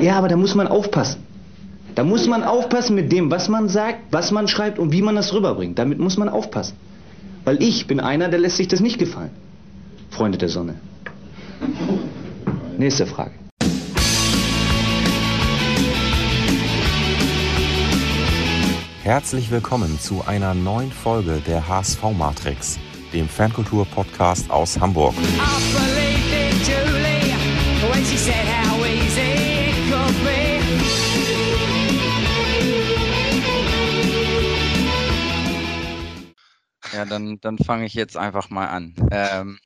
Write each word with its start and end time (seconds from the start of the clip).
Ja, 0.00 0.18
aber 0.18 0.28
da 0.28 0.36
muss 0.36 0.54
man 0.54 0.68
aufpassen. 0.68 1.22
Da 1.94 2.04
muss 2.04 2.26
man 2.26 2.44
aufpassen 2.44 2.94
mit 2.94 3.10
dem, 3.10 3.30
was 3.30 3.48
man 3.48 3.68
sagt, 3.68 4.00
was 4.10 4.30
man 4.30 4.48
schreibt 4.48 4.78
und 4.78 4.92
wie 4.92 5.00
man 5.00 5.16
das 5.16 5.32
rüberbringt. 5.32 5.78
Damit 5.78 5.98
muss 5.98 6.18
man 6.18 6.28
aufpassen. 6.28 6.76
Weil 7.44 7.62
ich 7.62 7.86
bin 7.86 8.00
einer, 8.00 8.28
der 8.28 8.38
lässt 8.38 8.58
sich 8.58 8.68
das 8.68 8.80
nicht 8.80 8.98
gefallen. 8.98 9.30
Freunde 10.10 10.36
der 10.36 10.50
Sonne. 10.50 10.74
Nächste 12.76 13.06
Frage. 13.06 13.32
Herzlich 19.02 19.50
willkommen 19.50 19.98
zu 20.00 20.22
einer 20.26 20.52
neuen 20.52 20.90
Folge 20.90 21.40
der 21.46 21.68
HSV 21.68 22.02
Matrix, 22.18 22.78
dem 23.14 23.28
Fankultur-Podcast 23.28 24.50
aus 24.50 24.78
Hamburg. 24.78 25.14
Ja, 36.96 37.04
dann, 37.04 37.38
dann 37.42 37.58
fange 37.58 37.84
ich 37.84 37.92
jetzt 37.92 38.16
einfach 38.16 38.48
mal 38.48 38.68
an. 38.68 38.94
Ähm, 39.10 39.58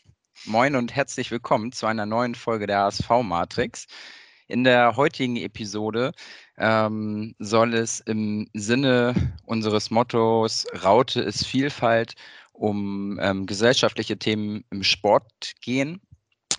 moin 0.46 0.74
und 0.74 0.96
herzlich 0.96 1.30
willkommen 1.30 1.70
zu 1.70 1.86
einer 1.86 2.04
neuen 2.04 2.34
Folge 2.34 2.66
der 2.66 2.80
HSV 2.80 3.08
Matrix. 3.22 3.86
In 4.48 4.64
der 4.64 4.96
heutigen 4.96 5.36
Episode 5.36 6.10
ähm, 6.58 7.36
soll 7.38 7.74
es 7.74 8.00
im 8.00 8.48
Sinne 8.52 9.14
unseres 9.46 9.92
Mottos 9.92 10.66
Raute 10.82 11.20
ist 11.20 11.46
Vielfalt 11.46 12.14
um 12.52 13.16
ähm, 13.22 13.46
gesellschaftliche 13.46 14.18
Themen 14.18 14.64
im 14.70 14.82
Sport 14.82 15.52
gehen. 15.60 16.00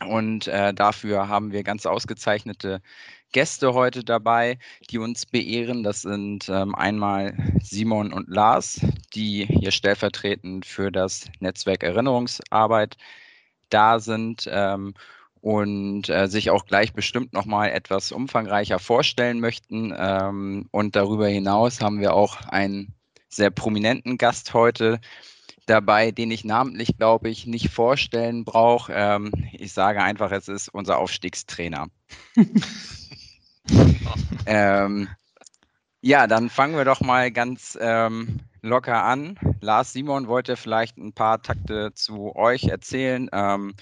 Und 0.07 0.48
äh, 0.48 0.73
dafür 0.73 1.27
haben 1.27 1.51
wir 1.51 1.63
ganz 1.63 1.85
ausgezeichnete 1.85 2.81
Gäste 3.31 3.73
heute 3.73 4.03
dabei, 4.03 4.58
die 4.90 4.98
uns 4.98 5.26
beehren. 5.26 5.84
Das 5.84 6.02
sind 6.02 6.49
ähm, 6.49 6.76
einmal 6.76 7.35
Simon 7.62 8.12
und 8.12 8.27
Lars, 8.29 8.82
die 9.13 9.46
hier 9.46 9.71
stellvertretend 9.71 10.65
für 10.65 10.91
das 10.91 11.26
Netzwerk 11.40 11.84
Erinnerungsarbeit 11.84 12.98
da 13.70 13.99
sind 13.99 14.49
ähm, 14.51 14.93
und 15.40 16.10
äh, 16.10 16.27
sich 16.27 16.49
auch 16.49 16.65
gleich 16.65 16.93
bestimmt 16.93 17.34
nochmal 17.34 17.71
etwas 17.71 18.12
umfangreicher 18.12 18.79
vorstellen 18.79 19.40
möchten. 19.40 19.93
Ähm, 19.98 20.68
und 20.71 20.95
darüber 20.95 21.27
hinaus 21.27 21.82
haben 21.82 21.99
wir 21.99 22.13
auch 22.13 22.41
einen 22.48 22.93
sehr 23.29 23.49
prominenten 23.49 24.18
Gast 24.18 24.54
heute 24.54 24.99
dabei, 25.66 26.12
den 26.12 26.32
ich 26.32 26.43
namentlich, 26.43 26.98
glaube 26.98 27.29
ich, 27.29 27.48
nicht 27.48 27.70
vorstellen 27.70 28.43
brauche. 28.43 28.91
Ähm, 28.93 29.32
ich 29.54 29.73
sage 29.73 30.04
einfach, 30.04 30.32
es 30.32 30.48
ist 30.48 30.70
unser 30.70 30.99
Aufstiegstrainer. 30.99 31.88
ähm, 34.45 35.07
ja, 36.01 36.27
dann 36.27 36.49
fangen 36.49 36.75
wir 36.75 36.85
doch 36.85 37.01
mal 37.01 37.31
ganz 37.31 37.77
ähm, 37.79 38.39
locker 38.61 39.03
an. 39.03 39.37
Lars 39.61 39.93
Simon 39.93 40.27
wollte 40.27 40.55
vielleicht 40.55 40.97
ein 40.97 41.13
paar 41.13 41.41
Takte 41.41 41.93
zu 41.93 42.35
euch 42.35 42.65
erzählen. 42.65 43.29
Ähm, 43.31 43.73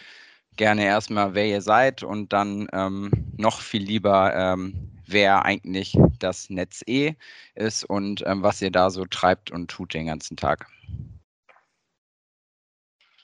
gerne 0.58 0.84
erstmal, 0.84 1.34
wer 1.36 1.46
ihr 1.46 1.62
seid 1.62 2.04
und 2.04 2.34
dann 2.34 2.68
ähm, 2.74 3.12
noch 3.38 3.62
viel 3.62 3.82
lieber, 3.82 4.36
ähm, 4.36 4.92
wer 5.06 5.46
eigentlich 5.46 5.98
das 6.20 6.50
Netz 6.50 6.84
E 6.86 7.14
ist 7.56 7.86
und 7.86 8.24
ähm, 8.26 8.44
was 8.44 8.62
ihr 8.62 8.72
da 8.72 8.90
so 8.90 9.06
treibt 9.06 9.52
und 9.52 9.72
tut 9.72 9.94
den 9.94 10.08
ganzen 10.08 10.36
Tag. 10.36 10.68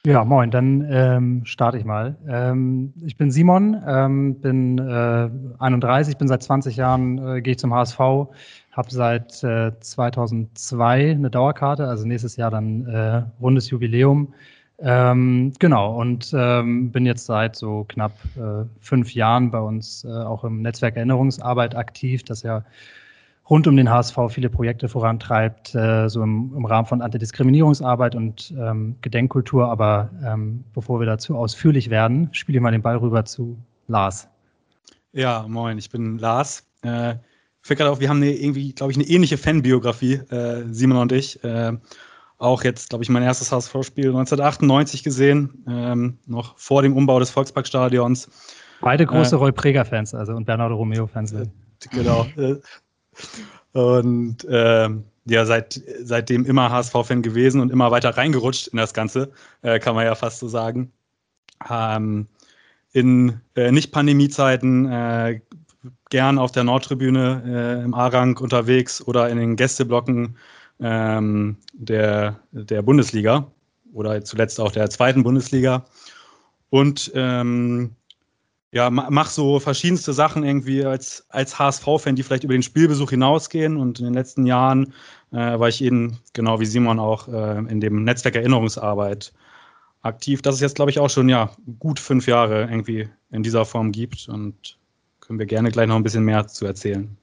Ja, 0.05 0.23
moin, 0.23 0.51
dann 0.51 0.87
ähm, 0.87 1.41
starte 1.45 1.79
ich 1.79 1.83
mal. 1.83 2.15
Ähm, 2.27 2.93
ich 3.03 3.17
bin 3.17 3.31
Simon, 3.31 3.81
ähm, 3.87 4.39
bin 4.39 4.77
äh, 4.77 5.29
31, 5.57 6.17
bin 6.17 6.27
seit 6.27 6.43
20 6.43 6.75
Jahren, 6.75 7.17
äh, 7.17 7.41
gehe 7.41 7.53
ich 7.53 7.57
zum 7.57 7.73
HSV, 7.73 7.99
habe 7.99 8.91
seit 8.91 9.43
äh, 9.43 9.71
2002 9.79 11.09
eine 11.11 11.31
Dauerkarte, 11.31 11.87
also 11.87 12.05
nächstes 12.05 12.35
Jahr 12.35 12.51
dann 12.51 12.85
äh, 12.85 13.23
rundes 13.41 13.71
Jubiläum. 13.71 14.35
Ähm, 14.77 15.53
genau, 15.57 15.99
und 15.99 16.31
ähm, 16.37 16.91
bin 16.91 17.07
jetzt 17.07 17.25
seit 17.25 17.55
so 17.55 17.85
knapp 17.87 18.13
äh, 18.35 18.65
fünf 18.81 19.15
Jahren 19.15 19.49
bei 19.49 19.59
uns 19.59 20.03
äh, 20.03 20.09
auch 20.09 20.43
im 20.43 20.61
Netzwerk 20.61 20.97
Erinnerungsarbeit 20.97 21.75
aktiv, 21.75 22.21
das 22.21 22.43
ja 22.43 22.63
rund 23.49 23.67
um 23.67 23.77
den 23.77 23.89
HSV 23.89 24.17
viele 24.29 24.49
Projekte 24.49 24.89
vorantreibt, 24.89 25.75
äh, 25.75 26.09
so 26.09 26.23
im, 26.23 26.53
im, 26.55 26.65
Rahmen 26.65 26.87
von 26.87 27.01
Antidiskriminierungsarbeit 27.01 28.15
und 28.15 28.53
ähm, 28.57 28.95
Gedenkkultur. 29.01 29.69
Aber 29.69 30.09
ähm, 30.25 30.63
bevor 30.73 30.99
wir 30.99 31.05
dazu 31.05 31.37
ausführlich 31.37 31.89
werden, 31.89 32.29
spiele 32.31 32.57
ich 32.57 32.61
mal 32.61 32.71
den 32.71 32.81
Ball 32.81 32.97
rüber 32.97 33.25
zu 33.25 33.57
Lars. 33.87 34.27
Ja, 35.13 35.45
moin, 35.47 35.77
ich 35.77 35.89
bin 35.89 36.17
Lars. 36.17 36.65
Äh, 36.81 37.15
fällt 37.61 37.79
gerade 37.79 37.91
auf, 37.91 37.99
wir 37.99 38.09
haben 38.09 38.17
eine, 38.17 38.31
irgendwie, 38.31 38.73
glaube 38.73 38.91
ich, 38.91 38.97
eine 38.97 39.07
ähnliche 39.07 39.37
Fanbiografie, 39.37 40.15
äh, 40.29 40.63
Simon 40.71 40.97
und 40.97 41.11
ich. 41.11 41.43
Äh, 41.43 41.73
auch 42.37 42.63
jetzt, 42.63 42.89
glaube 42.89 43.03
ich, 43.03 43.09
mein 43.09 43.23
erstes 43.23 43.51
HSV-Spiel 43.51 44.07
1998 44.07 45.03
gesehen, 45.03 45.63
ähm, 45.67 46.17
noch 46.25 46.57
vor 46.57 46.81
dem 46.81 46.95
Umbau 46.95 47.19
des 47.19 47.29
Volksparkstadions. 47.29 48.29
Beide 48.81 49.05
große 49.05 49.35
äh, 49.35 49.39
Roy 49.39 49.51
Preger-Fans, 49.53 50.13
also 50.13 50.33
und 50.33 50.45
Bernardo 50.45 50.75
Romeo-Fans. 50.75 51.33
Genau. 51.91 52.27
Und 53.73 54.45
ähm, 54.49 55.03
ja, 55.25 55.45
seit, 55.45 55.81
seitdem 56.03 56.45
immer 56.45 56.69
HSV-Fan 56.69 57.21
gewesen 57.21 57.59
und 57.61 57.71
immer 57.71 57.91
weiter 57.91 58.15
reingerutscht 58.15 58.67
in 58.67 58.77
das 58.77 58.93
Ganze, 58.93 59.31
äh, 59.63 59.79
kann 59.79 59.95
man 59.95 60.05
ja 60.05 60.15
fast 60.15 60.39
so 60.39 60.47
sagen. 60.47 60.91
Ähm, 61.69 62.27
in 62.93 63.41
äh, 63.55 63.71
Nicht-Pandemie-Zeiten 63.71 64.85
äh, 64.89 65.41
gern 66.09 66.37
auf 66.37 66.51
der 66.51 66.63
Nordtribüne 66.63 67.43
äh, 67.45 67.83
im 67.83 67.93
A-Rang 67.93 68.37
unterwegs 68.37 69.05
oder 69.05 69.29
in 69.29 69.37
den 69.37 69.55
Gästeblocken 69.55 70.37
ähm, 70.79 71.57
der, 71.73 72.39
der 72.51 72.81
Bundesliga 72.81 73.51
oder 73.93 74.23
zuletzt 74.23 74.59
auch 74.59 74.71
der 74.71 74.89
zweiten 74.89 75.23
Bundesliga. 75.23 75.85
Und 76.69 77.11
ähm, 77.15 77.95
ja, 78.75 78.89
mach 78.89 79.29
so 79.29 79.61
verschiedenste 79.61 80.11
Sachen 80.11 80.43
irgendwie 80.43 80.83
als, 80.83 81.25
als 81.29 81.57
HSV-Fan, 81.57 82.17
die 82.17 82.23
vielleicht 82.23 82.43
über 82.43 82.51
den 82.51 82.61
Spielbesuch 82.61 83.09
hinausgehen. 83.09 83.77
Und 83.77 83.99
in 83.99 84.05
den 84.05 84.13
letzten 84.13 84.45
Jahren 84.45 84.93
äh, 85.31 85.57
war 85.57 85.69
ich 85.69 85.81
eben, 85.81 86.19
genau 86.33 86.59
wie 86.59 86.65
Simon 86.65 86.99
auch, 86.99 87.29
äh, 87.29 87.59
in 87.59 87.79
dem 87.79 88.03
Netzwerk 88.03 88.35
Erinnerungsarbeit 88.35 89.31
aktiv. 90.01 90.41
Das 90.41 90.55
ist 90.55 90.61
jetzt, 90.61 90.75
glaube 90.75 90.91
ich, 90.91 90.99
auch 90.99 91.09
schon 91.09 91.29
ja 91.29 91.51
gut 91.79 92.01
fünf 92.01 92.27
Jahre 92.27 92.63
irgendwie 92.63 93.07
in 93.31 93.43
dieser 93.43 93.63
Form 93.63 93.93
gibt. 93.93 94.27
Und 94.27 94.77
können 95.21 95.39
wir 95.39 95.45
gerne 95.45 95.71
gleich 95.71 95.87
noch 95.87 95.95
ein 95.95 96.03
bisschen 96.03 96.25
mehr 96.25 96.45
zu 96.47 96.65
erzählen. 96.65 97.15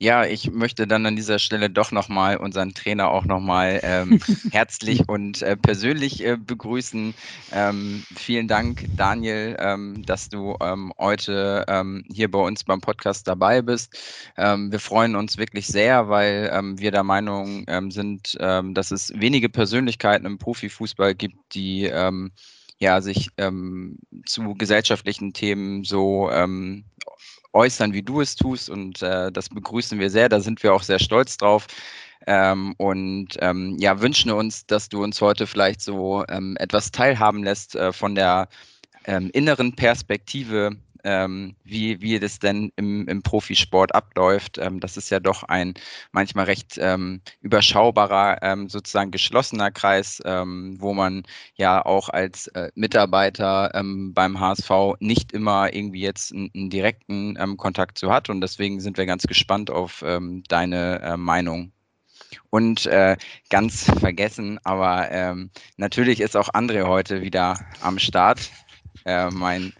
Ja, 0.00 0.24
ich 0.24 0.52
möchte 0.52 0.86
dann 0.86 1.06
an 1.06 1.16
dieser 1.16 1.40
Stelle 1.40 1.70
doch 1.70 1.90
nochmal 1.90 2.36
unseren 2.36 2.72
Trainer 2.72 3.10
auch 3.10 3.24
nochmal 3.24 3.80
ähm, 3.82 4.20
herzlich 4.52 5.08
und 5.08 5.42
äh, 5.42 5.56
persönlich 5.56 6.24
äh, 6.24 6.36
begrüßen. 6.36 7.14
Ähm, 7.52 8.04
vielen 8.14 8.46
Dank, 8.46 8.84
Daniel, 8.96 9.56
ähm, 9.58 10.06
dass 10.06 10.28
du 10.28 10.56
ähm, 10.60 10.92
heute 10.98 11.64
ähm, 11.66 12.04
hier 12.12 12.30
bei 12.30 12.38
uns 12.38 12.62
beim 12.62 12.80
Podcast 12.80 13.26
dabei 13.26 13.60
bist. 13.60 13.98
Ähm, 14.36 14.70
wir 14.70 14.78
freuen 14.78 15.16
uns 15.16 15.36
wirklich 15.36 15.66
sehr, 15.66 16.08
weil 16.08 16.28
wir 16.76 16.92
der 16.92 17.02
Meinung 17.02 17.66
sind, 17.90 18.36
dass 18.38 18.90
es 18.90 19.12
wenige 19.14 19.48
Persönlichkeiten 19.48 20.26
im 20.26 20.38
Profifußball 20.38 21.14
gibt, 21.14 21.36
die 21.54 21.90
ja, 22.78 23.00
sich 23.00 23.30
zu 24.24 24.54
gesellschaftlichen 24.54 25.32
Themen 25.32 25.84
so 25.84 26.30
äußern, 27.58 27.92
wie 27.92 28.02
du 28.02 28.20
es 28.20 28.36
tust. 28.36 28.70
Und 28.70 29.02
äh, 29.02 29.32
das 29.32 29.48
begrüßen 29.48 29.98
wir 29.98 30.10
sehr. 30.10 30.28
Da 30.28 30.40
sind 30.40 30.62
wir 30.62 30.72
auch 30.72 30.84
sehr 30.84 30.98
stolz 30.98 31.36
drauf. 31.36 31.66
Ähm, 32.26 32.74
und 32.78 33.36
ähm, 33.40 33.76
ja, 33.78 34.00
wünschen 34.00 34.30
uns, 34.30 34.66
dass 34.66 34.88
du 34.88 35.02
uns 35.02 35.20
heute 35.20 35.46
vielleicht 35.46 35.80
so 35.80 36.24
ähm, 36.28 36.56
etwas 36.58 36.90
teilhaben 36.90 37.42
lässt 37.42 37.74
äh, 37.74 37.92
von 37.92 38.14
der 38.14 38.48
ähm, 39.06 39.30
inneren 39.32 39.74
Perspektive 39.74 40.76
ähm, 41.08 41.56
wie, 41.64 42.02
wie 42.02 42.20
das 42.20 42.38
denn 42.38 42.70
im, 42.76 43.08
im 43.08 43.22
Profisport 43.22 43.94
abläuft. 43.94 44.58
Ähm, 44.58 44.78
das 44.78 44.98
ist 44.98 45.08
ja 45.08 45.20
doch 45.20 45.42
ein 45.44 45.72
manchmal 46.12 46.44
recht 46.44 46.78
ähm, 46.78 47.22
überschaubarer, 47.40 48.42
ähm, 48.42 48.68
sozusagen 48.68 49.10
geschlossener 49.10 49.70
Kreis, 49.70 50.20
ähm, 50.26 50.76
wo 50.78 50.92
man 50.92 51.22
ja 51.54 51.82
auch 51.84 52.10
als 52.10 52.48
äh, 52.48 52.70
Mitarbeiter 52.74 53.70
beim 53.72 54.40
HSV 54.40 54.70
nicht 55.00 55.32
immer 55.32 55.72
irgendwie 55.72 56.00
jetzt 56.00 56.32
einen, 56.32 56.50
einen 56.54 56.70
direkten 56.70 57.56
Kontakt 57.56 57.96
zu 57.98 58.10
hat. 58.12 58.28
Und 58.28 58.40
deswegen 58.40 58.80
sind 58.80 58.98
wir 58.98 59.06
ganz 59.06 59.26
gespannt 59.26 59.70
auf 59.70 60.04
deine 60.48 61.00
äh, 61.00 61.16
Meinung. 61.16 61.72
Und 62.50 62.86
äh, 62.86 63.16
ganz 63.50 63.84
vergessen, 63.84 64.58
aber 64.64 65.10
ähm, 65.10 65.50
natürlich 65.76 66.20
ist 66.20 66.36
auch 66.36 66.48
André 66.50 66.86
heute 66.86 67.22
wieder 67.22 67.58
am 67.80 67.98
Start. 67.98 68.50
Äh, 69.04 69.30
mein 69.30 69.72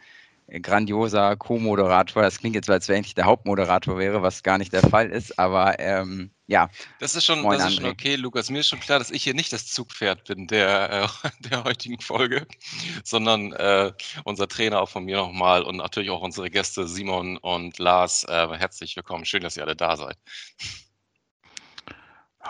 grandioser 0.63 1.37
Co-Moderator. 1.37 2.23
Das 2.23 2.39
klingt 2.39 2.55
jetzt 2.55 2.67
so, 2.67 2.73
als 2.73 2.89
wenn 2.89 3.05
ich 3.05 3.15
der 3.15 3.27
Hauptmoderator 3.27 3.99
wäre, 3.99 4.23
was 4.23 4.43
gar 4.43 4.59
nicht 4.59 4.73
der 4.73 4.83
Fall 4.83 5.11
ist, 5.11 5.39
aber 5.39 5.79
ähm, 5.79 6.31
ja. 6.47 6.71
Das 6.99 7.15
ist 7.15 7.27
schon, 7.27 7.43
das 7.43 7.67
ist 7.67 7.75
schon 7.75 7.85
okay, 7.85 8.17
Lukas. 8.17 8.49
Mir 8.49 8.61
ist 8.61 8.69
schon 8.69 8.81
klar, 8.81 8.99
dass 8.99 9.11
ich 9.11 9.23
hier 9.23 9.35
nicht 9.35 9.53
das 9.53 9.67
Zugpferd 9.67 10.25
bin 10.25 10.47
der, 10.47 11.11
äh, 11.25 11.29
der 11.51 11.65
heutigen 11.65 12.01
Folge, 12.01 12.47
sondern 13.05 13.53
äh, 13.53 13.93
unser 14.25 14.49
Trainer 14.49 14.81
auch 14.81 14.89
von 14.89 15.05
mir 15.05 15.19
nochmal 15.19 15.63
und 15.63 15.77
natürlich 15.77 16.11
auch 16.11 16.23
unsere 16.23 16.51
Gäste 16.51 16.89
Simon 16.89 17.37
und 17.37 17.79
Lars. 17.79 18.25
Äh, 18.25 18.49
herzlich 18.57 18.97
willkommen. 18.97 19.27
Schön, 19.27 19.43
dass 19.43 19.57
ihr 19.57 19.65
alle 19.65 19.77
da 19.77 19.97
seid. 19.97 20.17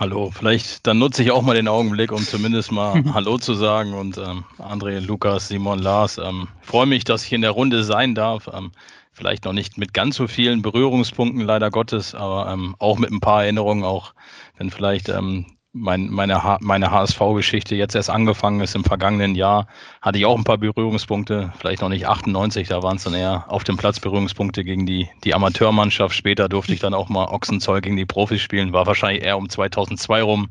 Hallo, 0.00 0.30
vielleicht 0.30 0.86
dann 0.86 1.00
nutze 1.00 1.24
ich 1.24 1.32
auch 1.32 1.42
mal 1.42 1.56
den 1.56 1.66
Augenblick, 1.66 2.12
um 2.12 2.22
zumindest 2.22 2.70
mal 2.70 3.02
Hallo 3.14 3.36
zu 3.36 3.54
sagen 3.54 3.94
und 3.94 4.16
ähm, 4.16 4.44
André, 4.56 5.00
Lukas, 5.00 5.48
Simon, 5.48 5.80
Lars. 5.80 6.18
Ähm, 6.18 6.46
freue 6.60 6.86
mich, 6.86 7.02
dass 7.02 7.24
ich 7.24 7.32
in 7.32 7.40
der 7.40 7.50
Runde 7.50 7.82
sein 7.82 8.14
darf. 8.14 8.48
Ähm, 8.54 8.70
vielleicht 9.12 9.44
noch 9.44 9.52
nicht 9.52 9.76
mit 9.76 9.92
ganz 9.94 10.14
so 10.14 10.28
vielen 10.28 10.62
Berührungspunkten, 10.62 11.40
leider 11.40 11.72
Gottes, 11.72 12.14
aber 12.14 12.48
ähm, 12.48 12.76
auch 12.78 12.96
mit 13.00 13.10
ein 13.10 13.18
paar 13.18 13.42
Erinnerungen, 13.42 13.82
auch 13.82 14.14
wenn 14.56 14.70
vielleicht 14.70 15.08
ähm, 15.08 15.46
mein, 15.72 16.08
meine, 16.08 16.58
meine 16.60 16.90
HSV-Geschichte 16.90 17.76
jetzt 17.76 17.94
erst 17.94 18.10
angefangen 18.10 18.60
ist 18.60 18.74
im 18.74 18.84
vergangenen 18.84 19.34
Jahr, 19.34 19.66
hatte 20.00 20.18
ich 20.18 20.26
auch 20.26 20.36
ein 20.36 20.44
paar 20.44 20.58
Berührungspunkte, 20.58 21.52
vielleicht 21.58 21.82
noch 21.82 21.88
nicht 21.88 22.06
98, 22.06 22.68
da 22.68 22.82
waren 22.82 22.96
es 22.96 23.04
dann 23.04 23.14
eher 23.14 23.44
auf 23.48 23.64
dem 23.64 23.76
Platz 23.76 24.00
Berührungspunkte 24.00 24.64
gegen 24.64 24.86
die, 24.86 25.08
die 25.24 25.34
Amateurmannschaft. 25.34 26.14
Später 26.14 26.48
durfte 26.48 26.72
ich 26.72 26.80
dann 26.80 26.94
auch 26.94 27.08
mal 27.08 27.26
Ochsenzoll 27.26 27.80
gegen 27.80 27.96
die 27.96 28.06
Profis 28.06 28.40
spielen, 28.40 28.72
war 28.72 28.86
wahrscheinlich 28.86 29.22
eher 29.22 29.36
um 29.36 29.48
2002 29.48 30.22
rum. 30.22 30.48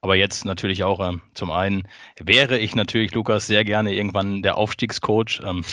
Aber 0.00 0.16
jetzt 0.16 0.44
natürlich 0.44 0.84
auch 0.84 1.00
ähm, 1.00 1.22
zum 1.32 1.50
einen 1.50 1.88
wäre 2.20 2.58
ich 2.58 2.74
natürlich, 2.74 3.14
Lukas, 3.14 3.46
sehr 3.46 3.64
gerne 3.64 3.94
irgendwann 3.94 4.42
der 4.42 4.58
Aufstiegscoach. 4.58 5.40
Ähm, 5.44 5.64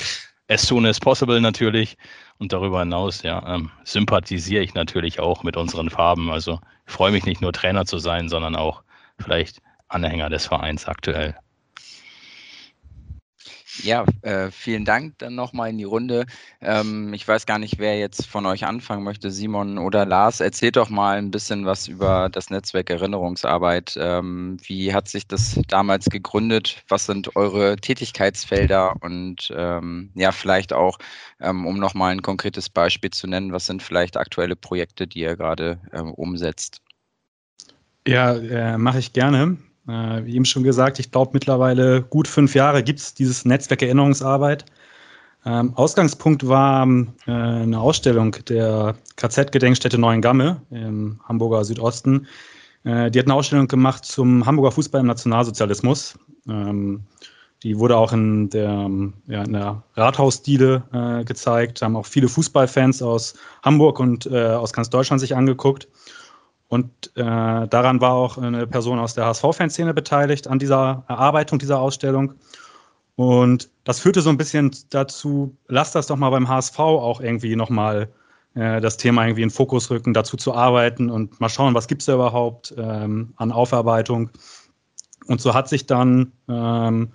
as 0.52 0.62
soon 0.68 0.86
as 0.86 1.00
possible 1.00 1.40
natürlich. 1.40 1.98
Und 2.42 2.54
darüber 2.54 2.80
hinaus, 2.80 3.22
ja, 3.22 3.44
ähm, 3.46 3.70
sympathisiere 3.84 4.64
ich 4.64 4.74
natürlich 4.74 5.20
auch 5.20 5.44
mit 5.44 5.58
unseren 5.58 5.92
Farben. 5.92 6.32
Also 6.32 6.60
freue 6.88 7.12
mich 7.12 7.24
nicht 7.24 7.40
nur 7.40 7.54
Trainer 7.54 7.86
zu 7.86 8.00
sein, 8.00 8.30
sondern 8.30 8.56
auch 8.56 8.82
vielleicht 9.20 9.62
Anhänger 9.90 10.28
des 10.28 10.48
Vereins 10.48 10.88
aktuell. 10.88 11.36
Ja, 13.80 14.06
äh, 14.22 14.52
vielen 14.52 14.84
Dank 14.86 15.18
dann 15.20 15.36
nochmal 15.36 15.70
in 15.70 15.78
die 15.78 15.86
Runde. 15.86 16.26
Ähm, 16.60 17.14
ich 17.14 17.26
weiß 17.28 17.46
gar 17.46 17.58
nicht, 17.58 17.80
wer 17.80 17.98
jetzt 17.98 18.28
von 18.28 18.46
euch 18.46 18.66
anfangen 18.66 19.04
möchte, 19.04 19.32
Simon 19.32 19.78
oder 19.78 20.06
Lars. 20.06 20.42
Erzählt 20.42 20.76
doch 20.76 20.90
mal 20.90 21.18
ein 21.18 21.32
bisschen 21.32 21.66
was 21.66 21.88
über 21.88 22.30
das 22.30 22.50
Netzwerk 22.50 22.90
Erinnerungsarbeit. 22.90 23.98
Ähm, 24.00 24.58
wie 24.66 24.94
hat 24.94 25.08
sich 25.08 25.26
das 25.26 25.60
damals 25.68 26.10
gegründet? 26.10 26.84
Was 26.90 27.06
sind 27.06 27.36
eure 27.36 27.78
Tätigkeitsfelder? 27.78 28.96
Und 29.00 29.52
ähm, 29.56 30.12
ja, 30.16 30.32
vielleicht 30.32 30.74
auch, 30.74 30.98
ähm, 31.40 31.66
um 31.66 31.80
nochmal 31.80 32.12
ein 32.12 32.22
konkretes 32.22 32.70
Beispiel 32.70 33.12
zu 33.12 33.28
nennen, 33.28 33.54
was 33.54 33.66
sind 33.68 33.82
vielleicht 33.82 34.18
aktuelle 34.18 34.58
Projekte, 34.58 35.08
die 35.08 35.20
ihr 35.20 35.38
gerade 35.38 35.80
ähm, 35.94 36.12
umsetzt? 36.12 36.82
Ja, 38.06 38.36
äh, 38.36 38.78
mache 38.78 39.00
ich 39.00 39.14
gerne. 39.14 39.58
Äh, 39.88 40.26
wie 40.26 40.36
eben 40.36 40.46
schon 40.46 40.64
gesagt, 40.64 41.00
ich 41.00 41.12
glaube 41.12 41.32
mittlerweile 41.34 42.02
gut 42.02 42.28
fünf 42.28 42.56
Jahre 42.56 42.84
gibt 42.84 43.00
es 43.00 43.14
dieses 43.14 43.46
Netzwerk 43.46 43.82
Erinnerungsarbeit. 43.82 44.66
Ähm, 45.44 45.74
Ausgangspunkt 45.76 46.48
war 46.48 46.88
äh, 47.26 47.32
eine 47.32 47.80
Ausstellung 47.80 48.36
der 48.48 48.96
KZ-Gedenkstätte 49.16 49.98
Neuengamme 49.98 50.62
im 50.70 51.20
Hamburger 51.28 51.66
Südosten. 51.66 52.28
Äh, 52.84 53.10
die 53.10 53.20
hat 53.20 53.26
eine 53.26 53.34
Ausstellung 53.34 53.68
gemacht 53.68 54.06
zum 54.06 54.46
Hamburger 54.46 54.72
Fußball 54.72 55.02
im 55.02 55.08
Nationalsozialismus. 55.08 56.18
Ähm, 56.48 57.02
die 57.64 57.78
wurde 57.78 57.98
auch 57.98 58.12
in 58.12 58.50
der, 58.50 58.90
ja, 59.28 59.44
in 59.44 59.54
der 59.54 59.84
Rathausdiele 59.96 60.84
äh, 60.94 61.24
gezeigt, 61.24 61.82
haben 61.82 61.96
auch 61.96 62.08
viele 62.08 62.28
Fußballfans 62.28 63.02
aus 63.04 63.36
Hamburg 63.62 64.00
und 64.00 64.26
äh, 64.26 64.48
aus 64.48 64.74
ganz 64.74 64.90
Deutschland 64.90 65.20
sich 65.20 65.36
angeguckt. 65.36 65.88
Und 66.72 67.12
äh, 67.16 67.68
daran 67.68 68.00
war 68.00 68.14
auch 68.14 68.38
eine 68.38 68.66
Person 68.66 68.98
aus 68.98 69.14
der 69.14 69.26
HSV-Fanszene 69.26 69.94
beteiligt, 69.94 70.48
an 70.48 70.58
dieser 70.58 71.04
Erarbeitung 71.10 71.60
dieser 71.60 71.82
Ausstellung. 71.82 72.36
Und 73.18 73.70
das 73.84 74.00
führte 74.00 74.22
so 74.22 74.30
ein 74.30 74.38
bisschen 74.38 74.72
dazu, 74.90 75.54
lass 75.68 75.92
das 75.92 76.08
doch 76.08 76.16
mal 76.16 76.30
beim 76.30 76.48
HSV 76.48 76.80
auch 76.80 77.20
irgendwie 77.20 77.58
nochmal 77.58 78.08
äh, 78.54 78.80
das 78.80 78.96
Thema 78.96 79.26
irgendwie 79.26 79.42
in 79.42 79.50
den 79.50 79.54
Fokus 79.54 79.92
rücken, 79.92 80.14
dazu 80.14 80.38
zu 80.38 80.54
arbeiten 80.54 81.10
und 81.10 81.42
mal 81.42 81.50
schauen, 81.50 81.76
was 81.76 81.90
gibt 81.90 82.04
es 82.04 82.06
da 82.06 82.14
überhaupt 82.14 82.74
ähm, 82.78 83.34
an 83.36 83.52
Aufarbeitung. 83.52 84.30
Und 85.28 85.42
so 85.42 85.54
hat 85.54 85.68
sich 85.68 85.88
dann 85.88 86.32
ähm, 86.48 87.12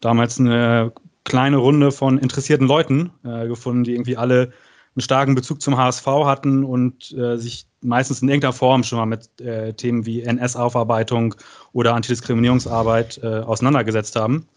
damals 0.00 0.38
eine 0.38 0.92
kleine 1.24 1.56
Runde 1.56 1.92
von 1.92 2.18
interessierten 2.18 2.66
Leuten 2.66 3.10
äh, 3.24 3.48
gefunden, 3.48 3.84
die 3.84 3.94
irgendwie 3.94 4.18
alle 4.18 4.52
einen 4.98 5.04
starken 5.04 5.36
Bezug 5.36 5.62
zum 5.62 5.76
HSV 5.76 6.06
hatten 6.06 6.64
und 6.64 7.12
äh, 7.12 7.36
sich 7.36 7.68
meistens 7.82 8.20
in 8.20 8.28
irgendeiner 8.28 8.52
Form 8.52 8.82
schon 8.82 8.98
mal 8.98 9.06
mit 9.06 9.40
äh, 9.40 9.72
Themen 9.72 10.06
wie 10.06 10.22
NS-Aufarbeitung 10.22 11.36
oder 11.72 11.94
Antidiskriminierungsarbeit 11.94 13.20
äh, 13.22 13.26
auseinandergesetzt 13.38 14.16
haben. 14.16 14.48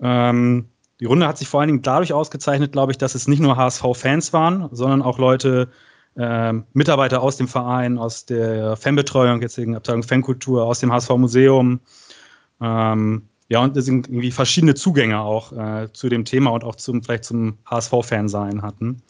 Ähm, 0.00 0.68
die 1.00 1.04
Runde 1.04 1.28
hat 1.28 1.36
sich 1.36 1.48
vor 1.48 1.60
allen 1.60 1.68
Dingen 1.68 1.82
dadurch 1.82 2.14
ausgezeichnet, 2.14 2.72
glaube 2.72 2.92
ich, 2.92 2.98
dass 2.98 3.14
es 3.14 3.28
nicht 3.28 3.40
nur 3.40 3.56
HSV-Fans 3.56 4.32
waren, 4.32 4.70
sondern 4.72 5.02
auch 5.02 5.18
Leute, 5.18 5.68
äh, 6.16 6.54
Mitarbeiter 6.72 7.22
aus 7.22 7.36
dem 7.36 7.48
Verein, 7.48 7.98
aus 7.98 8.24
der 8.24 8.76
Fanbetreuung, 8.76 9.42
jetzt 9.42 9.58
wegen 9.58 9.76
Abteilung 9.76 10.02
Fankultur, 10.02 10.64
aus 10.64 10.80
dem 10.80 10.90
HSV-Museum. 10.90 11.80
Ähm, 12.62 13.28
ja, 13.48 13.60
und 13.62 13.76
es 13.76 13.84
sind 13.84 14.08
irgendwie 14.08 14.30
verschiedene 14.30 14.74
Zugänge 14.74 15.20
auch 15.20 15.52
äh, 15.52 15.92
zu 15.92 16.08
dem 16.08 16.24
Thema 16.24 16.52
und 16.52 16.64
auch 16.64 16.76
zum, 16.76 17.02
vielleicht 17.02 17.24
zum 17.24 17.58
HSV-Fan-Sein 17.66 18.62
hatten. 18.62 19.02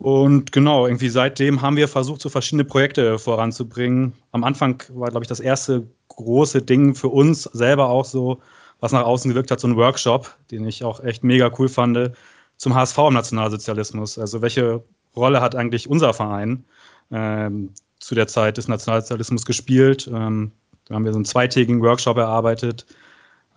Und 0.00 0.50
genau, 0.50 0.86
irgendwie 0.86 1.10
seitdem 1.10 1.60
haben 1.60 1.76
wir 1.76 1.86
versucht, 1.86 2.22
so 2.22 2.30
verschiedene 2.30 2.64
Projekte 2.64 3.18
voranzubringen. 3.18 4.14
Am 4.32 4.44
Anfang 4.44 4.82
war, 4.94 5.10
glaube 5.10 5.24
ich, 5.24 5.28
das 5.28 5.40
erste 5.40 5.86
große 6.08 6.62
Ding 6.62 6.94
für 6.94 7.08
uns 7.08 7.42
selber 7.42 7.90
auch 7.90 8.06
so, 8.06 8.40
was 8.80 8.92
nach 8.92 9.04
außen 9.04 9.28
gewirkt 9.30 9.50
hat, 9.50 9.60
so 9.60 9.68
ein 9.68 9.76
Workshop, 9.76 10.34
den 10.50 10.66
ich 10.66 10.82
auch 10.84 11.04
echt 11.04 11.22
mega 11.22 11.52
cool 11.58 11.68
fand, 11.68 12.12
zum 12.56 12.74
HSV 12.74 12.96
im 12.96 13.12
Nationalsozialismus. 13.12 14.18
Also 14.18 14.40
welche 14.40 14.82
Rolle 15.14 15.42
hat 15.42 15.54
eigentlich 15.54 15.90
unser 15.90 16.14
Verein 16.14 16.64
ähm, 17.10 17.68
zu 17.98 18.14
der 18.14 18.26
Zeit 18.26 18.56
des 18.56 18.68
Nationalsozialismus 18.68 19.44
gespielt? 19.44 20.08
Ähm, 20.10 20.50
da 20.86 20.94
haben 20.94 21.04
wir 21.04 21.12
so 21.12 21.18
einen 21.18 21.26
zweitägigen 21.26 21.82
Workshop 21.82 22.16
erarbeitet. 22.16 22.86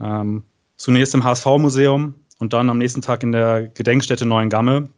Ähm, 0.02 0.44
zunächst 0.76 1.16
im 1.16 1.24
HSV-Museum 1.24 2.16
und 2.40 2.52
dann 2.52 2.70
am 2.70 2.80
nächsten 2.80 3.02
Tag 3.02 3.24
in 3.24 3.32
der 3.32 3.70
Gedenkstätte 3.70 4.26
Neuengamme. 4.26 4.90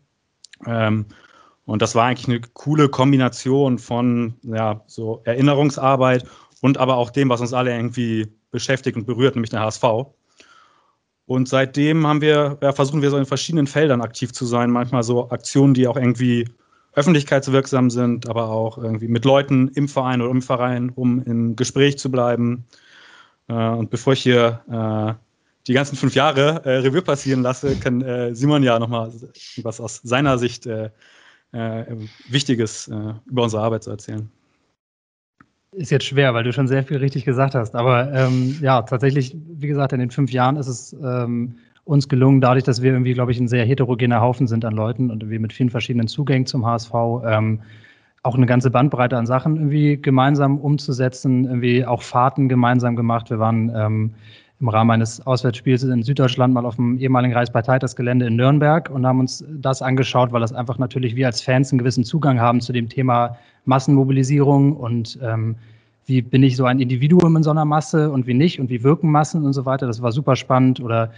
Ähm, 0.66 1.06
und 1.66 1.82
das 1.82 1.96
war 1.96 2.06
eigentlich 2.06 2.28
eine 2.28 2.42
coole 2.54 2.90
Kombination 2.90 3.80
von 3.80 4.36
ja, 4.44 4.82
so 4.88 5.22
Erinnerungsarbeit 5.26 6.26
und 6.62 6.78
aber 6.78 6.98
auch 6.98 7.10
dem, 7.10 7.30
was 7.30 7.42
uns 7.42 7.54
alle 7.54 7.76
irgendwie 7.76 8.28
beschäftigt 8.52 8.98
und 8.98 9.06
berührt, 9.06 9.36
nämlich 9.36 9.50
der 9.50 9.62
HSV. 9.62 9.84
Und 11.28 11.50
seitdem 11.50 12.06
haben 12.06 12.22
wir, 12.22 12.58
ja, 12.62 12.72
versuchen 12.72 13.02
wir 13.02 13.10
so 13.10 13.18
in 13.18 13.26
verschiedenen 13.26 13.68
Feldern 13.68 14.02
aktiv 14.02 14.32
zu 14.32 14.46
sein. 14.46 14.70
Manchmal 14.70 15.04
so 15.04 15.30
Aktionen, 15.32 15.74
die 15.74 15.88
auch 15.88 15.98
irgendwie 15.98 16.48
öffentlichkeitswirksam 16.94 17.90
sind, 17.90 18.30
aber 18.30 18.50
auch 18.50 18.78
irgendwie 18.78 19.08
mit 19.08 19.26
Leuten 19.26 19.70
im 19.70 19.88
Verein 19.88 20.22
oder 20.22 20.32
im 20.32 20.42
Verein, 20.42 20.92
um 20.92 21.22
im 21.24 21.56
Gespräch 21.56 21.98
zu 21.98 22.12
bleiben. 22.12 22.66
Äh, 23.48 23.54
und 23.54 23.90
bevor 23.90 24.14
ich 24.14 24.22
hier 24.22 24.62
äh, 24.70 25.14
die 25.68 25.74
ganzen 25.74 25.96
fünf 25.96 26.14
Jahre 26.14 26.64
äh, 26.64 26.78
Revue 26.78 27.02
passieren 27.02 27.42
lasse, 27.42 27.76
kann 27.76 28.36
Simon 28.36 28.62
ja 28.64 28.78
nochmal 28.78 29.12
was 29.64 29.82
aus 29.82 30.00
seiner 30.04 30.38
Sicht 30.38 30.70
Wichtiges 32.30 32.88
äh, 32.88 33.14
über 33.26 33.44
unsere 33.44 33.64
Arbeit 33.64 33.84
zu 33.84 33.92
erzählen. 33.92 34.30
Ist 35.72 35.92
jetzt 35.92 36.06
schwer, 36.06 36.34
weil 36.34 36.44
du 36.44 36.54
schon 36.54 36.68
sehr 36.68 36.84
viel 36.84 36.98
richtig 36.98 37.26
gesagt 37.26 37.54
hast. 37.54 37.76
Aber 37.76 38.12
ähm, 38.14 38.58
ja, 38.62 38.82
tatsächlich, 38.82 39.36
wie 39.36 39.68
gesagt, 39.68 39.92
in 39.94 40.00
den 40.00 40.12
fünf 40.12 40.32
Jahren 40.32 40.56
ist 40.56 40.68
es 40.68 40.94
ähm, 40.94 41.56
uns 41.84 42.10
gelungen, 42.10 42.42
dadurch, 42.42 42.64
dass 42.64 42.82
wir 42.82 42.92
irgendwie, 42.92 43.14
glaube 43.14 43.32
ich, 43.32 43.40
ein 43.40 43.48
sehr 43.48 43.66
heterogener 43.66 44.22
Haufen 44.22 44.48
sind 44.48 44.66
an 44.66 44.74
Leuten 44.74 45.12
und 45.12 45.30
wir 45.30 45.40
mit 45.40 45.54
vielen 45.54 45.70
verschiedenen 45.70 46.08
Zugängen 46.08 46.46
zum 46.46 46.66
HSV, 46.66 46.94
ähm, 47.26 47.62
auch 48.24 48.36
eine 48.36 48.48
ganze 48.48 48.72
Bandbreite 48.72 49.18
an 49.18 49.28
Sachen 49.28 49.56
irgendwie 49.56 50.02
gemeinsam 50.02 50.58
umzusetzen, 50.58 51.46
irgendwie 51.46 51.86
auch 51.86 52.02
Fahrten 52.02 52.50
gemeinsam 52.50 52.96
gemacht. 52.96 53.30
Wir 53.30 53.38
waren 53.38 53.72
ähm, 53.76 54.16
im 54.62 54.70
Rahmen 54.70 54.92
eines 54.92 55.26
Auswärtsspiels 55.26 55.84
in 55.84 56.04
Süddeutschland 56.04 56.54
mal 56.54 56.66
auf 56.66 56.78
dem 56.78 56.98
ehemaligen 56.98 57.34
Reichsparteitagsgelände 57.34 58.28
in 58.28 58.38
Nürnberg 58.38 58.90
und 58.90 59.06
haben 59.06 59.20
uns 59.20 59.44
das 59.50 59.82
angeschaut, 59.82 60.32
weil 60.32 60.42
das 60.42 60.54
einfach 60.54 60.78
natürlich 60.78 61.16
wir 61.16 61.28
als 61.28 61.42
Fans 61.42 61.72
einen 61.72 61.80
gewissen 61.80 62.06
Zugang 62.06 62.40
haben 62.40 62.62
zu 62.62 62.72
dem 62.72 62.88
Thema 62.88 63.38
Massenmobilisierung 63.66 64.76
und 64.78 65.20
ähm, 65.22 65.56
wie 66.08 66.22
bin 66.22 66.44
ich 66.44 66.56
so 66.56 66.66
ein 66.66 66.80
Individuum 66.80 67.36
in 67.36 67.44
so 67.44 67.50
einer 67.50 67.66
Masse 67.66 68.12
und 68.12 68.28
wie 68.28 68.36
nicht 68.36 68.60
und 68.60 68.70
wie 68.70 68.84
wirken 68.84 69.10
Massen 69.10 69.44
und 69.44 69.54
so 69.54 69.66
weiter. 69.66 69.88
Das 69.88 70.02
war 70.02 70.12
super 70.12 70.36
spannend 70.36 70.80
oder 70.80 71.12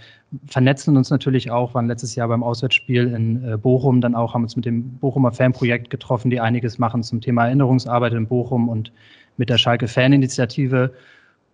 vernetzen 0.46 0.96
uns 0.96 1.10
natürlich 1.10 1.50
auch, 1.50 1.74
waren 1.74 1.86
letztes 1.86 2.14
Jahr 2.14 2.28
beim 2.28 2.42
Auswärtsspiel 2.42 3.08
in 3.08 3.44
äh, 3.44 3.56
Bochum. 3.58 4.00
Dann 4.00 4.14
auch, 4.14 4.32
haben 4.32 4.44
uns 4.44 4.56
mit 4.56 4.64
dem 4.64 4.96
Bochumer 4.98 5.30
Fanprojekt 5.30 5.90
getroffen, 5.90 6.30
die 6.30 6.40
einiges 6.40 6.78
machen 6.78 7.02
zum 7.02 7.20
Thema 7.20 7.46
Erinnerungsarbeit 7.46 8.14
in 8.14 8.26
Bochum 8.26 8.68
und 8.68 8.90
mit 9.36 9.50
der 9.50 9.58
Schalke 9.58 9.88
Faninitiative 9.88 10.92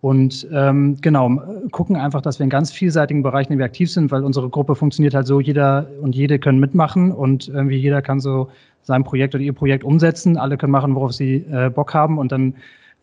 Und 0.05 0.47
ähm, 0.53 0.97
genau, 1.01 1.41
gucken 1.71 1.95
einfach, 1.95 2.21
dass 2.21 2.37
wir 2.37 2.43
in 2.43 2.51
ganz 2.51 2.71
vielseitigen 2.71 3.23
Bereichen 3.23 3.57
wir 3.57 3.65
aktiv 3.65 3.91
sind, 3.91 4.11
weil 4.11 4.23
unsere 4.23 4.49
Gruppe 4.49 4.75
funktioniert 4.75 5.15
halt 5.15 5.25
so, 5.25 5.39
jeder 5.39 5.87
und 5.99 6.15
jede 6.15 6.37
können 6.37 6.59
mitmachen 6.59 7.11
und 7.11 7.47
irgendwie 7.47 7.77
jeder 7.77 8.03
kann 8.03 8.19
so 8.19 8.51
sein 8.83 9.03
Projekt 9.03 9.33
oder 9.33 9.43
ihr 9.43 9.53
Projekt 9.53 9.83
umsetzen. 9.83 10.37
Alle 10.37 10.57
können 10.57 10.71
machen, 10.71 10.93
worauf 10.93 11.13
sie 11.13 11.37
äh, 11.51 11.71
Bock 11.71 11.95
haben 11.95 12.19
und 12.19 12.31
dann 12.31 12.53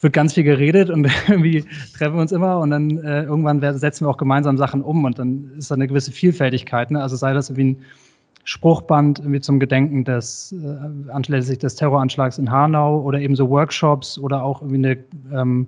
wird 0.01 0.13
ganz 0.13 0.35
viel 0.35 0.45
geredet 0.45 0.91
und 0.91 1.11
irgendwie 1.29 1.65
treffen 1.99 2.15
wir 2.15 2.21
uns 2.21 2.31
immer 2.31 2.61
und 2.61 2.71
dann 2.71 2.99
äh, 2.99 3.25
irgendwann 3.25 3.61
setzen 3.77 4.07
wir 4.07 4.09
auch 4.09 4.17
gemeinsam 4.17 4.57
Sachen 4.57 4.81
um 4.81 5.05
und 5.05 5.19
dann 5.19 5.51
ist 5.59 5.73
da 5.73 5.75
eine 5.75 5.89
gewisse 5.89 6.13
Vielfältigkeit. 6.13 6.93
Ne? 6.93 7.03
Also 7.03 7.17
sei 7.17 7.33
das 7.35 7.51
irgendwie 7.51 7.81
ein 7.81 7.85
Spruchband 8.45 9.19
irgendwie 9.19 9.41
zum 9.41 9.59
Gedenken 9.59 10.05
des 10.05 10.55
äh, 10.57 11.11
anschließend 11.11 11.65
des 11.65 11.75
Terroranschlags 11.75 12.39
in 12.39 12.49
Hanau 12.49 13.01
oder 13.01 13.19
eben 13.19 13.35
so 13.35 13.51
Workshops 13.51 14.21
oder 14.21 14.45
auch 14.45 14.63
irgendwie 14.63 14.87
eine 14.87 14.99
ähm, 15.41 15.67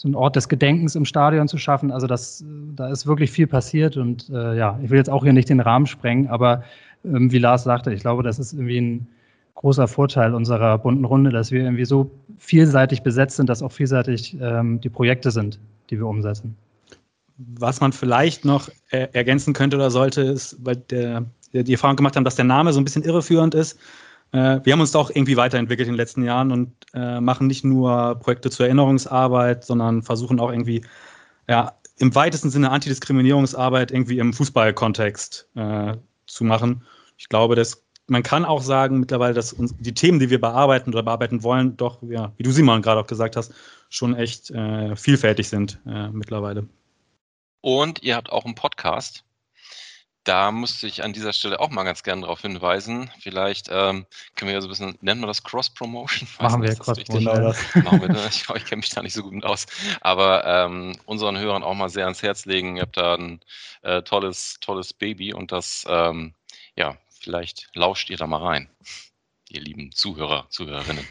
so 0.00 0.08
einen 0.08 0.14
Ort 0.14 0.34
des 0.34 0.48
Gedenkens 0.48 0.94
im 0.94 1.04
Stadion 1.04 1.46
zu 1.46 1.58
schaffen. 1.58 1.90
Also 1.90 2.06
das, 2.06 2.42
da 2.74 2.88
ist 2.88 3.06
wirklich 3.06 3.30
viel 3.30 3.46
passiert 3.46 3.98
und 3.98 4.30
äh, 4.30 4.56
ja, 4.56 4.80
ich 4.82 4.88
will 4.88 4.96
jetzt 4.96 5.10
auch 5.10 5.24
hier 5.24 5.34
nicht 5.34 5.50
den 5.50 5.60
Rahmen 5.60 5.86
sprengen, 5.86 6.28
aber 6.28 6.64
ähm, 7.04 7.30
wie 7.30 7.36
Lars 7.36 7.64
sagte, 7.64 7.92
ich 7.92 8.00
glaube, 8.00 8.22
das 8.22 8.38
ist 8.38 8.54
irgendwie 8.54 8.80
ein 8.80 9.06
großer 9.56 9.88
Vorteil 9.88 10.32
unserer 10.32 10.78
bunten 10.78 11.04
Runde, 11.04 11.30
dass 11.30 11.50
wir 11.50 11.64
irgendwie 11.64 11.84
so 11.84 12.10
vielseitig 12.38 13.02
besetzt 13.02 13.36
sind, 13.36 13.50
dass 13.50 13.62
auch 13.62 13.72
vielseitig 13.72 14.38
ähm, 14.40 14.80
die 14.80 14.88
Projekte 14.88 15.30
sind, 15.30 15.60
die 15.90 15.98
wir 15.98 16.06
umsetzen. 16.06 16.56
Was 17.36 17.82
man 17.82 17.92
vielleicht 17.92 18.46
noch 18.46 18.70
äh, 18.88 19.08
ergänzen 19.12 19.52
könnte 19.52 19.76
oder 19.76 19.90
sollte, 19.90 20.22
ist, 20.22 20.56
weil 20.64 20.76
der, 20.76 21.26
die 21.52 21.72
Erfahrung 21.72 21.96
gemacht 21.96 22.16
haben, 22.16 22.24
dass 22.24 22.36
der 22.36 22.46
Name 22.46 22.72
so 22.72 22.80
ein 22.80 22.84
bisschen 22.84 23.02
irreführend 23.02 23.54
ist. 23.54 23.78
Äh, 24.32 24.60
wir 24.62 24.72
haben 24.72 24.80
uns 24.80 24.94
auch 24.94 25.10
irgendwie 25.10 25.36
weiterentwickelt 25.36 25.88
in 25.88 25.94
den 25.94 25.98
letzten 25.98 26.22
Jahren 26.22 26.52
und 26.52 26.72
äh, 26.94 27.20
machen 27.20 27.46
nicht 27.46 27.64
nur 27.64 28.16
Projekte 28.20 28.50
zur 28.50 28.66
Erinnerungsarbeit, 28.66 29.64
sondern 29.64 30.02
versuchen 30.02 30.40
auch 30.40 30.50
irgendwie, 30.50 30.84
ja, 31.48 31.74
im 31.98 32.14
weitesten 32.14 32.50
Sinne 32.50 32.70
Antidiskriminierungsarbeit 32.70 33.90
irgendwie 33.90 34.18
im 34.18 34.32
Fußballkontext 34.32 35.48
äh, 35.54 35.96
zu 36.26 36.44
machen. 36.44 36.82
Ich 37.18 37.28
glaube, 37.28 37.56
das, 37.56 37.84
man 38.06 38.22
kann 38.22 38.44
auch 38.46 38.62
sagen 38.62 39.00
mittlerweile, 39.00 39.34
dass 39.34 39.52
uns 39.52 39.74
die 39.78 39.92
Themen, 39.92 40.18
die 40.18 40.30
wir 40.30 40.40
bearbeiten 40.40 40.90
oder 40.90 41.02
bearbeiten 41.02 41.42
wollen, 41.42 41.76
doch, 41.76 42.02
ja, 42.02 42.32
wie 42.38 42.42
du 42.42 42.52
Simon 42.52 42.80
gerade 42.80 43.00
auch 43.00 43.06
gesagt 43.06 43.36
hast, 43.36 43.52
schon 43.90 44.16
echt 44.16 44.50
äh, 44.50 44.96
vielfältig 44.96 45.48
sind 45.48 45.78
äh, 45.86 46.08
mittlerweile. 46.08 46.66
Und 47.60 48.02
ihr 48.02 48.16
habt 48.16 48.32
auch 48.32 48.46
einen 48.46 48.54
Podcast 48.54 49.24
da 50.24 50.50
musste 50.50 50.86
ich 50.86 51.02
an 51.02 51.12
dieser 51.12 51.32
Stelle 51.32 51.60
auch 51.60 51.70
mal 51.70 51.84
ganz 51.84 52.02
gerne 52.02 52.22
darauf 52.22 52.42
hinweisen. 52.42 53.10
Vielleicht 53.20 53.68
ähm, 53.70 54.06
können 54.36 54.48
wir 54.48 54.54
ja 54.54 54.60
so 54.60 54.68
ein 54.68 54.70
bisschen, 54.70 54.98
nennen 55.00 55.20
wir 55.20 55.26
das 55.26 55.42
Cross-Promotion? 55.42 56.28
Machen 56.40 56.62
wir 56.62 56.74
Cross-Promotion. 56.74 57.54
Genau 57.74 57.84
Machen 57.90 58.00
wir, 58.02 58.08
ne? 58.08 58.26
Ich 58.30 58.44
glaube, 58.44 58.58
ich 58.58 58.66
kenne 58.66 58.80
mich 58.80 58.90
da 58.90 59.02
nicht 59.02 59.14
so 59.14 59.22
gut 59.22 59.44
aus. 59.44 59.66
Aber 60.02 60.44
ähm, 60.44 60.92
unseren 61.06 61.38
Hörern 61.38 61.62
auch 61.62 61.74
mal 61.74 61.88
sehr 61.88 62.04
ans 62.04 62.22
Herz 62.22 62.44
legen. 62.44 62.76
Ihr 62.76 62.82
habt 62.82 62.96
da 62.96 63.14
ein 63.14 63.40
äh, 63.82 64.02
tolles, 64.02 64.58
tolles 64.60 64.92
Baby 64.92 65.32
und 65.32 65.52
das, 65.52 65.86
ähm, 65.88 66.34
ja, 66.76 66.96
vielleicht 67.08 67.68
lauscht 67.74 68.10
ihr 68.10 68.16
da 68.16 68.26
mal 68.26 68.42
rein, 68.42 68.70
ihr 69.48 69.60
lieben 69.60 69.90
Zuhörer, 69.92 70.46
Zuhörerinnen. 70.50 71.06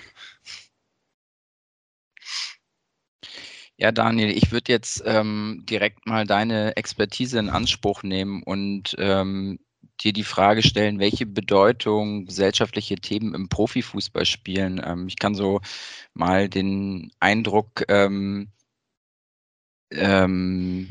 Ja, 3.81 3.93
Daniel, 3.93 4.29
ich 4.29 4.51
würde 4.51 4.73
jetzt 4.73 5.01
ähm, 5.05 5.63
direkt 5.63 6.05
mal 6.05 6.25
deine 6.25 6.75
Expertise 6.75 7.39
in 7.39 7.49
Anspruch 7.49 8.03
nehmen 8.03 8.43
und 8.43 8.93
ähm, 8.99 9.57
dir 10.01 10.11
die 10.11 10.25
Frage 10.25 10.63
stellen, 10.63 10.99
welche 10.99 11.25
Bedeutung 11.25 12.25
gesellschaftliche 12.25 12.97
Themen 12.97 13.33
im 13.33 13.47
Profifußball 13.47 14.25
spielen. 14.25 14.81
Ähm, 14.83 15.07
ich 15.07 15.17
kann 15.17 15.33
so 15.33 15.61
mal 16.13 16.49
den 16.49 17.11
Eindruck 17.21 17.85
ähm, 17.87 18.51
ähm, 19.91 20.89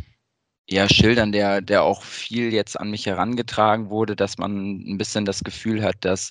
ja, 0.70 0.88
schildern, 0.88 1.32
der, 1.32 1.62
der 1.62 1.82
auch 1.82 2.02
viel 2.02 2.52
jetzt 2.52 2.78
an 2.78 2.90
mich 2.90 3.06
herangetragen 3.06 3.88
wurde, 3.90 4.16
dass 4.16 4.38
man 4.38 4.80
ein 4.86 4.98
bisschen 4.98 5.24
das 5.24 5.42
Gefühl 5.42 5.82
hat, 5.82 5.96
dass 6.04 6.30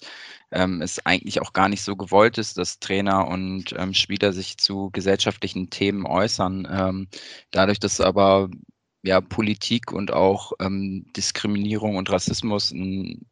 ähm, 0.51 0.81
es 0.81 1.03
eigentlich 1.05 1.41
auch 1.41 1.53
gar 1.53 1.69
nicht 1.69 1.81
so 1.81 1.95
gewollt 1.95 2.37
ist, 2.37 2.57
dass 2.57 2.79
Trainer 2.79 3.27
und 3.27 3.73
ähm, 3.77 3.93
Spieler 3.93 4.33
sich 4.33 4.57
zu 4.57 4.91
gesellschaftlichen 4.91 5.69
Themen 5.71 6.05
äußern. 6.05 6.67
Ähm, 6.71 7.07
dadurch, 7.51 7.79
dass 7.79 7.99
aber 7.99 8.49
ja, 9.03 9.21
Politik 9.21 9.91
und 9.91 10.11
auch 10.13 10.53
ähm, 10.59 11.05
Diskriminierung 11.15 11.95
und 11.95 12.09
Rassismus 12.11 12.71
ein, 12.71 13.25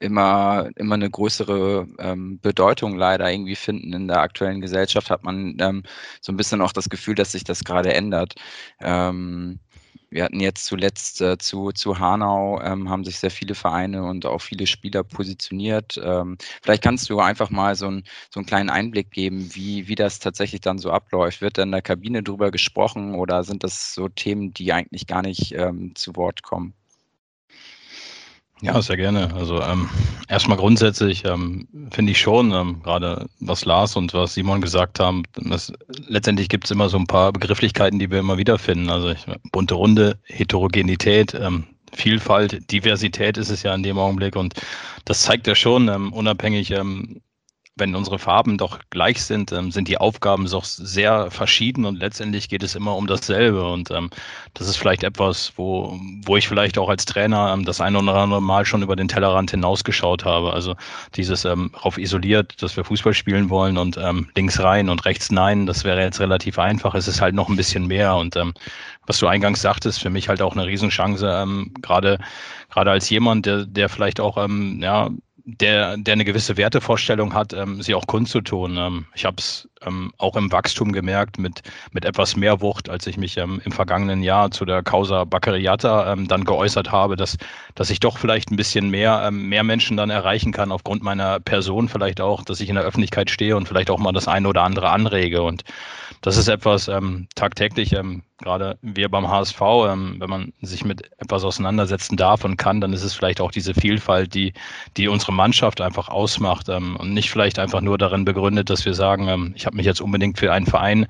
immer, 0.00 0.70
immer 0.76 0.94
eine 0.94 1.10
größere 1.10 1.88
ähm, 1.98 2.40
Bedeutung 2.40 2.96
leider 2.96 3.30
irgendwie 3.30 3.56
finden 3.56 3.92
in 3.92 4.08
der 4.08 4.20
aktuellen 4.20 4.60
Gesellschaft, 4.60 5.10
hat 5.10 5.24
man 5.24 5.56
ähm, 5.60 5.82
so 6.20 6.32
ein 6.32 6.36
bisschen 6.36 6.60
auch 6.60 6.72
das 6.72 6.88
Gefühl, 6.88 7.14
dass 7.14 7.32
sich 7.32 7.44
das 7.44 7.64
gerade 7.64 7.92
ändert. 7.94 8.34
Ähm, 8.80 9.60
wir 10.10 10.24
hatten 10.24 10.40
jetzt 10.40 10.64
zuletzt 10.66 11.20
äh, 11.20 11.38
zu, 11.38 11.72
zu 11.72 11.98
Hanau, 11.98 12.60
ähm, 12.62 12.88
haben 12.88 13.04
sich 13.04 13.18
sehr 13.18 13.30
viele 13.30 13.54
Vereine 13.54 14.04
und 14.04 14.24
auch 14.26 14.40
viele 14.40 14.66
Spieler 14.66 15.04
positioniert. 15.04 16.00
Ähm, 16.02 16.38
vielleicht 16.62 16.82
kannst 16.82 17.10
du 17.10 17.20
einfach 17.20 17.50
mal 17.50 17.74
so, 17.76 17.88
ein, 17.90 18.04
so 18.30 18.40
einen 18.40 18.46
kleinen 18.46 18.70
Einblick 18.70 19.10
geben, 19.10 19.54
wie, 19.54 19.88
wie 19.88 19.94
das 19.94 20.18
tatsächlich 20.18 20.60
dann 20.62 20.78
so 20.78 20.90
abläuft. 20.90 21.40
Wird 21.42 21.58
in 21.58 21.72
der 21.72 21.82
Kabine 21.82 22.22
drüber 22.22 22.50
gesprochen 22.50 23.14
oder 23.14 23.44
sind 23.44 23.64
das 23.64 23.94
so 23.94 24.08
Themen, 24.08 24.52
die 24.54 24.72
eigentlich 24.72 25.06
gar 25.06 25.22
nicht 25.22 25.52
ähm, 25.54 25.94
zu 25.94 26.16
Wort 26.16 26.42
kommen? 26.42 26.77
Ja, 28.60 28.80
sehr 28.82 28.96
gerne. 28.96 29.32
Also 29.34 29.62
ähm, 29.62 29.88
erstmal 30.28 30.58
grundsätzlich 30.58 31.24
ähm, 31.24 31.68
finde 31.90 32.12
ich 32.12 32.20
schon, 32.20 32.52
ähm, 32.52 32.82
gerade 32.82 33.26
was 33.38 33.64
Lars 33.64 33.94
und 33.94 34.12
was 34.14 34.34
Simon 34.34 34.60
gesagt 34.60 34.98
haben, 34.98 35.22
dass, 35.36 35.72
letztendlich 36.08 36.48
gibt 36.48 36.64
es 36.64 36.72
immer 36.72 36.88
so 36.88 36.98
ein 36.98 37.06
paar 37.06 37.32
Begrifflichkeiten, 37.32 38.00
die 38.00 38.10
wir 38.10 38.18
immer 38.18 38.36
wieder 38.36 38.58
finden. 38.58 38.90
Also 38.90 39.10
ich, 39.10 39.24
bunte 39.52 39.74
Runde, 39.74 40.18
Heterogenität, 40.24 41.34
ähm, 41.34 41.64
Vielfalt, 41.92 42.70
Diversität 42.70 43.38
ist 43.38 43.48
es 43.48 43.62
ja 43.62 43.74
in 43.74 43.82
dem 43.82 43.98
Augenblick 43.98 44.36
und 44.36 44.54
das 45.04 45.22
zeigt 45.22 45.46
ja 45.46 45.54
schon, 45.54 45.88
ähm, 45.88 46.12
unabhängig 46.12 46.70
ähm, 46.72 47.20
wenn 47.78 47.94
unsere 47.94 48.18
Farben 48.18 48.58
doch 48.58 48.80
gleich 48.90 49.22
sind, 49.22 49.52
ähm, 49.52 49.70
sind 49.70 49.88
die 49.88 49.98
Aufgaben 49.98 50.48
doch 50.48 50.64
sehr 50.64 51.30
verschieden 51.30 51.84
und 51.84 51.98
letztendlich 51.98 52.48
geht 52.48 52.62
es 52.62 52.74
immer 52.74 52.96
um 52.96 53.06
dasselbe. 53.06 53.68
Und 53.68 53.90
ähm, 53.90 54.10
das 54.54 54.68
ist 54.68 54.76
vielleicht 54.76 55.04
etwas, 55.04 55.52
wo, 55.56 55.98
wo 56.24 56.36
ich 56.36 56.48
vielleicht 56.48 56.78
auch 56.78 56.88
als 56.88 57.04
Trainer 57.04 57.52
ähm, 57.52 57.64
das 57.64 57.80
eine 57.80 57.98
oder 57.98 58.14
andere 58.14 58.42
Mal 58.42 58.64
schon 58.64 58.82
über 58.82 58.96
den 58.96 59.08
Tellerrand 59.08 59.50
hinausgeschaut 59.50 60.24
habe. 60.24 60.52
Also 60.52 60.74
dieses 61.14 61.44
ähm, 61.44 61.70
auf 61.74 61.98
isoliert, 61.98 62.62
dass 62.62 62.76
wir 62.76 62.84
Fußball 62.84 63.14
spielen 63.14 63.50
wollen 63.50 63.78
und 63.78 63.96
ähm, 63.96 64.28
links 64.34 64.60
rein 64.60 64.88
und 64.88 65.04
rechts 65.04 65.30
nein, 65.30 65.66
das 65.66 65.84
wäre 65.84 66.00
jetzt 66.02 66.20
relativ 66.20 66.58
einfach. 66.58 66.94
Es 66.94 67.08
ist 67.08 67.20
halt 67.20 67.34
noch 67.34 67.48
ein 67.48 67.56
bisschen 67.56 67.86
mehr. 67.86 68.16
Und 68.16 68.36
ähm, 68.36 68.54
was 69.06 69.18
du 69.18 69.26
eingangs 69.26 69.62
sagtest, 69.62 70.00
für 70.00 70.10
mich 70.10 70.28
halt 70.28 70.42
auch 70.42 70.54
eine 70.54 70.66
Riesenchance, 70.66 71.26
ähm, 71.26 71.72
gerade 71.80 72.18
gerade 72.70 72.90
als 72.90 73.08
jemand, 73.10 73.46
der, 73.46 73.64
der 73.66 73.88
vielleicht 73.88 74.20
auch 74.20 74.36
ähm, 74.36 74.80
ja, 74.82 75.10
der, 75.50 75.96
der 75.96 76.12
eine 76.12 76.26
gewisse 76.26 76.58
Wertevorstellung 76.58 77.32
hat, 77.32 77.54
ähm, 77.54 77.80
sie 77.80 77.94
auch 77.94 78.06
kundzutun. 78.06 78.76
Ähm, 78.76 79.06
ich 79.14 79.24
habe 79.24 79.36
es 79.38 79.66
ähm, 79.80 80.12
auch 80.18 80.36
im 80.36 80.52
Wachstum 80.52 80.92
gemerkt 80.92 81.38
mit, 81.38 81.62
mit 81.92 82.04
etwas 82.04 82.36
mehr 82.36 82.60
Wucht, 82.60 82.90
als 82.90 83.06
ich 83.06 83.16
mich 83.16 83.38
ähm, 83.38 83.62
im 83.64 83.72
vergangenen 83.72 84.22
Jahr 84.22 84.50
zu 84.50 84.66
der 84.66 84.82
Causa 84.82 85.24
Baccariata 85.24 86.12
ähm, 86.12 86.28
dann 86.28 86.44
geäußert 86.44 86.92
habe, 86.92 87.16
dass, 87.16 87.38
dass 87.74 87.88
ich 87.88 87.98
doch 87.98 88.18
vielleicht 88.18 88.50
ein 88.50 88.56
bisschen 88.56 88.90
mehr, 88.90 89.22
ähm, 89.24 89.48
mehr 89.48 89.64
Menschen 89.64 89.96
dann 89.96 90.10
erreichen 90.10 90.52
kann 90.52 90.70
aufgrund 90.70 91.02
meiner 91.02 91.40
Person 91.40 91.88
vielleicht 91.88 92.20
auch, 92.20 92.44
dass 92.44 92.60
ich 92.60 92.68
in 92.68 92.74
der 92.74 92.84
Öffentlichkeit 92.84 93.30
stehe 93.30 93.56
und 93.56 93.66
vielleicht 93.66 93.88
auch 93.88 93.98
mal 93.98 94.12
das 94.12 94.28
eine 94.28 94.48
oder 94.48 94.64
andere 94.64 94.90
anrege. 94.90 95.40
Und 95.40 95.64
das 96.20 96.36
ist 96.36 96.48
etwas 96.48 96.88
ähm, 96.88 97.26
tagtäglich, 97.36 97.94
ähm, 97.94 98.22
gerade 98.38 98.78
wir 98.82 99.08
beim 99.08 99.28
HSV, 99.28 99.60
ähm, 99.88 100.16
wenn 100.18 100.30
man 100.30 100.52
sich 100.62 100.84
mit 100.84 101.10
etwas 101.18 101.44
auseinandersetzen 101.44 102.16
darf 102.16 102.44
und 102.44 102.56
kann, 102.56 102.80
dann 102.80 102.92
ist 102.92 103.02
es 103.02 103.14
vielleicht 103.14 103.40
auch 103.40 103.50
diese 103.50 103.74
Vielfalt, 103.74 104.34
die, 104.34 104.52
die 104.96 105.08
unsere 105.08 105.32
Mannschaft 105.32 105.80
einfach 105.80 106.08
ausmacht 106.08 106.68
ähm, 106.68 106.96
und 106.96 107.12
nicht 107.12 107.30
vielleicht 107.30 107.58
einfach 107.58 107.80
nur 107.80 107.98
darin 107.98 108.24
begründet, 108.24 108.70
dass 108.70 108.84
wir 108.84 108.94
sagen, 108.94 109.28
ähm, 109.28 109.52
ich 109.56 109.66
habe 109.66 109.76
mich 109.76 109.86
jetzt 109.86 110.00
unbedingt 110.00 110.38
für 110.38 110.52
einen 110.52 110.66
Verein 110.66 111.06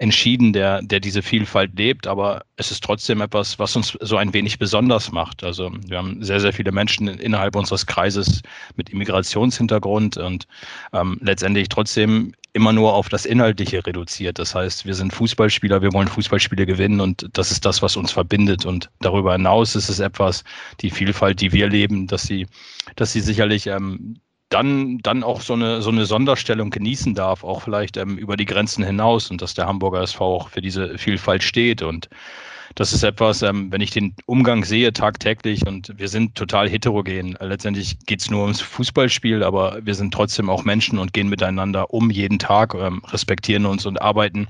entschieden, 0.00 0.54
der, 0.54 0.80
der 0.80 0.98
diese 0.98 1.20
Vielfalt 1.20 1.76
lebt, 1.76 2.06
aber 2.06 2.42
es 2.56 2.70
ist 2.70 2.82
trotzdem 2.82 3.20
etwas, 3.20 3.58
was 3.58 3.76
uns 3.76 3.98
so 4.00 4.16
ein 4.16 4.32
wenig 4.32 4.58
besonders 4.58 5.12
macht. 5.12 5.44
Also 5.44 5.70
wir 5.86 5.98
haben 5.98 6.24
sehr, 6.24 6.40
sehr 6.40 6.54
viele 6.54 6.72
Menschen 6.72 7.06
innerhalb 7.06 7.54
unseres 7.54 7.84
Kreises 7.84 8.40
mit 8.76 8.88
Immigrationshintergrund 8.88 10.16
und 10.16 10.46
ähm, 10.94 11.18
letztendlich 11.20 11.68
trotzdem 11.68 12.32
immer 12.52 12.72
nur 12.72 12.94
auf 12.94 13.10
das 13.10 13.26
Inhaltliche 13.26 13.86
reduziert. 13.86 14.38
Das 14.38 14.54
heißt, 14.54 14.86
wir 14.86 14.94
sind 14.94 15.12
Fußballspieler, 15.12 15.82
wir 15.82 15.92
wollen 15.92 16.08
Fußballspiele 16.08 16.66
gewinnen 16.70 17.00
und 17.00 17.28
das 17.32 17.50
ist 17.50 17.64
das, 17.64 17.82
was 17.82 17.96
uns 17.96 18.12
verbindet. 18.12 18.64
Und 18.64 18.90
darüber 19.00 19.32
hinaus 19.32 19.74
ist 19.74 19.88
es 19.88 19.98
etwas, 19.98 20.44
die 20.80 20.90
Vielfalt, 20.90 21.40
die 21.40 21.52
wir 21.52 21.68
leben, 21.68 22.06
dass 22.06 22.22
sie, 22.22 22.46
dass 22.96 23.12
sie 23.12 23.20
sicherlich 23.20 23.66
ähm, 23.66 24.16
dann, 24.50 24.98
dann 24.98 25.22
auch 25.22 25.40
so 25.40 25.54
eine, 25.54 25.82
so 25.82 25.90
eine 25.90 26.06
Sonderstellung 26.06 26.70
genießen 26.70 27.14
darf, 27.14 27.44
auch 27.44 27.62
vielleicht 27.62 27.96
ähm, 27.96 28.18
über 28.18 28.36
die 28.36 28.46
Grenzen 28.46 28.84
hinaus 28.84 29.30
und 29.30 29.42
dass 29.42 29.54
der 29.54 29.66
Hamburger 29.66 30.02
SV 30.02 30.36
auch 30.36 30.48
für 30.48 30.60
diese 30.60 30.98
Vielfalt 30.98 31.42
steht. 31.42 31.82
Und 31.82 32.08
das 32.74 32.92
ist 32.92 33.02
etwas, 33.02 33.42
ähm, 33.42 33.72
wenn 33.72 33.80
ich 33.80 33.90
den 33.90 34.14
Umgang 34.26 34.64
sehe 34.64 34.92
tagtäglich 34.92 35.66
und 35.66 35.92
wir 35.96 36.08
sind 36.08 36.34
total 36.34 36.68
heterogen. 36.68 37.36
Letztendlich 37.40 37.98
geht 38.06 38.20
es 38.20 38.30
nur 38.30 38.42
ums 38.42 38.60
Fußballspiel, 38.60 39.42
aber 39.42 39.78
wir 39.84 39.94
sind 39.94 40.12
trotzdem 40.12 40.50
auch 40.50 40.64
Menschen 40.64 40.98
und 40.98 41.12
gehen 41.12 41.28
miteinander 41.28 41.92
um 41.92 42.10
jeden 42.10 42.38
Tag, 42.38 42.74
ähm, 42.74 43.02
respektieren 43.08 43.66
uns 43.66 43.86
und 43.86 44.00
arbeiten 44.00 44.48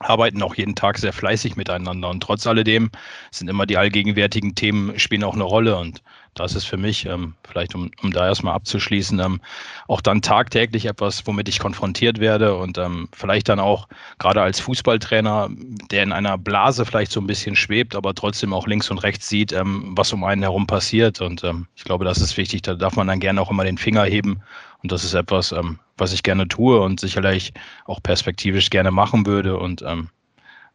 arbeiten 0.00 0.42
auch 0.42 0.54
jeden 0.56 0.74
Tag 0.74 0.98
sehr 0.98 1.12
fleißig 1.12 1.56
miteinander. 1.56 2.10
Und 2.10 2.22
trotz 2.22 2.46
alledem 2.46 2.90
sind 3.30 3.48
immer 3.48 3.66
die 3.66 3.76
allgegenwärtigen 3.76 4.54
Themen, 4.54 4.98
spielen 4.98 5.24
auch 5.24 5.34
eine 5.34 5.44
Rolle. 5.44 5.76
Und 5.76 6.02
das 6.34 6.56
ist 6.56 6.64
für 6.64 6.76
mich, 6.76 7.06
ähm, 7.06 7.34
vielleicht 7.44 7.76
um, 7.76 7.92
um 8.02 8.12
da 8.12 8.26
erstmal 8.26 8.54
abzuschließen, 8.54 9.20
ähm, 9.20 9.40
auch 9.86 10.00
dann 10.00 10.20
tagtäglich 10.20 10.86
etwas, 10.86 11.24
womit 11.26 11.48
ich 11.48 11.60
konfrontiert 11.60 12.18
werde 12.18 12.56
und 12.56 12.76
ähm, 12.76 13.08
vielleicht 13.12 13.48
dann 13.48 13.60
auch 13.60 13.86
gerade 14.18 14.42
als 14.42 14.58
Fußballtrainer, 14.60 15.48
der 15.90 16.02
in 16.02 16.12
einer 16.12 16.38
Blase 16.38 16.84
vielleicht 16.84 17.12
so 17.12 17.20
ein 17.20 17.28
bisschen 17.28 17.54
schwebt, 17.54 17.94
aber 17.94 18.14
trotzdem 18.14 18.52
auch 18.52 18.66
links 18.66 18.90
und 18.90 18.98
rechts 18.98 19.28
sieht, 19.28 19.52
ähm, 19.52 19.92
was 19.96 20.12
um 20.12 20.24
einen 20.24 20.42
herum 20.42 20.66
passiert. 20.66 21.20
Und 21.20 21.44
ähm, 21.44 21.68
ich 21.76 21.84
glaube, 21.84 22.04
das 22.04 22.18
ist 22.18 22.36
wichtig. 22.36 22.62
Da 22.62 22.74
darf 22.74 22.96
man 22.96 23.06
dann 23.06 23.20
gerne 23.20 23.40
auch 23.40 23.50
immer 23.50 23.64
den 23.64 23.78
Finger 23.78 24.02
heben. 24.04 24.42
Und 24.84 24.92
das 24.92 25.02
ist 25.02 25.14
etwas, 25.14 25.50
ähm, 25.50 25.78
was 25.96 26.12
ich 26.12 26.22
gerne 26.22 26.46
tue 26.46 26.78
und 26.78 27.00
sicherlich 27.00 27.54
auch 27.86 28.02
perspektivisch 28.02 28.68
gerne 28.68 28.90
machen 28.90 29.24
würde 29.24 29.56
und 29.56 29.82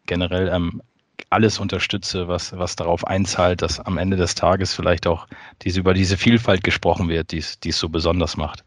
generell 0.08 0.50
alles 1.30 1.60
unterstütze, 1.60 2.28
was, 2.28 2.58
was 2.58 2.76
darauf 2.76 3.06
einzahlt, 3.06 3.62
dass 3.62 3.80
am 3.80 4.00
Ende 4.00 4.18
des 4.18 4.34
Tages 4.34 4.74
vielleicht 4.74 5.06
auch 5.06 5.28
diese, 5.62 5.80
über 5.82 5.94
diese 5.94 6.18
Vielfalt 6.18 6.64
gesprochen 6.64 7.08
wird, 7.08 7.32
die 7.34 7.38
es 7.38 7.60
so 7.78 7.88
besonders 7.88 8.36
macht. 8.36 8.64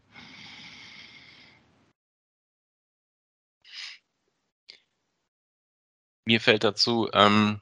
Mir 6.23 6.39
fällt 6.39 6.63
dazu 6.63 7.09
ähm, 7.11 7.59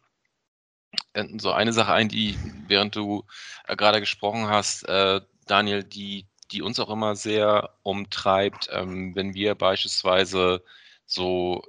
so 1.40 1.52
eine 1.52 1.74
Sache 1.74 1.94
ein, 1.94 2.10
die, 2.10 2.38
während 2.68 2.96
du 2.96 3.26
äh, 3.68 3.76
gerade 3.76 4.00
gesprochen 4.02 4.50
hast, 4.50 4.84
äh, 4.88 5.22
Daniel, 5.48 5.84
die, 5.84 6.28
die 6.52 6.62
uns 6.62 6.80
auch 6.80 6.90
immer 6.90 7.16
sehr 7.16 7.76
umtreibt, 7.84 8.70
ähm, 8.72 9.16
wenn 9.16 9.34
wir 9.34 9.56
beispielsweise 9.56 10.64
so, 11.06 11.64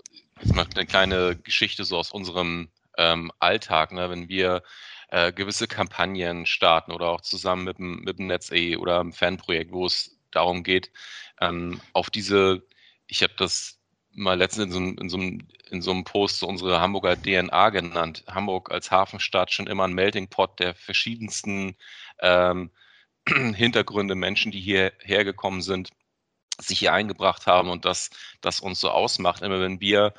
eine 0.53 0.87
kleine 0.87 1.37
Geschichte 1.37 1.85
so 1.85 1.99
aus 1.99 2.11
unserem 2.11 2.69
ähm, 2.99 3.31
Alltag, 3.39 3.93
ne? 3.93 4.11
wenn 4.11 4.29
wir 4.29 4.63
äh, 5.11 5.33
gewisse 5.33 5.69
Kampagnen 5.69 6.47
starten 6.47 6.93
oder 6.93 7.09
auch 7.11 7.21
zusammen 7.21 7.65
mit 7.65 7.79
dem, 7.79 8.01
mit 8.01 8.19
dem 8.19 8.27
NetzE 8.27 8.79
oder 8.79 9.01
einem 9.01 9.13
Fanprojekt, 9.13 9.73
wo 9.73 9.87
es 9.87 10.19
darum 10.31 10.63
geht, 10.65 10.91
ähm, 11.41 11.81
auf 11.93 12.11
diese, 12.11 12.63
ich 13.07 13.23
habe 13.23 13.35
das 13.37 13.79
mal 14.15 14.37
letztens 14.37 14.67
in 14.67 14.73
so, 14.73 14.79
einem, 14.79 14.99
in, 14.99 15.09
so 15.09 15.19
in 15.71 15.83
so 15.83 15.91
einem 15.91 16.05
Post 16.05 16.43
unsere 16.43 16.81
Hamburger 16.81 17.21
DNA 17.21 17.71
genannt. 17.71 18.25
Hamburg 18.27 18.71
als 18.71 18.91
Hafenstadt 18.91 19.53
schon 19.53 19.67
immer 19.67 19.85
ein 19.85 19.95
Melting 19.95 20.29
Pot 20.29 20.59
der 20.61 20.75
verschiedensten 20.75 21.77
ähm, 22.21 22.71
Hintergründe, 23.55 24.15
Menschen, 24.15 24.53
die 24.53 24.61
hierher 24.61 25.25
gekommen 25.25 25.63
sind, 25.63 25.91
sich 26.61 26.79
hier 26.79 26.93
eingebracht 26.93 27.47
haben 27.47 27.71
und 27.71 27.85
das, 27.85 28.11
das 28.41 28.61
uns 28.61 28.81
so 28.81 28.91
ausmacht. 28.91 29.43
Immer 29.43 29.61
wenn 29.61 29.81
wir 29.81 30.15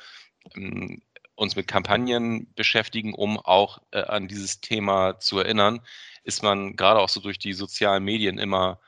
ähm, 0.54 1.02
uns 1.36 1.56
mit 1.56 1.68
Kampagnen 1.68 2.52
beschäftigen, 2.54 3.14
um 3.14 3.38
auch 3.38 3.80
äh, 3.90 4.02
an 4.02 4.28
dieses 4.28 4.60
Thema 4.60 5.18
zu 5.18 5.38
erinnern, 5.38 5.80
ist 6.22 6.42
man 6.42 6.76
gerade 6.76 7.00
auch 7.00 7.08
so 7.08 7.20
durch 7.20 7.38
die 7.38 7.52
sozialen 7.52 8.04
Medien 8.04 8.38
immer 8.38 8.78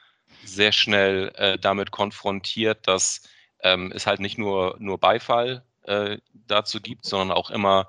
sehr 0.44 0.72
schnell 0.72 1.32
äh, 1.36 1.58
damit 1.58 1.90
konfrontiert, 1.90 2.86
dass 2.86 3.22
ähm, 3.62 3.92
es 3.94 4.06
halt 4.06 4.20
nicht 4.20 4.38
nur, 4.38 4.76
nur 4.78 4.98
Beifall 4.98 5.64
äh, 5.84 6.18
dazu 6.46 6.80
gibt, 6.80 7.04
sondern 7.04 7.36
auch 7.36 7.50
immer 7.50 7.88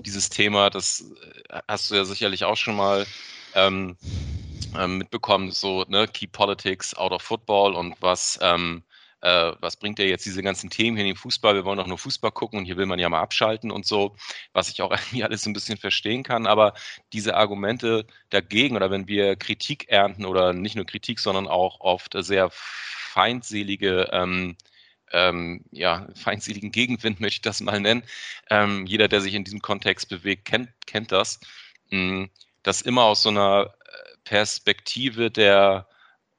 dieses 0.00 0.30
Thema, 0.30 0.70
das 0.70 1.12
äh, 1.48 1.60
hast 1.68 1.90
du 1.90 1.94
ja 1.94 2.04
sicherlich 2.04 2.44
auch 2.44 2.56
schon 2.56 2.76
mal 2.76 3.06
ähm, 3.54 3.96
ähm, 4.76 4.98
mitbekommen, 4.98 5.50
so 5.50 5.84
ne, 5.88 6.08
Keep 6.08 6.32
Politics 6.32 6.94
out 6.94 7.12
of 7.12 7.22
Football 7.22 7.74
und 7.74 7.94
was 8.00 8.38
ähm, 8.42 8.82
äh, 9.20 9.52
was 9.60 9.76
bringt 9.76 9.98
der 9.98 10.08
jetzt 10.08 10.26
diese 10.26 10.42
ganzen 10.42 10.70
Themen 10.70 10.96
hier 10.96 11.04
in 11.04 11.12
den 11.12 11.16
Fußball? 11.16 11.54
Wir 11.54 11.64
wollen 11.64 11.78
doch 11.78 11.86
nur 11.86 11.98
Fußball 11.98 12.30
gucken 12.30 12.60
und 12.60 12.64
hier 12.66 12.76
will 12.76 12.86
man 12.86 12.98
ja 12.98 13.08
mal 13.08 13.20
abschalten 13.20 13.70
und 13.70 13.84
so, 13.86 14.14
was 14.52 14.68
ich 14.68 14.80
auch 14.82 14.90
irgendwie 14.92 15.24
alles 15.24 15.42
so 15.42 15.50
ein 15.50 15.54
bisschen 15.54 15.78
verstehen 15.78 16.22
kann. 16.22 16.46
Aber 16.46 16.74
diese 17.12 17.36
Argumente 17.36 18.06
dagegen 18.30 18.76
oder 18.76 18.90
wenn 18.90 19.08
wir 19.08 19.36
Kritik 19.36 19.88
ernten 19.88 20.24
oder 20.24 20.52
nicht 20.52 20.76
nur 20.76 20.86
Kritik, 20.86 21.18
sondern 21.18 21.48
auch 21.48 21.80
oft 21.80 22.14
sehr 22.18 22.50
feindselige 22.52 24.08
ähm, 24.12 24.56
ähm, 25.10 25.64
ja, 25.72 26.06
feindseligen 26.14 26.70
Gegenwind, 26.70 27.20
möchte 27.20 27.38
ich 27.38 27.42
das 27.42 27.60
mal 27.60 27.80
nennen. 27.80 28.04
Ähm, 28.50 28.86
jeder, 28.86 29.08
der 29.08 29.20
sich 29.20 29.34
in 29.34 29.44
diesem 29.44 29.62
Kontext 29.62 30.08
bewegt, 30.08 30.44
kennt, 30.44 30.70
kennt 30.86 31.12
das. 31.12 31.40
Mh, 31.90 31.98
hm, 31.98 32.30
das 32.62 32.82
immer 32.82 33.04
aus 33.04 33.22
so 33.22 33.30
einer 33.30 33.72
Perspektive 34.28 35.30
der 35.30 35.88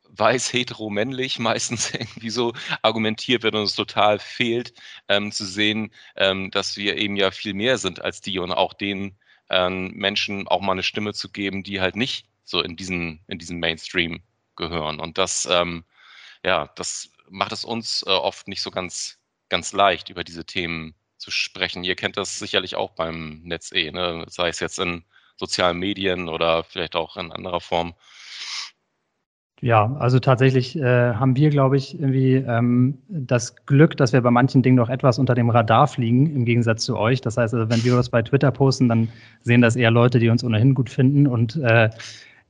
weiß, 0.10 0.54
hetero, 0.54 0.92
männlich 0.92 1.40
meistens 1.50 1.92
irgendwie 1.92 2.30
so 2.30 2.54
argumentiert 2.84 3.42
wird 3.42 3.56
und 3.56 3.64
es 3.64 3.74
total 3.76 4.20
fehlt, 4.20 4.74
ähm, 5.08 5.32
zu 5.32 5.44
sehen, 5.44 5.92
ähm, 6.16 6.52
dass 6.52 6.78
wir 6.78 6.98
eben 6.98 7.16
ja 7.16 7.32
viel 7.32 7.56
mehr 7.56 7.80
sind 7.80 8.00
als 8.02 8.22
die 8.22 8.38
und 8.38 8.52
auch 8.52 8.74
den 8.74 9.18
ähm, 9.50 9.92
Menschen 9.96 10.48
auch 10.48 10.62
mal 10.62 10.74
eine 10.74 10.84
Stimme 10.84 11.14
zu 11.14 11.32
geben, 11.32 11.64
die 11.64 11.82
halt 11.82 11.96
nicht 11.96 12.28
so 12.44 12.62
in 12.62 12.76
diesen, 12.76 13.22
in 13.28 13.40
diesen 13.40 13.60
Mainstream 13.60 14.22
gehören. 14.56 15.00
Und 15.00 15.18
das, 15.18 15.48
ähm, 15.50 15.84
ja, 16.46 16.68
das 16.76 17.10
macht 17.28 17.54
es 17.54 17.66
uns 17.66 18.04
äh, 18.06 18.12
oft 18.12 18.48
nicht 18.48 18.62
so 18.62 18.70
ganz, 18.70 19.18
ganz 19.50 19.74
leicht, 19.74 20.10
über 20.10 20.24
diese 20.24 20.46
Themen 20.46 20.94
zu 21.18 21.32
sprechen. 21.32 21.84
Ihr 21.84 21.96
kennt 21.96 22.18
das 22.18 22.38
sicherlich 22.38 22.76
auch 22.76 22.92
beim 22.92 23.42
Netz 23.44 23.72
eh, 23.72 23.92
ne? 23.92 24.26
sei 24.28 24.50
es 24.50 24.60
jetzt 24.60 24.78
in 24.78 25.04
sozialen 25.40 25.80
Medien 25.80 26.30
oder 26.30 26.64
vielleicht 26.64 26.96
auch 26.96 27.18
in 27.18 27.32
anderer 27.32 27.62
Form. 27.62 27.94
Ja, 29.62 29.94
also 30.00 30.20
tatsächlich 30.20 30.78
äh, 30.78 31.14
haben 31.16 31.36
wir, 31.36 31.50
glaube 31.50 31.76
ich, 31.76 32.00
irgendwie 32.00 32.36
ähm, 32.36 33.00
das 33.10 33.58
Glück, 33.66 33.98
dass 33.98 34.14
wir 34.14 34.22
bei 34.22 34.32
manchen 34.32 34.62
Dingen 34.62 34.78
noch 34.78 34.88
etwas 34.88 35.20
unter 35.20 35.36
dem 35.36 35.50
Radar 35.50 35.88
fliegen, 35.88 36.34
im 36.34 36.46
Gegensatz 36.46 36.86
zu 36.86 36.98
euch. 36.98 37.20
Das 37.20 37.36
heißt, 37.36 37.54
also, 37.54 37.70
wenn 37.70 37.84
wir 37.84 37.98
was 37.98 38.10
bei 38.10 38.22
Twitter 38.22 38.52
posten, 38.52 38.88
dann 38.88 39.10
sehen 39.42 39.60
das 39.62 39.76
eher 39.76 39.92
Leute, 39.92 40.20
die 40.20 40.30
uns 40.30 40.46
ohnehin 40.46 40.76
gut 40.76 40.90
finden. 40.90 41.28
Und 41.28 41.58
äh, 41.58 41.90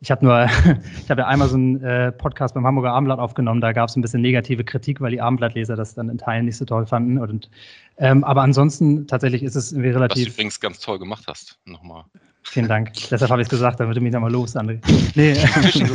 ich 0.02 0.12
habe 0.12 0.26
nur, 0.26 0.46
ich 1.04 1.10
habe 1.10 1.22
ja 1.22 1.28
einmal 1.28 1.50
so 1.50 1.56
einen 1.56 1.84
äh, 1.84 2.12
Podcast 2.12 2.54
beim 2.54 2.66
Hamburger 2.66 2.92
Abendblatt 2.92 3.20
aufgenommen, 3.20 3.62
da 3.62 3.74
gab 3.74 3.90
es 3.90 3.96
ein 3.96 4.02
bisschen 4.02 4.22
negative 4.22 4.64
Kritik, 4.64 5.02
weil 5.02 5.12
die 5.12 5.22
Abendblattleser 5.22 5.76
das 5.76 5.96
dann 5.96 6.10
in 6.10 6.18
Teilen 6.18 6.46
nicht 6.46 6.58
so 6.58 6.66
toll 6.66 6.86
fanden. 6.86 7.18
Und, 7.18 7.50
ähm, 7.98 8.24
aber 8.24 8.42
ansonsten 8.42 9.08
tatsächlich 9.08 9.44
ist 9.44 9.56
es 9.56 9.72
irgendwie 9.72 9.90
relativ. 9.90 10.28
Was 10.28 10.34
du 10.34 10.34
übrigens 10.34 10.60
ganz 10.60 10.80
toll 10.80 11.00
gemacht 11.00 11.26
hast, 11.28 11.60
nochmal. 11.66 12.06
Vielen 12.44 12.68
Dank. 12.68 12.94
Deshalb 13.12 13.30
habe 13.30 13.42
ich 13.42 13.48
es 13.48 13.50
gesagt, 13.50 13.80
damit 13.80 13.98
du 13.98 14.02
mich 14.02 14.14
nochmal 14.14 14.32
los, 14.32 14.56
André. 14.56 14.80
Nee. 15.16 15.36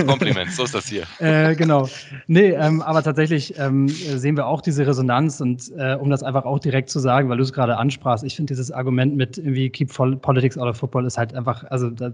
Kompliment, 0.04 0.52
so 0.52 0.64
ist 0.64 0.74
das 0.74 0.88
hier. 0.88 1.04
äh, 1.18 1.54
genau. 1.54 1.88
Nee, 2.26 2.50
ähm, 2.50 2.82
aber 2.82 3.02
tatsächlich 3.02 3.58
ähm, 3.58 3.88
sehen 3.88 4.36
wir 4.36 4.46
auch 4.46 4.60
diese 4.60 4.86
Resonanz 4.86 5.40
und 5.40 5.72
äh, 5.78 5.94
um 5.94 6.10
das 6.10 6.22
einfach 6.22 6.44
auch 6.44 6.58
direkt 6.58 6.90
zu 6.90 7.00
sagen, 7.00 7.28
weil 7.28 7.38
du 7.38 7.42
es 7.42 7.52
gerade 7.52 7.78
ansprachst, 7.78 8.24
ich 8.24 8.36
finde 8.36 8.52
dieses 8.52 8.70
Argument 8.70 9.16
mit 9.16 9.38
irgendwie 9.38 9.70
Keep 9.70 9.92
Politics 10.20 10.58
out 10.58 10.68
of 10.68 10.76
Football 10.76 11.06
ist 11.06 11.16
halt 11.16 11.34
einfach, 11.34 11.64
also 11.70 11.90
da, 11.90 12.12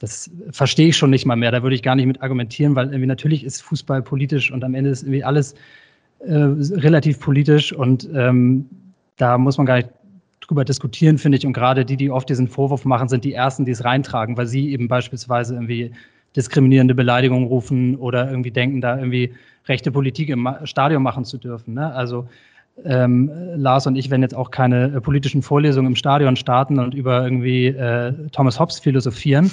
das 0.00 0.30
verstehe 0.50 0.88
ich 0.88 0.96
schon 0.96 1.10
nicht 1.10 1.26
mal 1.26 1.36
mehr. 1.36 1.52
Da 1.52 1.62
würde 1.62 1.76
ich 1.76 1.82
gar 1.82 1.94
nicht 1.94 2.06
mit 2.06 2.22
argumentieren, 2.22 2.74
weil 2.74 2.86
irgendwie 2.86 3.06
natürlich 3.06 3.44
ist 3.44 3.60
Fußball 3.62 4.02
politisch 4.02 4.50
und 4.50 4.64
am 4.64 4.74
Ende 4.74 4.90
ist 4.90 5.02
irgendwie 5.02 5.22
alles 5.22 5.54
äh, 6.20 6.34
relativ 6.34 7.20
politisch 7.20 7.72
und 7.72 8.08
ähm, 8.14 8.68
da 9.18 9.36
muss 9.36 9.58
man 9.58 9.66
gar 9.66 9.76
nicht 9.76 9.90
drüber 10.40 10.64
diskutieren, 10.64 11.18
finde 11.18 11.36
ich. 11.36 11.46
Und 11.46 11.52
gerade 11.52 11.84
die, 11.84 11.98
die 11.98 12.10
oft 12.10 12.28
diesen 12.30 12.48
Vorwurf 12.48 12.86
machen, 12.86 13.10
sind 13.10 13.24
die 13.24 13.34
Ersten, 13.34 13.66
die 13.66 13.72
es 13.72 13.84
reintragen, 13.84 14.38
weil 14.38 14.46
sie 14.46 14.70
eben 14.70 14.88
beispielsweise 14.88 15.54
irgendwie 15.54 15.92
diskriminierende 16.34 16.94
Beleidigungen 16.94 17.46
rufen 17.46 17.96
oder 17.96 18.30
irgendwie 18.30 18.50
denken, 18.50 18.80
da 18.80 18.96
irgendwie 18.96 19.34
rechte 19.66 19.92
Politik 19.92 20.30
im 20.30 20.48
Stadion 20.64 21.02
machen 21.02 21.26
zu 21.26 21.36
dürfen. 21.36 21.74
Ne? 21.74 21.92
Also 21.92 22.26
ähm, 22.84 23.30
Lars 23.56 23.86
und 23.86 23.96
ich 23.96 24.10
werden 24.10 24.22
jetzt 24.22 24.34
auch 24.34 24.50
keine 24.50 24.86
äh, 24.86 25.00
politischen 25.00 25.42
Vorlesungen 25.42 25.88
im 25.88 25.96
Stadion 25.96 26.36
starten 26.36 26.78
und 26.78 26.94
über 26.94 27.22
irgendwie 27.22 27.66
äh, 27.66 28.12
Thomas 28.32 28.58
Hobbes 28.58 28.78
philosophieren, 28.78 29.50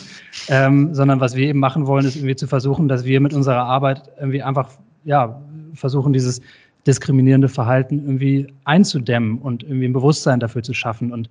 ähm, 0.49 0.93
sondern 0.93 1.19
was 1.19 1.35
wir 1.35 1.47
eben 1.47 1.59
machen 1.59 1.87
wollen, 1.87 2.05
ist 2.05 2.15
irgendwie 2.15 2.35
zu 2.35 2.47
versuchen, 2.47 2.87
dass 2.87 3.05
wir 3.05 3.19
mit 3.19 3.33
unserer 3.33 3.63
Arbeit 3.63 4.03
irgendwie 4.19 4.41
einfach 4.41 4.69
ja 5.03 5.41
versuchen, 5.73 6.13
dieses 6.13 6.41
diskriminierende 6.85 7.49
Verhalten 7.49 7.99
irgendwie 7.99 8.47
einzudämmen 8.63 9.39
und 9.39 9.63
irgendwie 9.63 9.87
ein 9.87 9.93
Bewusstsein 9.93 10.39
dafür 10.39 10.63
zu 10.63 10.73
schaffen. 10.73 11.11
Und 11.11 11.29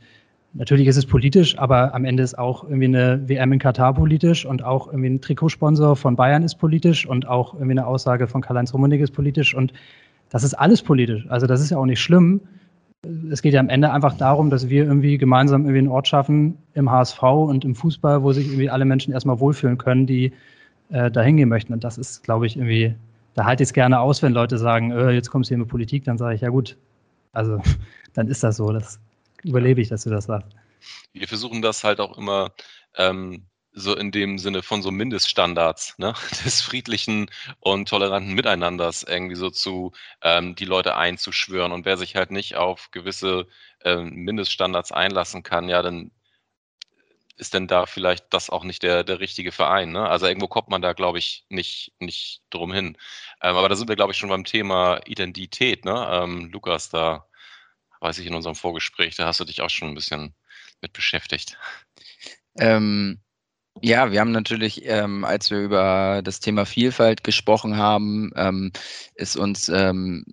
natürlich 0.52 0.86
ist 0.86 0.96
es 0.96 1.06
politisch, 1.06 1.58
aber 1.58 1.94
am 1.94 2.04
Ende 2.04 2.22
ist 2.22 2.38
auch 2.38 2.64
irgendwie 2.64 2.84
eine 2.84 3.26
WM 3.26 3.52
in 3.52 3.58
Katar 3.58 3.94
politisch 3.94 4.44
und 4.44 4.62
auch 4.62 4.88
irgendwie 4.88 5.10
ein 5.10 5.20
Trikotsponsor 5.20 5.96
von 5.96 6.14
Bayern 6.14 6.42
ist 6.42 6.56
politisch 6.56 7.06
und 7.06 7.26
auch 7.26 7.54
irgendwie 7.54 7.72
eine 7.72 7.86
Aussage 7.86 8.26
von 8.26 8.42
Karl-Heinz 8.42 8.72
Rummenigge 8.74 9.04
ist 9.04 9.12
politisch 9.12 9.54
und 9.54 9.72
das 10.30 10.44
ist 10.44 10.54
alles 10.54 10.82
politisch. 10.82 11.26
Also 11.28 11.46
das 11.46 11.60
ist 11.60 11.70
ja 11.70 11.78
auch 11.78 11.86
nicht 11.86 12.00
schlimm. 12.00 12.40
Es 13.30 13.42
geht 13.42 13.54
ja 13.54 13.60
am 13.60 13.68
Ende 13.68 13.92
einfach 13.92 14.16
darum, 14.16 14.50
dass 14.50 14.68
wir 14.68 14.84
irgendwie 14.84 15.18
gemeinsam 15.18 15.62
irgendwie 15.62 15.78
einen 15.78 15.88
Ort 15.88 16.08
schaffen 16.08 16.58
im 16.74 16.90
HSV 16.90 17.22
und 17.22 17.64
im 17.64 17.74
Fußball, 17.74 18.22
wo 18.22 18.32
sich 18.32 18.46
irgendwie 18.46 18.70
alle 18.70 18.84
Menschen 18.84 19.12
erstmal 19.12 19.38
wohlfühlen 19.38 19.78
können, 19.78 20.06
die 20.06 20.32
äh, 20.90 21.10
da 21.10 21.22
hingehen 21.22 21.48
möchten. 21.48 21.72
Und 21.72 21.84
das 21.84 21.98
ist, 21.98 22.24
glaube 22.24 22.46
ich, 22.46 22.56
irgendwie 22.56 22.96
da 23.36 23.44
halte 23.44 23.62
ich 23.62 23.68
es 23.68 23.72
gerne 23.74 24.00
aus, 24.00 24.22
wenn 24.22 24.32
Leute 24.32 24.56
sagen, 24.58 24.90
äh, 24.90 25.10
jetzt 25.10 25.30
kommst 25.30 25.50
du 25.50 25.54
hier 25.54 25.58
mit 25.58 25.68
Politik, 25.68 26.04
dann 26.04 26.16
sage 26.16 26.34
ich, 26.34 26.40
ja 26.40 26.48
gut, 26.48 26.76
also 27.32 27.60
dann 28.14 28.28
ist 28.28 28.42
das 28.42 28.56
so, 28.56 28.72
das 28.72 28.98
überlebe 29.44 29.80
ich, 29.80 29.88
dass 29.88 30.04
du 30.04 30.10
das 30.10 30.24
sagst. 30.24 30.56
Wir 31.12 31.28
versuchen 31.28 31.60
das 31.60 31.84
halt 31.84 32.00
auch 32.00 32.16
immer 32.16 32.52
ähm, 32.96 33.44
so 33.76 33.94
in 33.94 34.10
dem 34.10 34.38
Sinne 34.38 34.62
von 34.62 34.82
so 34.82 34.90
Mindeststandards, 34.90 35.98
ne, 35.98 36.14
des 36.44 36.62
friedlichen 36.62 37.30
und 37.60 37.88
toleranten 37.88 38.32
Miteinanders 38.32 39.02
irgendwie 39.02 39.36
so 39.36 39.50
zu 39.50 39.92
ähm, 40.22 40.54
die 40.56 40.64
Leute 40.64 40.96
einzuschwören. 40.96 41.72
Und 41.72 41.84
wer 41.84 41.98
sich 41.98 42.16
halt 42.16 42.30
nicht 42.30 42.56
auf 42.56 42.90
gewisse 42.90 43.46
ähm, 43.84 44.10
Mindeststandards 44.10 44.92
einlassen 44.92 45.42
kann, 45.42 45.68
ja, 45.68 45.82
dann 45.82 46.10
ist 47.36 47.52
denn 47.52 47.66
da 47.66 47.84
vielleicht 47.84 48.32
das 48.32 48.48
auch 48.48 48.64
nicht 48.64 48.82
der, 48.82 49.04
der 49.04 49.20
richtige 49.20 49.52
Verein? 49.52 49.92
Ne? 49.92 50.08
Also 50.08 50.26
irgendwo 50.26 50.48
kommt 50.48 50.70
man 50.70 50.80
da, 50.80 50.94
glaube 50.94 51.18
ich, 51.18 51.44
nicht, 51.50 51.92
nicht 52.00 52.42
drum 52.48 52.72
hin. 52.72 52.96
Ähm, 53.42 53.56
aber 53.56 53.68
da 53.68 53.76
sind 53.76 53.88
wir, 53.88 53.96
glaube 53.96 54.12
ich, 54.12 54.18
schon 54.18 54.30
beim 54.30 54.44
Thema 54.44 55.00
Identität. 55.06 55.84
Ne? 55.84 56.08
Ähm, 56.10 56.48
Lukas, 56.50 56.88
da 56.88 57.26
weiß 58.00 58.18
ich 58.18 58.26
in 58.26 58.34
unserem 58.34 58.56
Vorgespräch, 58.56 59.16
da 59.16 59.26
hast 59.26 59.40
du 59.40 59.44
dich 59.44 59.60
auch 59.60 59.68
schon 59.68 59.88
ein 59.88 59.94
bisschen 59.94 60.34
mit 60.80 60.94
beschäftigt. 60.94 61.58
Ähm, 62.58 63.20
ja, 63.82 64.10
wir 64.12 64.20
haben 64.20 64.32
natürlich, 64.32 64.82
ähm, 64.86 65.24
als 65.24 65.50
wir 65.50 65.60
über 65.60 66.22
das 66.24 66.40
Thema 66.40 66.66
Vielfalt 66.66 67.24
gesprochen 67.24 67.76
haben, 67.76 68.30
ähm, 68.36 68.72
ist 69.14 69.36
uns 69.36 69.68
ähm, 69.68 70.24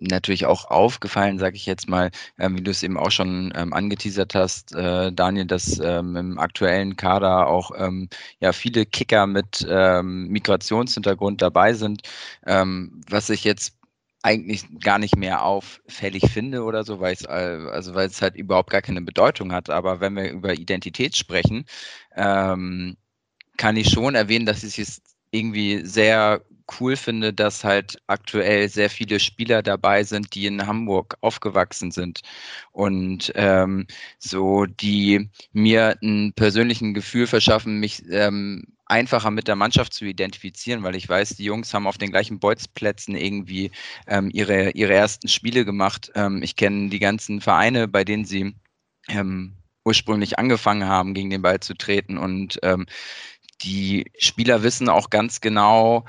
natürlich 0.00 0.46
auch 0.46 0.66
aufgefallen, 0.70 1.38
sage 1.38 1.56
ich 1.56 1.66
jetzt 1.66 1.88
mal, 1.88 2.10
ähm, 2.38 2.56
wie 2.56 2.62
du 2.62 2.70
es 2.70 2.82
eben 2.82 2.98
auch 2.98 3.10
schon 3.10 3.52
ähm, 3.56 3.72
angeteasert 3.72 4.34
hast, 4.34 4.74
äh, 4.74 5.12
Daniel, 5.12 5.46
dass 5.46 5.78
ähm, 5.78 6.16
im 6.16 6.38
aktuellen 6.38 6.96
Kader 6.96 7.46
auch 7.46 7.70
ähm, 7.76 8.08
ja 8.40 8.52
viele 8.52 8.86
Kicker 8.86 9.26
mit 9.26 9.66
ähm, 9.68 10.28
Migrationshintergrund 10.28 11.42
dabei 11.42 11.72
sind, 11.74 12.02
ähm, 12.46 13.00
was 13.08 13.30
ich 13.30 13.44
jetzt 13.44 13.75
eigentlich 14.26 14.66
gar 14.80 14.98
nicht 14.98 15.16
mehr 15.16 15.44
auffällig 15.44 16.24
finde 16.32 16.64
oder 16.64 16.82
so, 16.84 16.98
weil 17.00 17.14
es 17.14 17.24
äh, 17.24 17.68
also 17.70 17.94
weil 17.94 18.08
es 18.08 18.20
halt 18.20 18.34
überhaupt 18.36 18.70
gar 18.70 18.82
keine 18.82 19.02
Bedeutung 19.02 19.52
hat. 19.52 19.70
Aber 19.70 20.00
wenn 20.00 20.16
wir 20.16 20.30
über 20.32 20.52
Identität 20.54 21.16
sprechen, 21.16 21.64
ähm, 22.16 22.96
kann 23.56 23.76
ich 23.76 23.88
schon 23.90 24.16
erwähnen, 24.16 24.44
dass 24.46 24.64
ich 24.64 24.78
es 24.80 25.00
irgendwie 25.30 25.84
sehr 25.86 26.42
cool 26.80 26.96
finde, 26.96 27.32
dass 27.32 27.62
halt 27.62 27.98
aktuell 28.08 28.68
sehr 28.68 28.90
viele 28.90 29.20
Spieler 29.20 29.62
dabei 29.62 30.02
sind, 30.02 30.34
die 30.34 30.46
in 30.46 30.66
Hamburg 30.66 31.16
aufgewachsen 31.20 31.92
sind 31.92 32.22
und 32.72 33.32
ähm, 33.36 33.86
so 34.18 34.66
die 34.66 35.30
mir 35.52 35.96
ein 36.02 36.32
persönlichen 36.34 36.94
Gefühl 36.94 37.28
verschaffen, 37.28 37.78
mich 37.78 38.02
ähm, 38.10 38.75
einfacher 38.86 39.30
mit 39.30 39.48
der 39.48 39.56
Mannschaft 39.56 39.92
zu 39.92 40.04
identifizieren, 40.04 40.82
weil 40.82 40.94
ich 40.96 41.08
weiß, 41.08 41.36
die 41.36 41.44
Jungs 41.44 41.74
haben 41.74 41.86
auf 41.86 41.98
den 41.98 42.10
gleichen 42.10 42.38
Bolzplätzen 42.38 43.16
irgendwie 43.16 43.70
ähm, 44.06 44.30
ihre, 44.32 44.70
ihre 44.70 44.94
ersten 44.94 45.28
Spiele 45.28 45.64
gemacht. 45.64 46.10
Ähm, 46.14 46.42
ich 46.42 46.56
kenne 46.56 46.88
die 46.88 47.00
ganzen 47.00 47.40
Vereine, 47.40 47.88
bei 47.88 48.04
denen 48.04 48.24
sie 48.24 48.54
ähm, 49.08 49.56
ursprünglich 49.84 50.38
angefangen 50.38 50.88
haben, 50.88 51.14
gegen 51.14 51.30
den 51.30 51.42
Ball 51.42 51.60
zu 51.60 51.74
treten 51.74 52.18
und 52.18 52.58
ähm, 52.62 52.86
die 53.62 54.10
Spieler 54.18 54.62
wissen 54.62 54.88
auch 54.88 55.10
ganz 55.10 55.40
genau, 55.40 56.04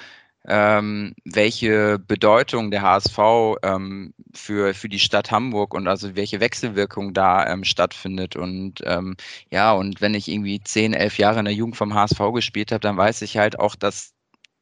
ähm, 0.47 1.13
welche 1.25 1.99
Bedeutung 1.99 2.71
der 2.71 2.81
HSV 2.81 3.19
ähm, 3.63 4.13
für, 4.33 4.73
für 4.73 4.89
die 4.89 4.99
Stadt 4.99 5.31
Hamburg 5.31 5.73
und 5.73 5.87
also 5.87 6.15
welche 6.15 6.39
Wechselwirkung 6.39 7.13
da 7.13 7.45
ähm, 7.47 7.63
stattfindet. 7.63 8.35
Und 8.35 8.81
ähm, 8.85 9.15
ja, 9.51 9.73
und 9.73 10.01
wenn 10.01 10.13
ich 10.13 10.27
irgendwie 10.29 10.61
zehn, 10.61 10.93
elf 10.93 11.17
Jahre 11.17 11.39
in 11.39 11.45
der 11.45 11.53
Jugend 11.53 11.75
vom 11.77 11.93
HSV 11.93 12.19
gespielt 12.33 12.71
habe, 12.71 12.81
dann 12.81 12.97
weiß 12.97 13.21
ich 13.23 13.37
halt 13.37 13.59
auch, 13.59 13.75
dass 13.75 14.13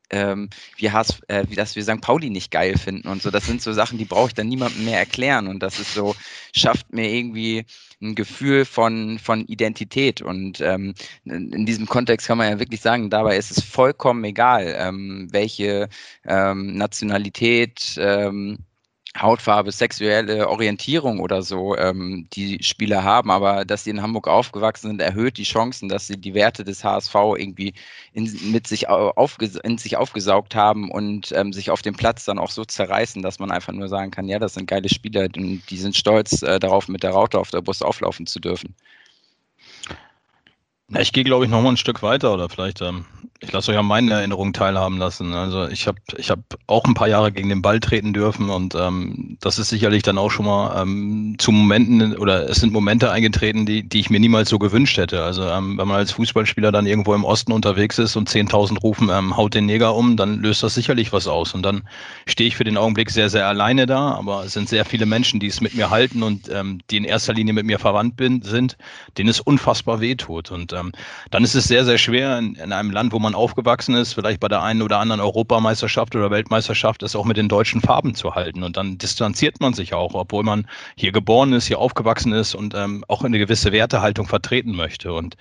ähm, 0.09 0.49
wie, 0.77 0.91
Haas, 0.91 1.19
äh, 1.27 1.45
wie 1.49 1.55
das 1.55 1.75
wir 1.75 1.83
St. 1.83 2.01
Pauli 2.01 2.29
nicht 2.29 2.51
geil 2.51 2.77
finden 2.77 3.07
und 3.07 3.21
so. 3.21 3.31
Das 3.31 3.45
sind 3.45 3.61
so 3.61 3.73
Sachen, 3.73 3.97
die 3.97 4.05
brauche 4.05 4.27
ich 4.27 4.33
dann 4.33 4.47
niemandem 4.47 4.85
mehr 4.85 4.99
erklären. 4.99 5.47
Und 5.47 5.61
das 5.61 5.79
ist 5.79 5.93
so, 5.93 6.15
schafft 6.53 6.93
mir 6.93 7.09
irgendwie 7.09 7.65
ein 8.01 8.15
Gefühl 8.15 8.65
von, 8.65 9.19
von 9.19 9.45
Identität. 9.45 10.21
Und 10.21 10.61
ähm, 10.61 10.93
in 11.25 11.65
diesem 11.65 11.87
Kontext 11.87 12.27
kann 12.27 12.37
man 12.37 12.49
ja 12.49 12.59
wirklich 12.59 12.81
sagen, 12.81 13.09
dabei 13.09 13.37
ist 13.37 13.51
es 13.51 13.63
vollkommen 13.63 14.23
egal, 14.23 14.75
ähm, 14.77 15.27
welche 15.31 15.89
ähm, 16.25 16.77
Nationalität, 16.77 17.95
ähm, 17.97 18.59
Hautfarbe, 19.17 19.71
sexuelle 19.71 20.49
Orientierung 20.49 21.19
oder 21.19 21.41
so 21.41 21.75
ähm, 21.77 22.27
die 22.33 22.61
Spieler 22.61 23.03
haben, 23.03 23.31
aber 23.31 23.63
dass 23.65 23.83
sie 23.85 23.91
in 23.91 24.01
Hamburg 24.01 24.27
aufgewachsen 24.27 24.87
sind, 24.89 25.01
erhöht 25.01 25.37
die 25.37 25.43
Chancen, 25.43 25.87
dass 25.89 26.07
sie 26.07 26.17
die 26.17 26.33
Werte 26.33 26.63
des 26.65 26.83
HSV 26.83 27.15
irgendwie 27.37 27.73
in, 28.13 28.51
mit 28.51 28.67
sich 28.67 28.89
aufges 28.89 29.55
in 29.55 29.77
sich 29.77 29.97
aufgesaugt 29.97 30.55
haben 30.55 30.91
und 30.91 31.31
ähm, 31.33 31.53
sich 31.53 31.71
auf 31.71 31.81
dem 31.81 31.95
Platz 31.95 32.25
dann 32.25 32.39
auch 32.39 32.51
so 32.51 32.65
zerreißen, 32.65 33.21
dass 33.21 33.39
man 33.39 33.51
einfach 33.51 33.73
nur 33.73 33.87
sagen 33.87 34.11
kann, 34.11 34.27
ja, 34.27 34.39
das 34.39 34.55
sind 34.55 34.67
geile 34.67 34.89
Spieler 34.89 35.27
und 35.35 35.63
die 35.69 35.77
sind 35.77 35.95
stolz 35.95 36.41
äh, 36.43 36.59
darauf, 36.59 36.87
mit 36.87 37.03
der 37.03 37.11
Raute 37.11 37.39
auf 37.39 37.51
der 37.51 37.61
Brust 37.61 37.83
auflaufen 37.85 38.27
zu 38.27 38.39
dürfen. 38.39 38.75
Ja, 40.89 40.99
ich 41.01 41.11
gehe, 41.13 41.23
glaube 41.23 41.45
ich, 41.45 41.51
noch 41.51 41.61
mal 41.61 41.69
ein 41.69 41.77
Stück 41.77 42.03
weiter 42.03 42.33
oder 42.33 42.47
vielleicht 42.47 42.81
ähm, 42.81 43.05
ich 43.41 43.51
lasse 43.51 43.71
euch 43.71 43.77
an 43.77 43.85
meinen 43.85 44.09
Erinnerungen 44.09 44.53
teilhaben 44.53 44.97
lassen. 44.97 45.33
Also 45.33 45.67
ich 45.67 45.87
habe 45.87 45.97
ich 46.17 46.29
hab 46.29 46.39
auch 46.67 46.85
ein 46.85 46.93
paar 46.93 47.07
Jahre 47.07 47.31
gegen 47.31 47.49
den 47.49 47.61
Ball 47.61 47.79
treten 47.79 48.13
dürfen 48.13 48.49
und 48.49 48.75
ähm, 48.75 49.37
das 49.41 49.59
ist 49.59 49.69
sicherlich 49.69 50.03
dann 50.03 50.17
auch 50.17 50.31
schon 50.31 50.45
mal 50.45 50.81
ähm, 50.81 51.35
zu 51.37 51.51
Momenten 51.51 52.17
oder 52.17 52.49
es 52.49 52.57
sind 52.57 52.71
Momente 52.71 53.11
eingetreten, 53.11 53.65
die, 53.65 53.83
die 53.83 53.99
ich 53.99 54.09
mir 54.09 54.19
niemals 54.19 54.49
so 54.49 54.57
gewünscht 54.57 54.97
hätte. 54.97 55.23
Also 55.23 55.43
ähm, 55.43 55.77
wenn 55.77 55.87
man 55.87 55.97
als 55.97 56.13
Fußballspieler 56.13 56.71
dann 56.71 56.87
irgendwo 56.87 57.13
im 57.13 57.25
Osten 57.25 57.51
unterwegs 57.51 57.99
ist 57.99 58.15
und 58.15 58.29
10.000 58.29 58.79
rufen, 58.79 59.09
ähm, 59.11 59.35
haut 59.35 59.53
den 59.53 59.65
Neger 59.65 59.95
um, 59.95 60.15
dann 60.15 60.39
löst 60.39 60.63
das 60.63 60.73
sicherlich 60.73 61.11
was 61.11 61.27
aus. 61.27 61.53
Und 61.53 61.63
dann 61.63 61.83
stehe 62.25 62.47
ich 62.47 62.55
für 62.55 62.63
den 62.63 62.77
Augenblick 62.77 63.11
sehr, 63.11 63.29
sehr 63.29 63.47
alleine 63.47 63.85
da, 63.85 64.11
aber 64.13 64.45
es 64.45 64.53
sind 64.53 64.69
sehr 64.69 64.85
viele 64.85 65.05
Menschen, 65.05 65.39
die 65.39 65.47
es 65.47 65.59
mit 65.59 65.75
mir 65.75 65.89
halten 65.89 66.23
und 66.23 66.49
ähm, 66.49 66.79
die 66.89 66.97
in 66.97 67.03
erster 67.03 67.33
Linie 67.33 67.53
mit 67.53 67.65
mir 67.65 67.79
verwandt 67.79 68.15
bin, 68.15 68.41
sind, 68.41 68.77
denen 69.17 69.29
es 69.29 69.41
unfassbar 69.41 69.99
wehtut. 69.99 70.51
Und 70.51 70.71
ähm, 70.75 70.91
dann 71.31 71.43
ist 71.43 71.55
es 71.55 71.67
sehr, 71.67 71.85
sehr 71.85 71.97
schwer 71.97 72.37
in, 72.37 72.55
in 72.55 72.71
einem 72.71 72.91
Land, 72.91 73.13
wo 73.13 73.19
man 73.19 73.35
aufgewachsen 73.35 73.95
ist, 73.95 74.13
vielleicht 74.13 74.39
bei 74.39 74.47
der 74.47 74.61
einen 74.61 74.81
oder 74.81 74.99
anderen 74.99 75.21
Europameisterschaft 75.21 76.15
oder 76.15 76.31
Weltmeisterschaft, 76.31 77.03
es 77.03 77.15
auch 77.15 77.25
mit 77.25 77.37
den 77.37 77.49
deutschen 77.49 77.81
Farben 77.81 78.15
zu 78.15 78.35
halten. 78.35 78.63
Und 78.63 78.77
dann 78.77 78.97
distanziert 78.97 79.59
man 79.59 79.73
sich 79.73 79.93
auch, 79.93 80.13
obwohl 80.13 80.43
man 80.43 80.67
hier 80.95 81.11
geboren 81.11 81.53
ist, 81.53 81.67
hier 81.67 81.79
aufgewachsen 81.79 82.33
ist 82.33 82.55
und 82.55 82.73
ähm, 82.75 83.03
auch 83.07 83.23
eine 83.23 83.39
gewisse 83.39 83.71
Wertehaltung 83.71 84.27
vertreten 84.27 84.75
möchte. 84.75 85.13
Und 85.13 85.37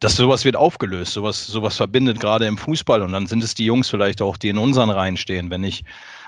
das 0.00 0.16
sowas 0.16 0.44
wird 0.44 0.56
aufgelöst, 0.56 1.12
sowas, 1.12 1.46
sowas 1.46 1.76
verbindet 1.76 2.20
gerade 2.20 2.46
im 2.46 2.58
Fußball. 2.58 3.02
Und 3.02 3.12
dann 3.12 3.26
sind 3.26 3.42
es 3.42 3.54
die 3.54 3.64
Jungs 3.64 3.88
vielleicht 3.88 4.22
auch, 4.22 4.36
die 4.36 4.48
in 4.48 4.58
unseren 4.58 4.90
Reihen 4.90 5.16
stehen. 5.16 5.50
Wenn 5.50 5.64
ich 5.64 5.84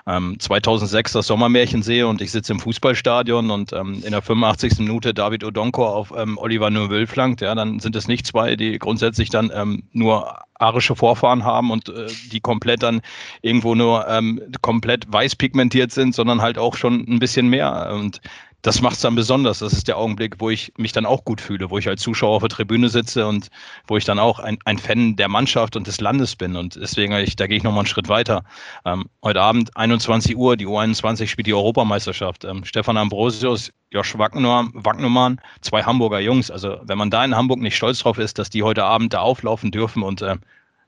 ähm, 0.06 0.38
2006 0.38 1.12
das 1.12 1.26
Sommermärchen 1.26 1.82
sehe 1.82 2.06
und 2.06 2.20
ich 2.20 2.30
sitze 2.30 2.52
im 2.52 2.60
Fußballstadion 2.60 3.50
und 3.50 3.72
ähm, 3.72 4.02
in 4.04 4.12
der 4.12 4.22
85. 4.22 4.78
Minute 4.78 5.14
David 5.14 5.44
Odonko 5.44 5.86
auf 5.86 6.12
ähm, 6.16 6.38
Oliver 6.38 6.70
Neuville 6.70 7.06
flankt, 7.06 7.40
ja, 7.40 7.54
dann 7.54 7.80
sind 7.80 7.96
es 7.96 8.08
nicht 8.08 8.26
zwei, 8.26 8.56
die 8.56 8.78
grundsätzlich 8.78 9.30
dann 9.30 9.50
ähm, 9.54 9.84
nur 9.92 10.38
arische 10.54 10.94
Vorfahren 10.94 11.44
haben 11.44 11.70
und 11.70 11.88
äh, 11.88 12.06
die 12.32 12.40
komplett 12.40 12.82
dann 12.82 13.00
irgendwo 13.42 13.74
nur 13.74 14.06
ähm, 14.08 14.40
komplett 14.60 15.10
weiß 15.10 15.36
pigmentiert 15.36 15.90
sind, 15.90 16.14
sondern 16.14 16.42
halt 16.42 16.58
auch 16.58 16.76
schon 16.76 17.06
ein 17.08 17.18
bisschen 17.18 17.48
mehr. 17.48 17.90
Und 17.94 18.20
das 18.62 18.82
macht 18.82 18.96
es 18.96 19.00
dann 19.00 19.14
besonders. 19.14 19.60
Das 19.60 19.72
ist 19.72 19.88
der 19.88 19.96
Augenblick, 19.96 20.36
wo 20.38 20.50
ich 20.50 20.72
mich 20.76 20.92
dann 20.92 21.06
auch 21.06 21.24
gut 21.24 21.40
fühle, 21.40 21.70
wo 21.70 21.78
ich 21.78 21.88
als 21.88 22.02
Zuschauer 22.02 22.36
auf 22.36 22.42
der 22.42 22.50
Tribüne 22.50 22.88
sitze 22.88 23.26
und 23.26 23.48
wo 23.86 23.96
ich 23.96 24.04
dann 24.04 24.18
auch 24.18 24.38
ein, 24.38 24.58
ein 24.64 24.78
Fan 24.78 25.16
der 25.16 25.28
Mannschaft 25.28 25.76
und 25.76 25.86
des 25.86 26.00
Landes 26.00 26.36
bin. 26.36 26.56
Und 26.56 26.76
deswegen, 26.76 27.12
ich, 27.14 27.36
da 27.36 27.46
gehe 27.46 27.56
ich 27.56 27.62
nochmal 27.62 27.80
einen 27.80 27.86
Schritt 27.86 28.08
weiter. 28.08 28.44
Ähm, 28.84 29.06
heute 29.22 29.40
Abend, 29.40 29.76
21 29.76 30.36
Uhr, 30.36 30.56
die 30.56 30.66
U21 30.66 31.26
spielt 31.26 31.46
die 31.46 31.54
Europameisterschaft. 31.54 32.44
Ähm, 32.44 32.64
Stefan 32.64 32.96
Ambrosius, 32.96 33.72
Josh 33.90 34.16
Wagnumann, 34.18 35.40
zwei 35.62 35.82
Hamburger 35.82 36.20
Jungs. 36.20 36.50
Also 36.50 36.78
wenn 36.82 36.98
man 36.98 37.10
da 37.10 37.24
in 37.24 37.34
Hamburg 37.34 37.60
nicht 37.60 37.76
stolz 37.76 38.00
drauf 38.00 38.18
ist, 38.18 38.38
dass 38.38 38.50
die 38.50 38.62
heute 38.62 38.84
Abend 38.84 39.14
da 39.14 39.20
auflaufen 39.20 39.70
dürfen 39.70 40.02
und 40.02 40.22
äh, 40.22 40.36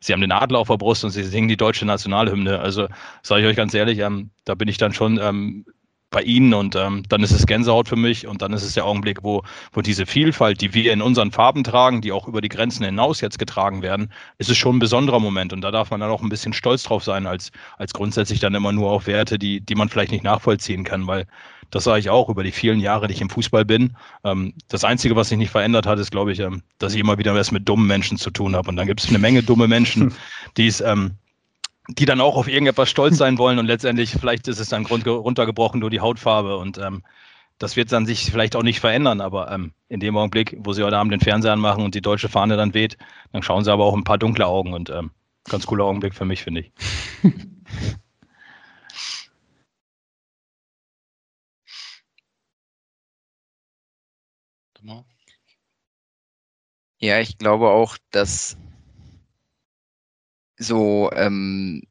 sie 0.01 0.13
haben 0.13 0.21
den 0.21 0.33
Adler 0.33 0.59
auf 0.59 0.69
der 0.69 0.77
Brust 0.77 1.05
und 1.05 1.11
sie 1.11 1.25
singen 1.25 1.49
die 1.49 1.57
deutsche 1.57 1.87
Nationalhymne. 1.87 2.59
Also 2.59 2.89
sage 3.23 3.43
ich 3.43 3.49
euch 3.49 3.57
ganz 3.57 3.73
ehrlich, 3.73 3.99
ähm, 4.01 4.31
da 4.45 4.55
bin 4.55 4.69
ich 4.69 4.77
dann 4.77 4.93
schon 4.93 5.19
ähm, 5.19 5.65
bei 6.13 6.23
ihnen 6.23 6.55
und 6.55 6.77
ähm, 6.77 7.03
dann 7.09 7.23
ist 7.23 7.33
es 7.33 7.47
Gänsehaut 7.47 7.89
für 7.89 7.97
mich 7.97 8.27
und 8.27 8.43
dann 8.43 8.53
ist 8.53 8.63
es 8.63 8.75
der 8.75 8.85
Augenblick, 8.85 9.25
wo, 9.25 9.43
wo 9.73 9.81
diese 9.81 10.07
Vielfalt, 10.07 10.61
die 10.61 10.75
wir 10.75 10.93
in 10.93 11.03
unseren 11.03 11.33
Farben 11.33 11.65
tragen, 11.65 12.01
die 12.01 12.13
auch 12.13 12.29
über 12.29 12.41
die 12.41 12.49
Grenzen 12.49 12.85
hinaus 12.85 13.21
jetzt 13.21 13.39
getragen 13.39 13.83
werden, 13.83 14.13
ist 14.39 14.51
es 14.51 14.57
schon 14.57 14.77
ein 14.77 14.79
besonderer 14.79 15.19
Moment 15.19 15.53
und 15.53 15.63
da 15.63 15.73
darf 15.73 15.91
man 15.91 16.01
dann 16.01 16.11
auch 16.11 16.23
ein 16.23 16.29
bisschen 16.29 16.53
stolz 16.53 16.85
drauf 16.85 17.03
sein, 17.03 17.27
als, 17.27 17.51
als 17.79 17.93
grundsätzlich 17.93 18.39
dann 18.39 18.55
immer 18.55 18.71
nur 18.71 18.91
auf 18.91 19.09
Werte, 19.09 19.39
die, 19.39 19.61
die 19.61 19.75
man 19.75 19.89
vielleicht 19.89 20.13
nicht 20.13 20.25
nachvollziehen 20.25 20.85
kann, 20.85 21.07
weil 21.07 21.27
das 21.71 21.85
sage 21.85 22.01
ich 22.01 22.11
auch 22.11 22.29
über 22.29 22.45
die 22.45 22.53
vielen 22.53 22.81
Jahre, 22.81 23.09
die 23.09 23.15
ich 23.15 23.23
im 23.23 23.31
Fußball 23.31 23.65
bin. 23.65 23.97
Ähm, 24.25 24.53
das 24.69 24.85
Einzige, 24.85 25.17
was 25.17 25.31
sich 25.31 25.39
nicht 25.39 25.51
verändert 25.51 25.87
hat, 25.87 25.99
ist, 25.99 26.11
glaube 26.11 26.33
ich, 26.33 26.39
ähm, 26.39 26.63
dass 26.79 26.95
ich 26.95 27.01
immer 27.01 27.19
wieder 27.19 27.35
was 27.35 27.51
mit 27.51 27.67
dummen 27.67 27.87
Menschen 27.87 28.19
zu 28.19 28.31
tun 28.31 28.55
habe 28.55 28.69
und 28.69 28.77
dann 28.77 28.87
gibt 28.87 29.03
es 29.03 29.09
eine 29.09 29.19
Menge 29.19 29.43
dumme 29.43 29.67
Menschen, 29.67 30.15
die 30.57 30.67
es 30.67 30.83
ähm, 30.83 31.13
die 31.89 32.07
dann 32.07 32.21
auch 32.21 32.37
auf 32.37 32.49
irgendetwas 32.49 32.91
stolz 32.91 33.17
sein 33.19 33.39
wollen 33.39 33.59
und 33.59 33.67
letztendlich 33.67 34.13
vielleicht 34.13 34.49
ist 34.49 34.61
es 34.61 34.69
dann 34.69 34.87
runtergebrochen 34.87 35.81
nur 35.81 35.91
die 35.91 36.01
Hautfarbe 36.01 36.57
und 36.57 36.79
ähm, 36.79 37.03
das 37.59 37.77
wird 37.77 37.93
dann 37.93 38.07
sich 38.07 38.31
vielleicht 38.31 38.57
auch 38.57 38.63
nicht 38.63 38.81
verändern, 38.81 39.21
aber 39.21 39.51
ähm, 39.51 39.73
in 39.89 40.01
dem 40.01 40.17
Augenblick, 40.17 40.57
wo 40.61 40.73
sie 40.73 40.83
heute 40.83 40.99
Abend 40.99 41.13
den 41.13 41.21
Fernseher 41.21 41.53
anmachen 41.53 41.85
und 41.85 41.95
die 41.95 42.01
deutsche 42.01 42.29
Fahne 42.29 42.57
dann 42.57 42.75
weht, 42.75 42.97
dann 43.33 43.43
schauen 43.43 43.65
sie 43.65 43.73
aber 43.73 43.85
auch 43.85 43.95
ein 43.95 44.05
paar 44.05 44.19
dunkle 44.19 44.47
Augen 44.47 44.75
und 44.75 44.91
ähm, 44.91 45.11
ganz 45.49 45.67
cooler 45.67 45.85
Augenblick 45.85 46.15
für 46.15 46.25
mich, 46.25 46.43
finde 46.43 46.63
ich. 46.63 46.73
Ja, 56.99 57.19
ich 57.21 57.37
glaube 57.37 57.69
auch, 57.69 57.97
dass 58.13 58.57
so 60.63 61.11
ähm, 61.15 61.83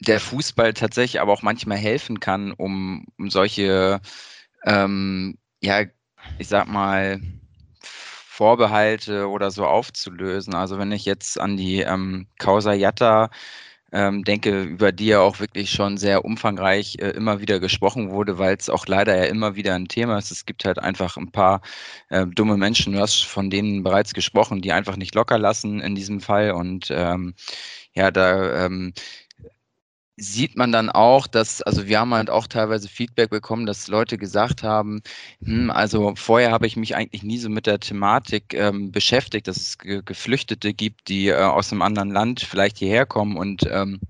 der 0.00 0.20
Fußball 0.20 0.74
tatsächlich 0.74 1.20
aber 1.20 1.32
auch 1.32 1.42
manchmal 1.42 1.78
helfen 1.78 2.20
kann, 2.20 2.52
um, 2.52 3.06
um 3.18 3.30
solche, 3.30 4.00
ähm, 4.64 5.38
ja, 5.62 5.84
ich 6.38 6.48
sag 6.48 6.68
mal, 6.68 7.20
Vorbehalte 7.80 9.28
oder 9.28 9.50
so 9.50 9.64
aufzulösen. 9.66 10.54
Also 10.54 10.78
wenn 10.78 10.92
ich 10.92 11.06
jetzt 11.06 11.40
an 11.40 11.56
die 11.56 11.80
ähm, 11.80 12.26
Causa 12.38 12.74
Jatta 12.74 13.30
ähm, 13.92 14.24
denke, 14.24 14.62
über 14.62 14.92
die 14.92 15.06
ja 15.06 15.20
auch 15.20 15.40
wirklich 15.40 15.70
schon 15.70 15.96
sehr 15.96 16.24
umfangreich 16.24 16.96
äh, 16.98 17.10
immer 17.10 17.40
wieder 17.40 17.60
gesprochen 17.60 18.10
wurde, 18.10 18.36
weil 18.38 18.56
es 18.56 18.68
auch 18.68 18.86
leider 18.86 19.16
ja 19.16 19.24
immer 19.24 19.54
wieder 19.56 19.74
ein 19.74 19.88
Thema 19.88 20.18
ist. 20.18 20.30
Es 20.30 20.44
gibt 20.44 20.64
halt 20.66 20.78
einfach 20.78 21.16
ein 21.16 21.30
paar 21.30 21.62
äh, 22.10 22.26
dumme 22.26 22.56
Menschen, 22.58 22.92
du 22.92 23.00
hast 23.00 23.24
von 23.24 23.48
denen 23.48 23.82
bereits 23.82 24.12
gesprochen, 24.12 24.60
die 24.60 24.72
einfach 24.72 24.96
nicht 24.96 25.14
locker 25.14 25.38
lassen 25.38 25.80
in 25.80 25.94
diesem 25.94 26.20
Fall. 26.20 26.50
Und 26.50 26.88
ähm, 26.90 27.34
ja, 27.96 28.10
da 28.10 28.66
ähm, 28.66 28.92
sieht 30.16 30.56
man 30.56 30.72
dann 30.72 30.88
auch, 30.88 31.26
dass, 31.26 31.62
also 31.62 31.86
wir 31.86 32.00
haben 32.00 32.14
halt 32.14 32.30
auch 32.30 32.46
teilweise 32.46 32.88
Feedback 32.88 33.30
bekommen, 33.30 33.66
dass 33.66 33.88
Leute 33.88 34.16
gesagt 34.18 34.62
haben, 34.62 35.02
hm, 35.44 35.70
also 35.70 36.14
vorher 36.16 36.52
habe 36.52 36.66
ich 36.66 36.76
mich 36.76 36.96
eigentlich 36.96 37.22
nie 37.22 37.38
so 37.38 37.50
mit 37.50 37.66
der 37.66 37.80
Thematik 37.80 38.54
ähm, 38.54 38.92
beschäftigt, 38.92 39.46
dass 39.48 39.58
es 39.58 39.78
Ge 39.78 40.02
Geflüchtete 40.04 40.72
gibt, 40.72 41.08
die 41.08 41.28
äh, 41.28 41.36
aus 41.36 41.70
einem 41.72 41.82
anderen 41.82 42.10
Land 42.10 42.40
vielleicht 42.40 42.78
hierher 42.78 43.06
kommen 43.06 43.36
und 43.36 43.66
ähm, 43.70 44.00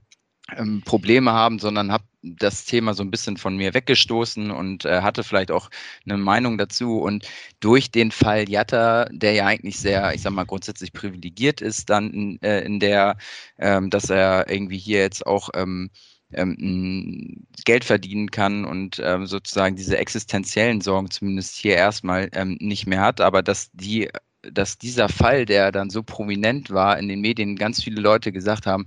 ähm, 0.57 0.83
Probleme 0.85 1.33
haben, 1.33 1.59
sondern 1.59 1.93
habe 1.93 2.05
das 2.23 2.65
Thema 2.65 2.95
so 2.95 3.03
ein 3.03 3.11
bisschen 3.11 3.37
von 3.37 3.57
mir 3.57 3.75
weggestoßen 3.75 4.51
und 4.51 4.85
äh, 4.85 5.03
hatte 5.03 5.25
vielleicht 5.25 5.51
auch 5.51 5.71
eine 6.05 6.17
Meinung 6.19 6.59
dazu. 6.59 6.99
Und 6.99 7.27
durch 7.61 7.91
den 7.91 8.11
Fall 8.11 8.49
Jatta, 8.49 9.07
der 9.11 9.33
ja 9.33 9.47
eigentlich 9.47 9.79
sehr, 9.79 10.15
ich 10.15 10.23
sag 10.23 10.33
mal, 10.33 10.45
grundsätzlich 10.45 10.93
privilegiert 10.93 11.61
ist, 11.61 11.91
dann 11.91 12.13
in, 12.13 12.43
äh, 12.43 12.61
in 12.63 12.81
der, 12.81 13.17
ähm, 13.59 13.91
dass 13.91 14.11
er 14.11 14.49
irgendwie 14.51 14.79
hier 14.79 15.01
jetzt 15.01 15.27
auch 15.27 15.51
ähm, 15.55 15.91
ähm, 16.33 17.47
Geld 17.65 17.85
verdienen 17.85 18.31
kann 18.31 18.65
und 18.65 19.01
ähm, 19.05 19.27
sozusagen 19.27 19.77
diese 19.77 19.99
existenziellen 19.99 20.81
Sorgen 20.81 21.11
zumindest 21.11 21.57
hier 21.57 21.77
erstmal 21.77 22.29
ähm, 22.33 22.57
nicht 22.61 22.87
mehr 22.87 23.01
hat, 23.01 23.21
aber 23.21 23.43
dass 23.43 23.71
die 23.73 24.09
dass 24.53 24.79
dieser 24.79 25.09
Fall, 25.09 25.47
der 25.47 25.73
dann 25.73 25.91
so 25.91 26.03
prominent 26.03 26.71
war, 26.71 26.99
in 26.99 27.09
den 27.09 27.21
Medien 27.21 27.57
ganz 27.57 27.83
viele 27.83 28.01
Leute 28.01 28.33
gesagt 28.33 28.67
haben, 28.67 28.85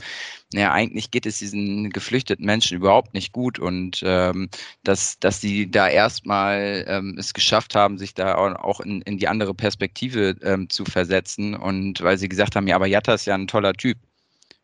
naja, 0.54 0.72
eigentlich 0.72 1.12
geht 1.12 1.26
es 1.26 1.39
diesen 1.39 1.89
geflüchteten 1.91 2.45
Menschen 2.45 2.78
überhaupt 2.78 3.13
nicht 3.13 3.34
gut 3.34 3.60
und 3.60 4.02
ähm, 4.06 4.50
dass, 4.84 5.19
dass 5.19 5.39
die 5.39 5.69
da 5.69 5.88
erstmal 5.88 6.86
ähm, 6.88 7.15
es 7.17 7.34
geschafft 7.34 7.76
haben, 7.76 7.98
sich 7.98 8.13
da 8.13 8.36
auch 8.36 8.80
in, 8.80 9.02
in 9.04 9.17
die 9.17 9.28
andere 9.28 9.54
Perspektive 9.54 10.36
ähm, 10.41 10.69
zu 10.69 10.86
versetzen 10.86 11.56
und 11.56 12.02
weil 12.02 12.17
sie 12.17 12.30
gesagt 12.30 12.56
haben, 12.56 12.67
ja, 12.67 12.76
aber 12.76 12.88
Jatta 12.88 13.13
ist 13.13 13.26
ja 13.26 13.36
ein 13.36 13.48
toller 13.48 13.74
Typ 13.74 13.98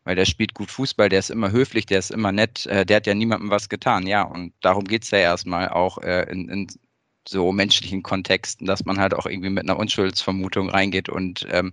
weil 0.06 0.16
der 0.16 0.26
spielt 0.26 0.54
gut 0.54 0.72
Fußball, 0.72 1.10
der 1.10 1.20
ist 1.20 1.32
immer 1.32 1.52
höflich, 1.52 1.88
der 1.88 2.00
ist 2.00 2.12
immer 2.12 2.32
nett, 2.32 2.66
äh, 2.68 2.86
der 2.86 2.98
hat 2.98 3.08
ja 3.08 3.16
niemandem 3.16 3.50
was 3.50 3.70
getan. 3.70 4.08
Ja, 4.08 4.22
und 4.22 4.54
darum 4.62 4.86
geht's 4.86 5.12
ja 5.12 5.18
erstmal 5.18 5.70
auch 5.70 5.98
äh, 5.98 6.32
in, 6.32 6.48
in 6.48 6.68
so 7.28 7.52
menschlichen 7.52 8.04
Kontexten, 8.04 8.68
dass 8.68 8.86
man 8.86 9.00
halt 9.00 9.14
auch 9.14 9.26
irgendwie 9.26 9.50
mit 9.50 9.64
einer 9.64 9.78
Unschuldsvermutung 9.78 10.70
reingeht 10.70 11.10
und 11.10 11.46
ähm, 11.50 11.72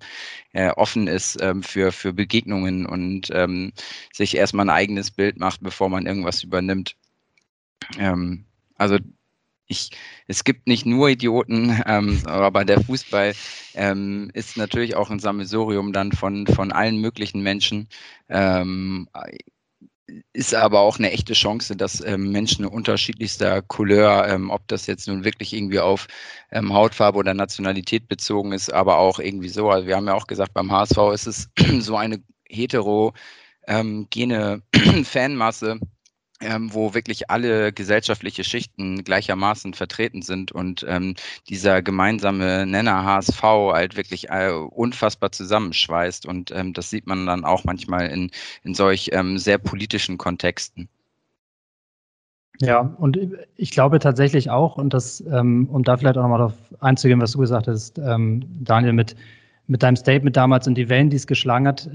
äh, 0.52 0.70
offen 0.70 1.06
ist 1.06 1.40
ähm, 1.40 1.62
für, 1.62 1.92
für 1.92 2.12
Begegnungen 2.12 2.86
und 2.86 3.30
ähm, 3.32 3.72
sich 4.12 4.36
erstmal 4.36 4.66
ein 4.66 4.76
eigenes 4.76 5.10
Bild 5.10 5.38
macht, 5.38 5.62
bevor 5.62 5.88
man 5.88 6.06
irgendwas 6.06 6.42
übernimmt. 6.42 6.96
Ähm, 7.98 8.44
also 8.76 8.98
ich, 9.66 9.90
es 10.26 10.44
gibt 10.44 10.66
nicht 10.66 10.86
nur 10.86 11.08
Idioten, 11.08 11.82
ähm, 11.86 12.22
aber 12.26 12.64
der 12.64 12.80
Fußball 12.80 13.34
ähm, 13.74 14.30
ist 14.34 14.56
natürlich 14.56 14.96
auch 14.96 15.10
ein 15.10 15.20
Sammelsurium 15.20 15.92
dann 15.92 16.12
von, 16.12 16.46
von 16.46 16.72
allen 16.72 16.98
möglichen 16.98 17.42
Menschen. 17.42 17.88
Ist 20.32 20.54
aber 20.54 20.80
auch 20.80 20.98
eine 20.98 21.12
echte 21.12 21.32
Chance, 21.32 21.76
dass 21.76 22.04
ähm, 22.04 22.32
Menschen 22.32 22.66
unterschiedlichster 22.66 23.62
Couleur, 23.62 24.26
ähm, 24.28 24.50
ob 24.50 24.66
das 24.68 24.86
jetzt 24.86 25.06
nun 25.08 25.24
wirklich 25.24 25.52
irgendwie 25.52 25.78
auf 25.78 26.08
ähm, 26.50 26.72
Hautfarbe 26.72 27.18
oder 27.18 27.34
Nationalität 27.34 28.08
bezogen 28.08 28.52
ist, 28.52 28.72
aber 28.72 28.98
auch 28.98 29.20
irgendwie 29.20 29.48
so. 29.48 29.70
Also 29.70 29.86
wir 29.86 29.96
haben 29.96 30.06
ja 30.06 30.14
auch 30.14 30.26
gesagt, 30.26 30.54
beim 30.54 30.72
HSV 30.72 30.98
ist 31.14 31.26
es 31.26 31.50
so 31.80 31.96
eine 31.96 32.22
heterogene 32.48 33.12
ähm, 33.66 34.08
Fanmasse, 35.04 35.78
ähm, 36.42 36.74
wo 36.74 36.94
wirklich 36.94 37.30
alle 37.30 37.72
gesellschaftliche 37.72 38.44
Schichten 38.44 39.04
gleichermaßen 39.04 39.74
vertreten 39.74 40.22
sind 40.22 40.52
und 40.52 40.84
ähm, 40.88 41.14
dieser 41.48 41.82
gemeinsame 41.82 42.66
Nenner 42.66 43.04
HSV 43.04 43.42
halt 43.42 43.96
wirklich 43.96 44.28
äh, 44.30 44.50
unfassbar 44.50 45.32
zusammenschweißt. 45.32 46.26
Und 46.26 46.50
ähm, 46.50 46.72
das 46.72 46.90
sieht 46.90 47.06
man 47.06 47.26
dann 47.26 47.44
auch 47.44 47.64
manchmal 47.64 48.08
in, 48.08 48.30
in 48.64 48.74
solch 48.74 49.10
ähm, 49.12 49.38
sehr 49.38 49.58
politischen 49.58 50.18
Kontexten. 50.18 50.88
Ja, 52.60 52.80
und 52.98 53.18
ich 53.56 53.70
glaube 53.70 53.98
tatsächlich 53.98 54.50
auch, 54.50 54.76
und 54.76 54.94
das, 54.94 55.22
ähm, 55.32 55.68
um 55.70 55.82
da 55.82 55.96
vielleicht 55.96 56.16
auch 56.16 56.22
nochmal 56.22 56.38
darauf 56.38 56.54
einzugehen, 56.80 57.20
was 57.20 57.32
du 57.32 57.38
gesagt 57.38 57.66
hast, 57.66 57.98
ähm, 57.98 58.44
Daniel, 58.60 58.92
mit, 58.92 59.16
mit 59.66 59.82
deinem 59.82 59.96
Statement 59.96 60.36
damals 60.36 60.68
und 60.68 60.76
die 60.76 60.88
Wellen, 60.88 61.10
die 61.10 61.16
es 61.16 61.26
geschlagen 61.26 61.66
hat, 61.66 61.90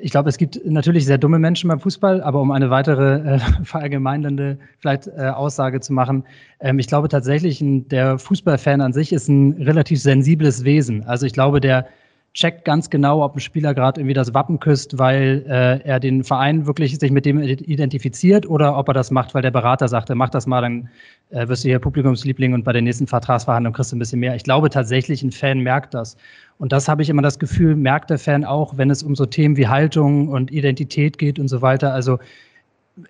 ich 0.00 0.10
glaube, 0.10 0.28
es 0.28 0.38
gibt 0.38 0.64
natürlich 0.64 1.04
sehr 1.04 1.18
dumme 1.18 1.38
Menschen 1.38 1.68
beim 1.68 1.80
Fußball, 1.80 2.22
aber 2.22 2.40
um 2.40 2.50
eine 2.50 2.70
weitere 2.70 3.34
äh, 3.34 3.38
verallgemeinernde 3.64 4.58
vielleicht 4.78 5.08
äh, 5.08 5.28
Aussage 5.28 5.80
zu 5.80 5.92
machen, 5.92 6.24
ähm, 6.60 6.78
ich 6.78 6.86
glaube 6.86 7.08
tatsächlich, 7.08 7.60
der 7.62 8.18
Fußballfan 8.18 8.80
an 8.80 8.92
sich 8.92 9.12
ist 9.12 9.28
ein 9.28 9.52
relativ 9.62 10.00
sensibles 10.00 10.64
Wesen. 10.64 11.04
Also 11.04 11.26
ich 11.26 11.32
glaube, 11.32 11.60
der 11.60 11.86
checkt 12.34 12.64
ganz 12.64 12.90
genau, 12.90 13.24
ob 13.24 13.36
ein 13.36 13.40
Spieler 13.40 13.74
gerade 13.74 14.00
irgendwie 14.00 14.14
das 14.14 14.34
Wappen 14.34 14.58
küsst, 14.58 14.98
weil 14.98 15.44
äh, 15.48 15.86
er 15.86 16.00
den 16.00 16.24
Verein 16.24 16.66
wirklich 16.66 16.98
sich 16.98 17.12
mit 17.12 17.24
dem 17.24 17.40
identifiziert 17.40 18.44
oder 18.46 18.76
ob 18.76 18.88
er 18.88 18.94
das 18.94 19.12
macht, 19.12 19.34
weil 19.34 19.42
der 19.42 19.52
Berater 19.52 19.86
sagte, 19.86 20.16
mach 20.16 20.30
das 20.30 20.46
mal, 20.46 20.60
dann 20.60 20.88
äh, 21.30 21.46
wirst 21.46 21.62
du 21.62 21.68
hier 21.68 21.78
Publikumsliebling 21.78 22.52
und 22.52 22.64
bei 22.64 22.72
der 22.72 22.82
nächsten 22.82 23.06
Vertragsverhandlung 23.06 23.72
kriegst 23.72 23.92
du 23.92 23.96
ein 23.96 24.00
bisschen 24.00 24.18
mehr. 24.18 24.34
Ich 24.34 24.42
glaube 24.42 24.68
tatsächlich, 24.68 25.22
ein 25.22 25.30
Fan 25.30 25.60
merkt 25.60 25.94
das. 25.94 26.16
Und 26.58 26.72
das 26.72 26.88
habe 26.88 27.02
ich 27.02 27.08
immer 27.08 27.22
das 27.22 27.38
Gefühl, 27.38 27.76
merkt 27.76 28.10
der 28.10 28.18
Fan 28.18 28.44
auch, 28.44 28.76
wenn 28.76 28.90
es 28.90 29.04
um 29.04 29.14
so 29.14 29.26
Themen 29.26 29.56
wie 29.56 29.68
Haltung 29.68 30.28
und 30.28 30.50
Identität 30.50 31.18
geht 31.18 31.38
und 31.38 31.46
so 31.46 31.62
weiter. 31.62 31.92
Also 31.92 32.18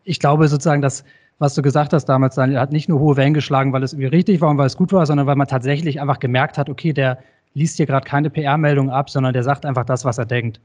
ich 0.05 0.21
glaube 0.21 0.49
sozusagen, 0.49 0.83
dass 0.83 1.05
was 1.39 1.55
du 1.55 1.63
gesagt 1.63 1.93
hast 1.93 2.05
damals, 2.05 2.37
Daniel, 2.37 2.61
hat 2.61 2.73
nicht 2.73 2.89
nur 2.89 3.01
hohe 3.01 3.17
Wellen 3.17 3.35
geschlagen, 3.35 3.73
weil 3.73 3.83
es 3.83 3.93
irgendwie 3.93 4.09
richtig 4.09 4.41
war 4.41 4.51
und 4.51 4.59
weil 4.59 4.67
es 4.67 4.77
gut 4.77 4.93
war, 4.93 5.05
sondern 5.05 5.27
weil 5.27 5.35
man 5.35 5.49
tatsächlich 5.49 6.01
einfach 6.01 6.21
gemerkt 6.21 6.59
hat, 6.59 6.71
okay, 6.71 6.93
der 6.93 7.19
liest 7.55 7.77
hier 7.77 7.87
gerade 7.87 8.07
keine 8.07 8.31
PR-Meldung 8.31 8.91
ab, 8.91 9.11
sondern 9.11 9.33
der 9.33 9.43
sagt 9.43 9.65
einfach 9.65 9.85
das, 9.85 10.05
was 10.05 10.19
er 10.19 10.27
denkt. 10.27 10.61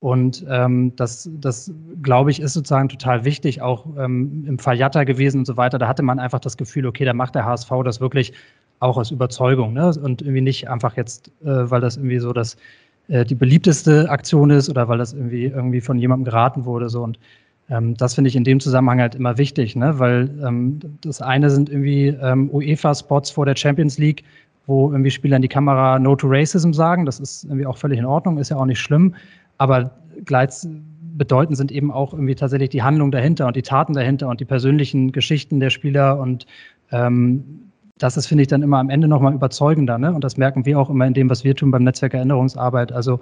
Und 0.00 0.44
ähm, 0.50 0.94
das, 0.96 1.30
das 1.34 1.72
glaube 2.02 2.32
ich, 2.32 2.40
ist 2.40 2.54
sozusagen 2.54 2.88
total 2.88 3.24
wichtig, 3.24 3.62
auch 3.62 3.86
ähm, 3.96 4.44
im 4.48 4.58
Fall 4.58 4.76
Jatta 4.76 5.04
gewesen 5.04 5.38
und 5.38 5.46
so 5.46 5.56
weiter. 5.56 5.78
Da 5.78 5.86
hatte 5.86 6.02
man 6.02 6.18
einfach 6.18 6.40
das 6.40 6.56
Gefühl, 6.56 6.86
okay, 6.86 7.04
da 7.04 7.14
macht 7.14 7.36
der 7.36 7.44
HSV 7.44 7.70
das 7.84 8.00
wirklich 8.00 8.32
auch 8.80 8.96
aus 8.96 9.12
Überzeugung 9.12 9.74
ne? 9.74 9.92
und 10.02 10.20
irgendwie 10.20 10.40
nicht 10.40 10.68
einfach 10.68 10.96
jetzt, 10.96 11.28
äh, 11.44 11.70
weil 11.70 11.80
das 11.80 11.98
irgendwie 11.98 12.18
so 12.18 12.32
das, 12.32 12.56
äh, 13.06 13.24
die 13.24 13.36
beliebteste 13.36 14.10
Aktion 14.10 14.50
ist 14.50 14.68
oder 14.68 14.88
weil 14.88 14.98
das 14.98 15.12
irgendwie, 15.12 15.44
irgendwie 15.44 15.80
von 15.80 15.96
jemandem 15.96 16.24
geraten 16.24 16.64
wurde. 16.64 16.88
So. 16.88 17.04
Und 17.04 17.20
ähm, 17.70 17.96
das 17.96 18.14
finde 18.14 18.26
ich 18.26 18.34
in 18.34 18.42
dem 18.42 18.58
Zusammenhang 18.58 19.00
halt 19.00 19.14
immer 19.14 19.38
wichtig, 19.38 19.76
ne? 19.76 20.00
weil 20.00 20.28
ähm, 20.44 20.80
das 21.02 21.22
eine 21.22 21.48
sind 21.48 21.70
irgendwie 21.70 22.08
ähm, 22.08 22.50
UEFA-Spots 22.50 23.30
vor 23.30 23.46
der 23.46 23.54
Champions 23.54 23.98
League, 23.98 24.24
wo 24.72 24.90
irgendwie 24.90 25.10
Spieler 25.10 25.36
in 25.36 25.42
die 25.42 25.48
Kamera 25.48 25.98
No 25.98 26.16
to 26.16 26.26
Racism 26.28 26.72
sagen. 26.72 27.04
Das 27.04 27.20
ist 27.20 27.44
irgendwie 27.44 27.66
auch 27.66 27.76
völlig 27.76 27.98
in 27.98 28.06
Ordnung, 28.06 28.38
ist 28.38 28.48
ja 28.48 28.56
auch 28.56 28.64
nicht 28.64 28.80
schlimm. 28.80 29.14
Aber 29.58 29.90
gleichbedeutend 30.24 31.58
sind 31.58 31.70
eben 31.70 31.92
auch 31.92 32.14
irgendwie 32.14 32.34
tatsächlich 32.34 32.70
die 32.70 32.82
Handlung 32.82 33.10
dahinter 33.10 33.46
und 33.46 33.54
die 33.54 33.62
Taten 33.62 33.92
dahinter 33.92 34.28
und 34.28 34.40
die 34.40 34.46
persönlichen 34.46 35.12
Geschichten 35.12 35.60
der 35.60 35.68
Spieler. 35.68 36.18
Und 36.18 36.46
ähm, 36.90 37.44
das 37.98 38.16
ist, 38.16 38.26
finde 38.26 38.42
ich, 38.42 38.48
dann 38.48 38.62
immer 38.62 38.78
am 38.78 38.88
Ende 38.88 39.08
nochmal 39.08 39.34
überzeugender. 39.34 39.98
Ne? 39.98 40.12
Und 40.12 40.24
das 40.24 40.38
merken 40.38 40.64
wir 40.64 40.80
auch 40.80 40.88
immer 40.88 41.06
in 41.06 41.14
dem, 41.14 41.28
was 41.28 41.44
wir 41.44 41.54
tun 41.54 41.70
beim 41.70 41.84
Netzwerk 41.84 42.14
Erinnerungsarbeit. 42.14 42.92
Also 42.92 43.20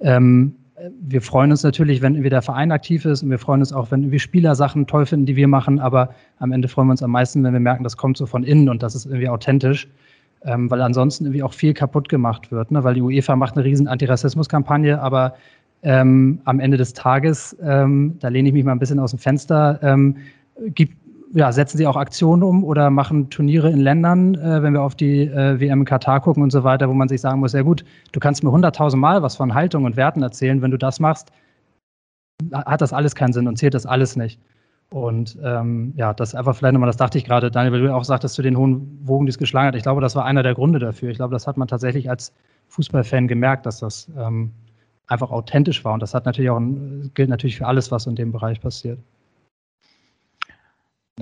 ähm, 0.00 0.54
wir 1.00 1.22
freuen 1.22 1.52
uns 1.52 1.62
natürlich, 1.62 2.02
wenn 2.02 2.14
irgendwie 2.14 2.30
der 2.30 2.42
Verein 2.42 2.70
aktiv 2.70 3.06
ist 3.06 3.22
und 3.22 3.30
wir 3.30 3.38
freuen 3.38 3.60
uns 3.60 3.72
auch, 3.72 3.90
wenn 3.90 4.10
wir 4.10 4.18
Spieler 4.18 4.54
Sachen 4.54 4.86
toll 4.86 5.06
finden, 5.06 5.24
die 5.24 5.36
wir 5.36 5.48
machen, 5.48 5.78
aber 5.78 6.14
am 6.38 6.52
Ende 6.52 6.68
freuen 6.68 6.88
wir 6.88 6.92
uns 6.92 7.02
am 7.02 7.12
meisten, 7.12 7.42
wenn 7.44 7.52
wir 7.52 7.60
merken, 7.60 7.84
das 7.84 7.96
kommt 7.96 8.16
so 8.16 8.26
von 8.26 8.42
innen 8.42 8.68
und 8.68 8.82
das 8.82 8.94
ist 8.94 9.06
irgendwie 9.06 9.28
authentisch 9.28 9.88
ähm, 10.44 10.70
weil 10.70 10.80
ansonsten 10.82 11.24
irgendwie 11.24 11.42
auch 11.42 11.52
viel 11.52 11.74
kaputt 11.74 12.08
gemacht 12.08 12.50
wird, 12.50 12.70
ne? 12.70 12.84
weil 12.84 12.94
die 12.94 13.02
UEFA 13.02 13.36
macht 13.36 13.56
eine 13.56 13.64
riesen 13.64 13.88
Antirassismus-Kampagne, 13.88 15.00
aber 15.00 15.34
ähm, 15.82 16.40
am 16.44 16.60
Ende 16.60 16.76
des 16.76 16.92
Tages, 16.92 17.56
ähm, 17.62 18.16
da 18.20 18.28
lehne 18.28 18.48
ich 18.48 18.54
mich 18.54 18.64
mal 18.64 18.72
ein 18.72 18.78
bisschen 18.78 18.98
aus 18.98 19.10
dem 19.10 19.18
Fenster, 19.18 19.78
ähm, 19.82 20.16
gibt, 20.74 20.96
ja, 21.34 21.50
setzen 21.50 21.78
sie 21.78 21.86
auch 21.86 21.96
Aktionen 21.96 22.42
um 22.42 22.62
oder 22.62 22.90
machen 22.90 23.30
Turniere 23.30 23.70
in 23.70 23.80
Ländern, 23.80 24.34
äh, 24.34 24.62
wenn 24.62 24.74
wir 24.74 24.82
auf 24.82 24.94
die 24.94 25.22
äh, 25.22 25.58
WM 25.58 25.80
in 25.80 25.84
Katar 25.84 26.20
gucken 26.20 26.42
und 26.42 26.50
so 26.50 26.62
weiter, 26.62 26.88
wo 26.88 26.92
man 26.92 27.08
sich 27.08 27.20
sagen 27.20 27.40
muss, 27.40 27.52
ja 27.52 27.62
gut, 27.62 27.84
du 28.12 28.20
kannst 28.20 28.44
mir 28.44 28.52
hunderttausend 28.52 29.00
Mal 29.00 29.22
was 29.22 29.36
von 29.36 29.54
Haltung 29.54 29.84
und 29.84 29.96
Werten 29.96 30.22
erzählen, 30.22 30.62
wenn 30.62 30.70
du 30.70 30.78
das 30.78 31.00
machst, 31.00 31.32
hat 32.52 32.80
das 32.80 32.92
alles 32.92 33.14
keinen 33.14 33.32
Sinn 33.32 33.48
und 33.48 33.56
zählt 33.56 33.74
das 33.74 33.86
alles 33.86 34.16
nicht. 34.16 34.40
Und 34.92 35.38
ähm, 35.42 35.94
ja, 35.96 36.12
das 36.12 36.34
einfach 36.34 36.54
vielleicht 36.54 36.74
nochmal, 36.74 36.88
das 36.88 36.98
dachte 36.98 37.16
ich 37.16 37.24
gerade, 37.24 37.50
Daniel, 37.50 37.72
weil 37.72 37.80
du 37.80 37.94
auch 37.94 38.04
sagtest 38.04 38.34
zu 38.34 38.42
den 38.42 38.56
hohen 38.56 39.00
Wogen, 39.04 39.26
die 39.26 39.30
es 39.30 39.38
geschlagen 39.38 39.68
hat. 39.68 39.74
Ich 39.74 39.82
glaube, 39.82 40.00
das 40.00 40.14
war 40.14 40.24
einer 40.24 40.42
der 40.42 40.54
Gründe 40.54 40.78
dafür. 40.78 41.10
Ich 41.10 41.16
glaube, 41.16 41.32
das 41.32 41.46
hat 41.46 41.56
man 41.56 41.66
tatsächlich 41.66 42.10
als 42.10 42.32
Fußballfan 42.68 43.26
gemerkt, 43.26 43.64
dass 43.64 43.78
das 43.80 44.10
ähm, 44.18 44.52
einfach 45.06 45.30
authentisch 45.30 45.84
war. 45.84 45.94
Und 45.94 46.00
das 46.00 46.14
hat 46.14 46.26
natürlich 46.26 46.50
auch 46.50 46.58
ein, 46.58 47.10
gilt 47.14 47.30
natürlich 47.30 47.56
für 47.56 47.66
alles, 47.66 47.90
was 47.90 48.06
in 48.06 48.16
dem 48.16 48.32
Bereich 48.32 48.60
passiert. 48.60 48.98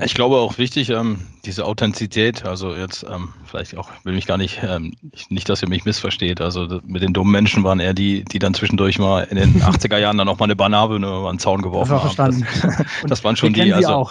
Ich 0.04 0.14
glaube 0.14 0.36
auch 0.36 0.58
wichtig, 0.58 0.90
ähm, 0.90 1.26
diese 1.44 1.64
Authentizität, 1.64 2.44
also 2.44 2.74
jetzt 2.74 3.04
ähm, 3.08 3.30
vielleicht 3.44 3.76
auch, 3.76 3.88
will 4.04 4.14
mich 4.14 4.26
gar 4.26 4.38
nicht, 4.38 4.60
ähm, 4.62 4.94
nicht, 5.28 5.48
dass 5.48 5.62
ihr 5.62 5.68
mich 5.68 5.84
missversteht, 5.84 6.40
also 6.40 6.80
mit 6.84 7.02
den 7.02 7.12
dummen 7.12 7.32
Menschen 7.32 7.64
waren 7.64 7.80
eher 7.80 7.94
die, 7.94 8.24
die 8.24 8.38
dann 8.38 8.54
zwischendurch 8.54 8.98
mal 8.98 9.22
in 9.24 9.36
den 9.36 9.62
80er 9.62 9.98
Jahren 9.98 10.18
dann 10.18 10.28
auch 10.28 10.38
mal 10.38 10.44
eine 10.44 10.56
Banane 10.56 10.96
über 10.96 11.28
einen 11.28 11.38
Zaun 11.38 11.62
geworfen 11.62 11.92
das 11.92 12.18
haben. 12.18 12.46
Das, 12.62 12.86
das, 13.06 13.24
waren 13.24 13.36
schon 13.36 13.52
die, 13.52 13.72
also 13.72 14.08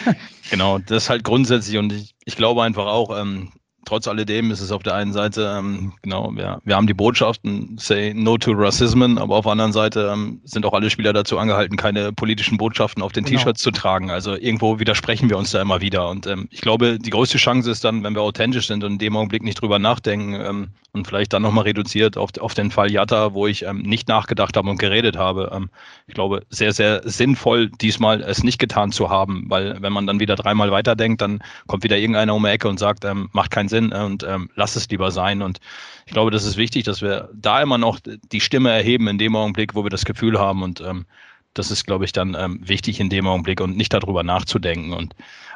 genau, 0.50 0.78
das 0.78 1.04
ist 1.04 1.10
halt 1.10 1.24
grundsätzlich 1.24 1.78
und 1.78 1.92
ich, 1.92 2.14
ich 2.24 2.36
glaube 2.36 2.62
einfach 2.62 2.86
auch, 2.86 3.18
ähm, 3.18 3.52
trotz 3.84 4.08
alledem 4.08 4.50
ist 4.50 4.60
es 4.60 4.72
auf 4.72 4.82
der 4.82 4.94
einen 4.94 5.12
Seite, 5.12 5.56
ähm, 5.58 5.92
genau, 6.02 6.30
wir, 6.34 6.60
wir 6.64 6.76
haben 6.76 6.86
die 6.86 6.94
Botschaften, 6.94 7.76
say 7.78 8.12
no 8.14 8.38
to 8.38 8.52
racism, 8.52 9.02
aber 9.18 9.36
auf 9.36 9.44
der 9.44 9.52
anderen 9.52 9.72
Seite 9.72 10.10
ähm, 10.12 10.40
sind 10.44 10.64
auch 10.64 10.72
alle 10.72 10.90
Spieler 10.90 11.12
dazu 11.12 11.38
angehalten, 11.38 11.76
keine 11.76 12.12
politischen 12.12 12.58
Botschaften 12.58 13.02
auf 13.02 13.12
den 13.12 13.24
genau. 13.24 13.38
T-Shirts 13.38 13.62
zu 13.62 13.70
tragen. 13.70 14.10
Also 14.10 14.36
irgendwo 14.36 14.78
widersprechen 14.78 15.28
wir 15.28 15.38
uns 15.38 15.50
da 15.50 15.60
immer 15.60 15.80
wieder. 15.80 16.08
Und 16.08 16.26
ähm, 16.26 16.48
ich 16.50 16.60
glaube, 16.60 16.98
die 16.98 17.10
größte 17.10 17.38
Chance 17.38 17.70
ist 17.70 17.84
dann, 17.84 18.04
wenn 18.04 18.14
wir 18.14 18.22
authentisch 18.22 18.68
sind 18.68 18.84
und 18.84 18.92
in 18.92 18.98
dem 18.98 19.16
Augenblick 19.16 19.42
nicht 19.42 19.60
drüber 19.60 19.78
nachdenken 19.78 20.34
ähm, 20.34 20.68
und 20.92 21.06
vielleicht 21.06 21.32
dann 21.32 21.42
nochmal 21.42 21.64
reduziert 21.64 22.16
auf, 22.16 22.30
auf 22.38 22.54
den 22.54 22.70
Fall 22.70 22.92
Jatta, 22.92 23.34
wo 23.34 23.46
ich 23.46 23.64
ähm, 23.64 23.78
nicht 23.78 24.08
nachgedacht 24.08 24.56
habe 24.56 24.70
und 24.70 24.78
geredet 24.78 25.16
habe. 25.16 25.50
Ähm, 25.54 25.70
ich 26.06 26.14
glaube, 26.14 26.42
sehr, 26.50 26.72
sehr 26.72 27.02
sinnvoll, 27.04 27.70
diesmal 27.80 28.22
es 28.22 28.42
nicht 28.42 28.58
getan 28.58 28.92
zu 28.92 29.10
haben, 29.10 29.46
weil 29.48 29.80
wenn 29.80 29.92
man 29.92 30.06
dann 30.06 30.20
wieder 30.20 30.36
dreimal 30.36 30.70
weiterdenkt, 30.70 31.20
dann 31.22 31.42
kommt 31.66 31.82
wieder 31.82 31.96
irgendeiner 31.96 32.34
um 32.34 32.42
die 32.42 32.50
Ecke 32.50 32.68
und 32.68 32.78
sagt, 32.78 33.04
ähm, 33.04 33.28
macht 33.32 33.50
keinen 33.50 33.68
Sinn 33.72 33.92
und 33.92 34.22
ähm, 34.22 34.50
lass 34.54 34.76
es 34.76 34.88
lieber 34.90 35.10
sein. 35.10 35.42
Und 35.42 35.58
ich 36.06 36.12
glaube, 36.12 36.30
das 36.30 36.44
ist 36.44 36.56
wichtig, 36.56 36.84
dass 36.84 37.00
wir 37.00 37.30
da 37.34 37.62
immer 37.62 37.78
noch 37.78 37.98
die 38.32 38.40
Stimme 38.40 38.70
erheben 38.70 39.08
in 39.08 39.18
dem 39.18 39.34
Augenblick, 39.34 39.74
wo 39.74 39.82
wir 39.82 39.90
das 39.90 40.04
Gefühl 40.04 40.38
haben. 40.38 40.62
Und 40.62 40.80
ähm, 40.82 41.06
das 41.54 41.70
ist, 41.70 41.86
glaube 41.86 42.04
ich, 42.04 42.12
dann 42.12 42.36
ähm, 42.38 42.60
wichtig 42.62 43.00
in 43.00 43.08
dem 43.08 43.26
Augenblick 43.26 43.60
und 43.60 43.76
nicht 43.76 43.92
darüber 43.92 44.22
nachzudenken. 44.22 44.92
Und 44.92 45.14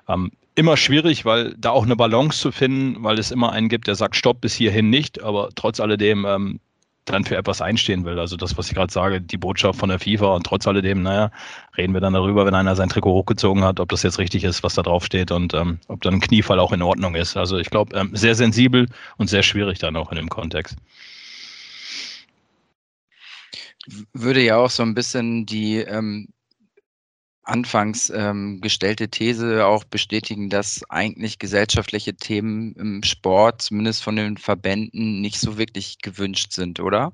ähm, 0.09 0.33
immer 0.55 0.76
schwierig, 0.76 1.24
weil 1.24 1.55
da 1.59 1.70
auch 1.70 1.85
eine 1.85 1.96
Balance 1.96 2.40
zu 2.40 2.50
finden, 2.50 3.02
weil 3.05 3.18
es 3.18 3.31
immer 3.31 3.52
einen 3.52 3.68
gibt, 3.68 3.87
der 3.87 3.94
sagt, 3.94 4.16
stopp 4.16 4.40
bis 4.40 4.55
hierhin 4.55 4.90
nicht, 4.90 5.22
aber 5.22 5.50
trotz 5.55 5.81
alledem 5.81 6.24
ähm, 6.24 6.61
dann 7.07 7.25
für 7.25 7.37
etwas 7.37 7.62
einstehen 7.62 8.05
will. 8.05 8.19
Also 8.19 8.37
das, 8.37 8.59
was 8.59 8.69
ich 8.69 8.75
gerade 8.75 8.92
sage, 8.92 9.21
die 9.21 9.38
Botschaft 9.38 9.79
von 9.79 9.88
der 9.88 9.99
FIFA 9.99 10.35
und 10.35 10.45
trotz 10.45 10.66
alledem, 10.66 11.03
naja, 11.03 11.31
reden 11.77 11.95
wir 11.95 12.01
dann 12.01 12.12
darüber, 12.12 12.45
wenn 12.45 12.55
einer 12.55 12.77
sein 12.77 12.88
Trikot 12.88 13.12
hochgezogen 13.12 13.64
hat, 13.64 13.81
ob 13.81 13.88
das 13.88 14.03
jetzt 14.03 14.19
richtig 14.19 14.45
ist, 14.45 14.62
was 14.62 14.75
da 14.75 14.83
drauf 14.83 15.05
steht 15.05 15.31
und 15.31 15.55
ähm, 15.55 15.79
ob 15.88 16.03
dann 16.03 16.14
ein 16.14 16.21
Kniefall 16.21 16.61
auch 16.61 16.73
in 16.73 16.83
Ordnung 16.83 17.14
ist. 17.14 17.37
Also 17.37 17.59
ich 17.59 17.71
glaube, 17.71 17.97
ähm, 17.97 18.11
sehr 18.14 18.35
sensibel 18.35 18.88
und 19.16 19.29
sehr 19.29 19.42
schwierig 19.42 19.79
dann 19.79 19.97
auch 19.97 20.11
in 20.11 20.16
dem 20.16 20.29
Kontext. 20.29 20.77
Würde 24.12 24.42
ja 24.42 24.57
auch 24.57 24.71
so 24.71 24.83
ein 24.83 24.95
bisschen 24.95 25.47
die 25.47 25.77
ähm, 25.77 26.29
anfangs 27.47 28.11
ähm, 28.11 28.61
gestellte 28.61 29.09
These 29.09 29.67
auch 29.67 29.85
bestätigen, 29.85 30.51
dass 30.51 30.83
eigentlich 30.91 31.39
gesellschaftliche 31.39 32.15
Themen 32.17 32.75
im 32.75 33.03
Sport, 33.03 33.63
zumindest 33.63 34.03
von 34.03 34.17
den 34.17 34.37
Verbänden, 34.37 35.21
nicht 35.21 35.41
so 35.41 35.57
wirklich 35.59 35.99
gewünscht 35.99 36.53
sind, 36.53 36.81
oder? 36.81 37.13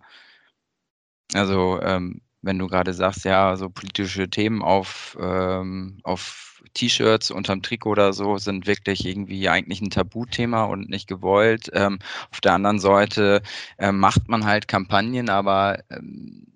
Also 1.34 1.80
ähm, 1.82 2.22
wenn 2.42 2.58
du 2.58 2.66
gerade 2.66 2.92
sagst, 2.94 3.24
ja, 3.24 3.56
so 3.56 3.70
politische 3.70 4.28
Themen 4.28 4.62
auf, 4.62 5.16
ähm, 5.20 5.98
auf 6.02 6.62
T-Shirts 6.74 7.30
unterm 7.30 7.62
Trikot 7.62 7.90
oder 7.90 8.12
so 8.12 8.38
sind 8.38 8.66
wirklich 8.66 9.06
irgendwie 9.06 9.48
eigentlich 9.48 9.80
ein 9.80 9.90
Tabuthema 9.90 10.64
und 10.64 10.88
nicht 10.88 11.08
gewollt. 11.08 11.70
Ähm, 11.74 11.98
auf 12.30 12.40
der 12.40 12.54
anderen 12.54 12.78
Seite 12.80 13.42
äh, 13.78 13.92
macht 13.92 14.28
man 14.28 14.44
halt 14.44 14.68
Kampagnen, 14.68 15.28
aber 15.28 15.78
ähm, 15.90 16.46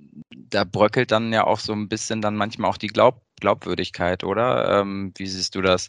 da 0.51 0.65
bröckelt 0.65 1.11
dann 1.11 1.33
ja 1.33 1.45
auch 1.47 1.61
so 1.61 1.73
ein 1.73 1.89
bisschen 1.89 2.23
dann 2.23 2.37
manchmal 2.37 2.71
auch 2.71 2.79
die 2.79 2.89
Glaub 2.89 3.26
Glaubwürdigkeit, 3.40 4.25
oder? 4.25 4.81
Ähm, 4.81 5.12
wie 5.16 5.27
siehst 5.27 5.55
du 5.55 5.62
das? 5.62 5.88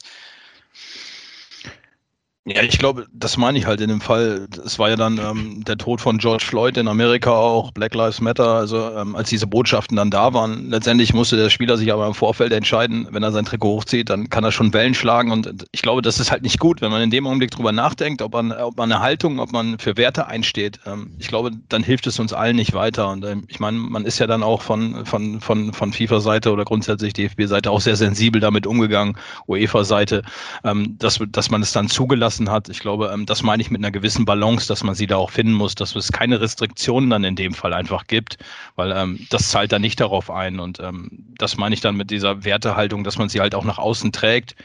Ja, 2.49 2.63
ich 2.63 2.79
glaube, 2.79 3.07
das 3.12 3.36
meine 3.36 3.57
ich 3.57 3.65
halt 3.65 3.81
in 3.81 3.89
dem 3.89 3.99
Fall. 3.99 4.47
Es 4.65 4.79
war 4.79 4.88
ja 4.88 4.95
dann 4.95 5.17
ähm, 5.17 5.65
der 5.65 5.77
Tod 5.77 5.99
von 5.99 6.17
George 6.17 6.45
Floyd 6.45 6.77
in 6.77 6.88
Amerika 6.88 7.29
auch, 7.31 7.73
Black 7.73 7.93
Lives 7.93 8.21
Matter. 8.21 8.53
Also 8.53 8.89
ähm, 8.95 9.17
als 9.17 9.27
diese 9.27 9.45
Botschaften 9.45 9.97
dann 9.97 10.10
da 10.10 10.33
waren, 10.33 10.69
letztendlich 10.69 11.13
musste 11.13 11.36
der 11.36 11.49
Spieler 11.49 11.75
sich 11.75 11.91
aber 11.91 12.07
im 12.07 12.13
Vorfeld 12.13 12.53
entscheiden, 12.53 13.05
wenn 13.12 13.21
er 13.21 13.33
sein 13.33 13.43
Trikot 13.43 13.79
hochzieht, 13.79 14.10
dann 14.10 14.29
kann 14.29 14.45
er 14.45 14.53
schon 14.53 14.71
Wellen 14.71 14.93
schlagen. 14.93 15.33
Und 15.33 15.65
ich 15.73 15.81
glaube, 15.81 16.01
das 16.01 16.21
ist 16.21 16.31
halt 16.31 16.41
nicht 16.41 16.57
gut, 16.57 16.79
wenn 16.79 16.89
man 16.89 17.01
in 17.01 17.10
dem 17.12 17.27
Augenblick 17.27 17.51
drüber 17.51 17.73
nachdenkt, 17.73 18.21
ob 18.21 18.31
man, 18.31 18.53
ob 18.53 18.77
man 18.77 18.93
eine 18.93 19.01
Haltung, 19.01 19.39
ob 19.39 19.51
man 19.51 19.77
für 19.77 19.97
Werte 19.97 20.27
einsteht. 20.27 20.79
Ähm, 20.86 21.15
ich 21.19 21.27
glaube, 21.27 21.51
dann 21.67 21.83
hilft 21.83 22.07
es 22.07 22.17
uns 22.17 22.31
allen 22.31 22.55
nicht 22.55 22.73
weiter. 22.73 23.10
Und 23.10 23.25
ähm, 23.25 23.43
ich 23.49 23.60
meine, 23.60 23.77
man 23.77 24.05
ist 24.05 24.19
ja 24.19 24.27
dann 24.27 24.41
auch 24.41 24.62
von, 24.62 25.05
von, 25.05 25.41
von, 25.41 25.73
von 25.73 25.91
FIFA-Seite 25.91 26.53
oder 26.53 26.63
grundsätzlich 26.63 27.12
DFB-Seite 27.12 27.69
auch 27.69 27.81
sehr 27.81 27.97
sensibel 27.97 28.39
damit 28.39 28.65
umgegangen, 28.65 29.17
UEFA-Seite, 29.49 30.21
ähm, 30.63 30.95
dass, 30.97 31.19
dass 31.27 31.51
man 31.51 31.62
es 31.62 31.73
dann 31.73 31.89
zugelassen 31.89 32.37
gelassen 32.38 32.52
hat. 32.52 32.69
Ich 32.69 32.80
glaube, 32.80 33.12
ähm, 33.13 33.26
das 33.26 33.43
meine 33.43 33.62
ich 33.62 33.71
mit 33.71 33.82
einer 33.82 33.91
gewissen 33.91 34.26
Balance, 34.26 34.67
dass 34.67 34.84
man 34.84 34.95
sie 34.95 35.08
da 35.08 35.17
auch 35.17 35.32
finden 35.32 35.54
muss, 35.54 35.76
dass 35.76 35.95
es 35.95 36.12
keine 36.12 36.39
Restriktionen 36.39 37.10
dann 37.10 37.23
in 37.23 37.36
dem 37.36 37.54
Fall 37.54 37.73
einfach 37.73 38.08
gibt, 38.08 38.38
weil 38.76 38.91
ähm, 38.91 39.26
das 39.30 39.50
zahlt 39.50 39.71
da 39.71 39.80
nicht 39.80 40.00
darauf 40.00 40.30
ein. 40.30 40.60
Und 40.60 40.80
ähm, 40.80 41.10
das 41.38 41.58
meine 41.58 41.73
ich 41.73 41.82
dann 41.82 41.95
mit 41.95 42.12
dieser 42.12 42.43
Wertehaltung, 42.43 43.04
dass 43.04 43.17
man 43.17 43.30
sie 43.30 43.39
halt 43.39 43.56
auch 43.56 43.65
nach 43.65 43.78
außen 43.78 44.12
trägt. 44.12 44.56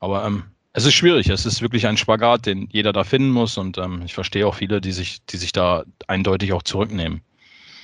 Aber 0.00 0.30
es 0.72 0.86
ist 0.86 0.94
schwierig. 0.94 1.28
Es 1.28 1.46
ist 1.46 1.62
wirklich 1.62 1.86
ein 1.86 1.96
Spagat, 1.96 2.46
den 2.46 2.68
jeder 2.70 2.92
da 2.92 3.04
finden 3.04 3.30
muss. 3.30 3.58
Und 3.58 3.78
ähm, 3.78 4.02
ich 4.04 4.14
verstehe 4.14 4.46
auch 4.46 4.54
viele, 4.54 4.80
die 4.80 4.92
sich, 4.92 5.24
die 5.26 5.36
sich 5.36 5.52
da 5.52 5.84
eindeutig 6.06 6.52
auch 6.52 6.62
zurücknehmen. 6.62 7.22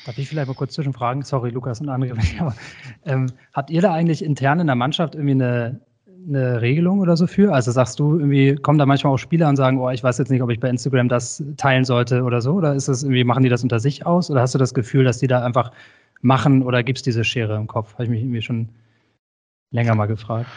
Darf 0.06 0.18
ich 0.18 0.28
vielleicht 0.28 0.46
mal 0.46 0.54
kurz 0.54 0.74
zwischenfragen? 0.74 1.22
Sorry, 1.22 1.50
Lukas 1.50 1.80
und 1.80 1.88
andere. 1.88 2.16
Aber, 2.38 2.54
ähm, 3.04 3.26
habt 3.52 3.70
ihr 3.70 3.82
da 3.82 3.92
eigentlich 3.92 4.22
intern 4.22 4.60
in 4.60 4.66
der 4.66 4.76
Mannschaft 4.76 5.14
irgendwie 5.16 5.32
eine, 5.32 5.80
eine 6.26 6.60
Regelung 6.60 7.00
oder 7.00 7.16
so 7.16 7.26
für? 7.26 7.52
Also 7.52 7.70
sagst 7.70 7.98
du 7.98 8.18
irgendwie, 8.18 8.56
kommen 8.56 8.78
da 8.78 8.86
manchmal 8.86 9.12
auch 9.12 9.18
Spieler 9.18 9.48
und 9.48 9.56
sagen, 9.56 9.78
oh, 9.78 9.90
ich 9.90 10.02
weiß 10.02 10.18
jetzt 10.18 10.30
nicht, 10.30 10.42
ob 10.42 10.50
ich 10.50 10.60
bei 10.60 10.68
Instagram 10.68 11.08
das 11.08 11.42
teilen 11.56 11.84
sollte 11.84 12.22
oder 12.22 12.40
so? 12.40 12.54
Oder 12.54 12.74
ist 12.74 12.88
das 12.88 13.02
irgendwie, 13.02 13.24
machen 13.24 13.42
die 13.42 13.48
das 13.48 13.62
unter 13.62 13.80
sich 13.80 14.06
aus? 14.06 14.30
Oder 14.30 14.40
hast 14.40 14.54
du 14.54 14.58
das 14.58 14.74
Gefühl, 14.74 15.04
dass 15.04 15.18
die 15.18 15.26
da 15.26 15.44
einfach 15.44 15.72
machen 16.22 16.62
oder 16.62 16.82
gibt 16.82 16.98
es 16.98 17.02
diese 17.02 17.24
Schere 17.24 17.56
im 17.56 17.66
Kopf? 17.66 17.94
Habe 17.94 18.04
ich 18.04 18.10
mich 18.10 18.22
irgendwie 18.22 18.42
schon 18.42 18.68
länger 19.70 19.94
mal 19.94 20.06
gefragt. 20.06 20.48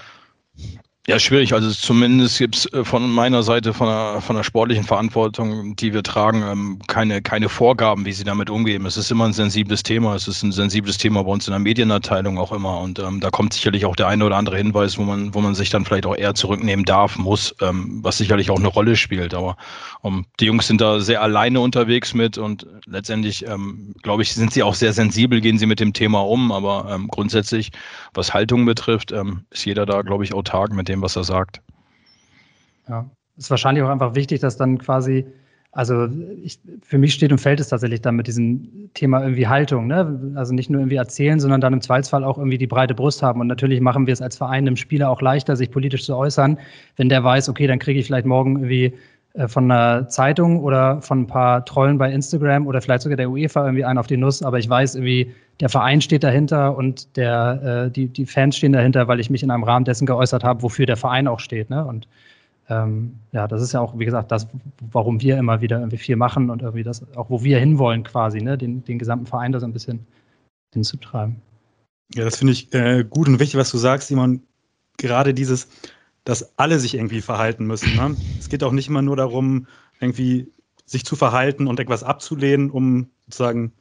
Ja, 1.09 1.17
schwierig. 1.17 1.53
Also 1.53 1.71
zumindest 1.71 2.37
gibt 2.37 2.55
es 2.55 2.71
äh, 2.71 2.85
von 2.85 3.09
meiner 3.09 3.41
Seite, 3.41 3.73
von 3.73 3.87
der, 3.87 4.21
von 4.21 4.35
der 4.35 4.43
sportlichen 4.43 4.83
Verantwortung, 4.83 5.75
die 5.75 5.91
wir 5.91 6.03
tragen, 6.03 6.43
ähm, 6.43 6.79
keine, 6.85 7.23
keine 7.23 7.49
Vorgaben, 7.49 8.05
wie 8.05 8.11
sie 8.11 8.23
damit 8.23 8.51
umgehen. 8.51 8.85
Es 8.85 8.95
ist 8.95 9.09
immer 9.09 9.25
ein 9.25 9.33
sensibles 9.33 9.81
Thema. 9.81 10.13
Es 10.13 10.27
ist 10.27 10.43
ein 10.43 10.51
sensibles 10.51 10.99
Thema 10.99 11.23
bei 11.23 11.31
uns 11.31 11.47
in 11.47 11.51
der 11.51 11.61
Medienabteilung 11.61 12.37
auch 12.37 12.51
immer. 12.51 12.79
Und 12.79 12.99
ähm, 12.99 13.21
da 13.21 13.31
kommt 13.31 13.53
sicherlich 13.53 13.87
auch 13.87 13.95
der 13.95 14.07
eine 14.07 14.23
oder 14.23 14.37
andere 14.37 14.57
Hinweis, 14.57 14.99
wo 14.99 15.01
man, 15.01 15.33
wo 15.33 15.41
man 15.41 15.55
sich 15.55 15.71
dann 15.71 15.83
vielleicht 15.83 16.05
auch 16.05 16.15
eher 16.15 16.35
zurücknehmen 16.35 16.85
darf, 16.85 17.17
muss, 17.17 17.55
ähm, 17.59 18.01
was 18.03 18.19
sicherlich 18.19 18.51
auch 18.51 18.59
eine 18.59 18.67
Rolle 18.67 18.95
spielt. 18.95 19.33
Aber 19.33 19.57
um, 20.01 20.27
die 20.39 20.45
Jungs 20.45 20.67
sind 20.67 20.79
da 20.79 20.99
sehr 20.99 21.23
alleine 21.23 21.59
unterwegs 21.59 22.13
mit 22.13 22.37
und 22.37 22.67
letztendlich, 22.85 23.47
ähm, 23.47 23.95
glaube 24.03 24.21
ich, 24.21 24.35
sind 24.35 24.53
sie 24.53 24.61
auch 24.61 24.75
sehr 24.75 24.93
sensibel, 24.93 25.41
gehen 25.41 25.57
sie 25.57 25.65
mit 25.65 25.79
dem 25.79 25.91
Thema 25.91 26.19
um. 26.19 26.51
Aber 26.51 26.85
ähm, 26.91 27.07
grundsätzlich, 27.07 27.71
was 28.13 28.31
Haltung 28.31 28.67
betrifft, 28.67 29.11
ähm, 29.11 29.45
ist 29.49 29.65
jeder 29.65 29.87
da, 29.87 30.03
glaube 30.03 30.23
ich, 30.23 30.35
autark 30.35 30.71
mit 30.71 30.87
dem, 30.87 30.98
dem, 30.99 31.03
was 31.03 31.15
er 31.15 31.23
sagt. 31.23 31.61
Ja, 32.87 33.09
ist 33.37 33.49
wahrscheinlich 33.49 33.83
auch 33.83 33.89
einfach 33.89 34.15
wichtig, 34.15 34.39
dass 34.39 34.57
dann 34.57 34.77
quasi, 34.77 35.25
also 35.71 36.07
ich, 36.43 36.59
für 36.81 36.97
mich 36.97 37.13
steht 37.13 37.31
und 37.31 37.39
fällt 37.39 37.59
es 37.59 37.69
tatsächlich 37.69 38.01
dann 38.01 38.15
mit 38.15 38.27
diesem 38.27 38.89
Thema 38.93 39.21
irgendwie 39.21 39.47
Haltung, 39.47 39.87
ne? 39.87 40.33
Also 40.35 40.53
nicht 40.53 40.69
nur 40.69 40.81
irgendwie 40.81 40.97
erzählen, 40.97 41.39
sondern 41.39 41.61
dann 41.61 41.73
im 41.73 41.81
Zweifelsfall 41.81 42.23
auch 42.23 42.37
irgendwie 42.37 42.57
die 42.57 42.67
breite 42.67 42.95
Brust 42.95 43.21
haben. 43.21 43.39
Und 43.39 43.47
natürlich 43.47 43.79
machen 43.79 44.07
wir 44.07 44.13
es 44.13 44.21
als 44.21 44.37
Verein 44.37 44.65
dem 44.65 44.75
Spieler 44.75 45.09
auch 45.09 45.21
leichter, 45.21 45.55
sich 45.55 45.71
politisch 45.71 46.05
zu 46.05 46.15
äußern, 46.15 46.57
wenn 46.97 47.09
der 47.09 47.23
weiß, 47.23 47.49
okay, 47.49 47.67
dann 47.67 47.79
kriege 47.79 47.99
ich 47.99 48.07
vielleicht 48.07 48.25
morgen 48.25 48.57
irgendwie 48.57 48.97
äh, 49.33 49.47
von 49.47 49.71
einer 49.71 50.07
Zeitung 50.07 50.59
oder 50.59 51.01
von 51.01 51.21
ein 51.21 51.27
paar 51.27 51.63
Trollen 51.65 51.97
bei 51.97 52.11
Instagram 52.11 52.65
oder 52.65 52.81
vielleicht 52.81 53.03
sogar 53.03 53.17
der 53.17 53.29
UEFA 53.29 53.65
irgendwie 53.65 53.85
einen 53.85 53.99
auf 53.99 54.07
die 54.07 54.17
Nuss, 54.17 54.41
aber 54.41 54.57
ich 54.57 54.67
weiß 54.67 54.95
irgendwie, 54.95 55.33
der 55.59 55.69
Verein 55.69 56.01
steht 56.01 56.23
dahinter 56.23 56.75
und 56.77 57.17
der, 57.17 57.87
äh, 57.87 57.91
die, 57.91 58.07
die 58.07 58.25
Fans 58.25 58.55
stehen 58.57 58.71
dahinter, 58.71 59.07
weil 59.07 59.19
ich 59.19 59.29
mich 59.29 59.43
in 59.43 59.51
einem 59.51 59.63
Rahmen 59.63 59.85
dessen 59.85 60.05
geäußert 60.05 60.43
habe, 60.43 60.61
wofür 60.61 60.85
der 60.85 60.97
Verein 60.97 61.27
auch 61.27 61.39
steht. 61.39 61.69
Ne? 61.69 61.85
Und 61.85 62.07
ähm, 62.69 63.19
ja, 63.31 63.47
das 63.47 63.61
ist 63.61 63.73
ja 63.73 63.81
auch, 63.81 63.97
wie 63.97 64.05
gesagt, 64.05 64.31
das, 64.31 64.47
warum 64.91 65.21
wir 65.21 65.37
immer 65.37 65.59
wieder 65.59 65.79
irgendwie 65.79 65.97
viel 65.97 66.15
machen 66.15 66.49
und 66.49 66.61
irgendwie 66.61 66.83
das, 66.83 67.05
auch 67.15 67.29
wo 67.29 67.43
wir 67.43 67.59
hinwollen 67.59 68.03
quasi, 68.03 68.41
ne? 68.41 68.57
den, 68.57 68.83
den 68.85 68.99
gesamten 68.99 69.25
Verein 69.25 69.51
da 69.51 69.59
so 69.59 69.65
ein 69.65 69.73
bisschen 69.73 70.05
hinzutreiben. 70.73 71.35
Ja, 72.13 72.23
das 72.23 72.37
finde 72.37 72.53
ich 72.53 72.73
äh, 72.73 73.03
gut 73.03 73.27
und 73.27 73.39
wichtig, 73.39 73.59
was 73.59 73.71
du 73.71 73.77
sagst, 73.77 74.07
Simon. 74.07 74.41
Gerade 74.97 75.33
dieses, 75.33 75.69
dass 76.25 76.57
alle 76.57 76.79
sich 76.79 76.95
irgendwie 76.95 77.21
verhalten 77.21 77.65
müssen. 77.65 77.95
Ne? 77.95 78.15
Es 78.37 78.49
geht 78.49 78.63
auch 78.63 78.71
nicht 78.71 78.87
immer 78.87 79.01
nur 79.01 79.15
darum, 79.15 79.67
irgendwie 79.99 80.51
sich 80.85 81.05
zu 81.05 81.15
verhalten 81.15 81.67
und 81.67 81.79
etwas 81.79 82.03
abzulehnen, 82.03 82.69
um 82.69 83.09
sozusagen, 83.25 83.71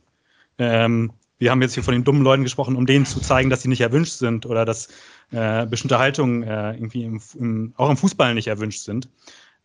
ähm, 0.59 1.13
wir 1.39 1.51
haben 1.51 1.63
jetzt 1.63 1.75
hier 1.75 1.83
von 1.83 1.95
den 1.95 2.05
dummen 2.05 2.23
Leuten 2.23 2.45
gesprochen, 2.45 2.77
um 2.77 2.87
denen 2.87 3.07
zu 3.07 3.21
zeigen, 3.21 3.51
dass 3.51 3.63
sie 3.63 3.69
nicht 3.69 3.81
erwünscht 3.81 4.15
sind 4.15 4.47
oder 4.47 4.65
dass 4.65 4.89
äh, 5.31 5.67
bestimmte 5.67 5.99
Haltungen 5.99 6.43
äh, 6.43 6.73
irgendwie 6.73 7.05
im, 7.05 7.21
im, 7.39 7.73
auch 7.77 7.91
im 7.91 7.97
Fußball 7.97 8.35
nicht 8.35 8.49
erwünscht 8.49 8.81
sind, 8.81 9.09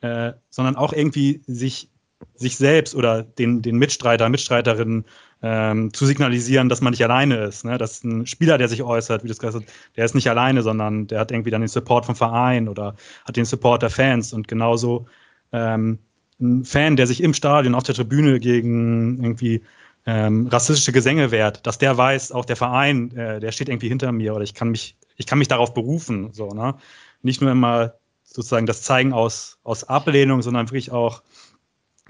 äh, 0.02 0.34
sondern 0.50 0.76
auch 0.76 0.94
irgendwie 0.94 1.42
sich 1.48 1.90
sich 2.36 2.56
selbst 2.56 2.96
oder 2.96 3.24
den, 3.24 3.62
den 3.62 3.78
Mitstreiter, 3.78 4.30
Mitstreiterinnen 4.30 5.06
ähm, 5.42 5.94
zu 5.94 6.06
signalisieren, 6.06 6.70
dass 6.70 6.82
man 6.82 6.92
nicht 6.92 7.04
alleine 7.04 7.36
ist. 7.44 7.66
Ne? 7.66 7.78
Dass 7.78 8.04
ein 8.04 8.26
Spieler, 8.26 8.58
der 8.58 8.70
sich 8.70 8.82
äußert, 8.82 9.24
wie 9.24 9.28
das 9.28 9.40
gesagt 9.40 9.66
der 9.98 10.06
ist 10.06 10.16
nicht 10.16 10.30
alleine, 10.30 10.62
sondern 10.62 11.08
der 11.08 11.20
hat 11.20 11.32
irgendwie 11.32 11.52
dann 11.52 11.62
den 11.62 11.68
Support 11.68 12.06
vom 12.06 12.16
Verein 12.16 12.70
oder 12.70 12.96
hat 13.26 13.36
den 13.36 13.46
Support 13.46 13.82
der 13.82 13.90
Fans. 13.90 14.32
Und 14.32 14.48
genauso 14.48 15.06
ähm, 15.52 16.00
ein 16.40 16.64
Fan, 16.64 16.96
der 16.96 17.08
sich 17.08 17.22
im 17.22 17.34
Stadion 17.34 17.76
auf 17.76 17.84
der 17.84 17.96
Tribüne 17.96 18.40
gegen 18.40 19.22
irgendwie 19.22 19.62
ähm, 20.06 20.48
rassistische 20.48 20.92
Gesänge 20.92 21.32
wehrt, 21.32 21.66
dass 21.66 21.78
der 21.78 21.98
weiß, 21.98 22.32
auch 22.32 22.46
der 22.46 22.56
Verein, 22.56 23.16
äh, 23.16 23.40
der 23.40 23.52
steht 23.52 23.70
irgendwie 23.70 23.88
hinter 23.88 24.12
mir 24.12 24.34
oder 24.36 24.44
ich 24.44 24.54
kann 24.54 24.70
mich, 24.70 24.98
ich 25.16 25.26
kann 25.26 25.40
mich 25.40 25.48
darauf 25.48 25.74
berufen. 25.74 26.34
So, 26.34 26.50
ne? 26.50 26.76
Nicht 27.22 27.42
nur 27.42 27.52
immer 27.52 27.94
sozusagen 28.24 28.66
das 28.66 28.82
Zeigen 28.82 29.14
aus, 29.14 29.60
aus 29.64 29.86
Ablehnung, 29.86 30.42
sondern 30.42 30.68
wirklich 30.68 30.92
auch 30.92 31.24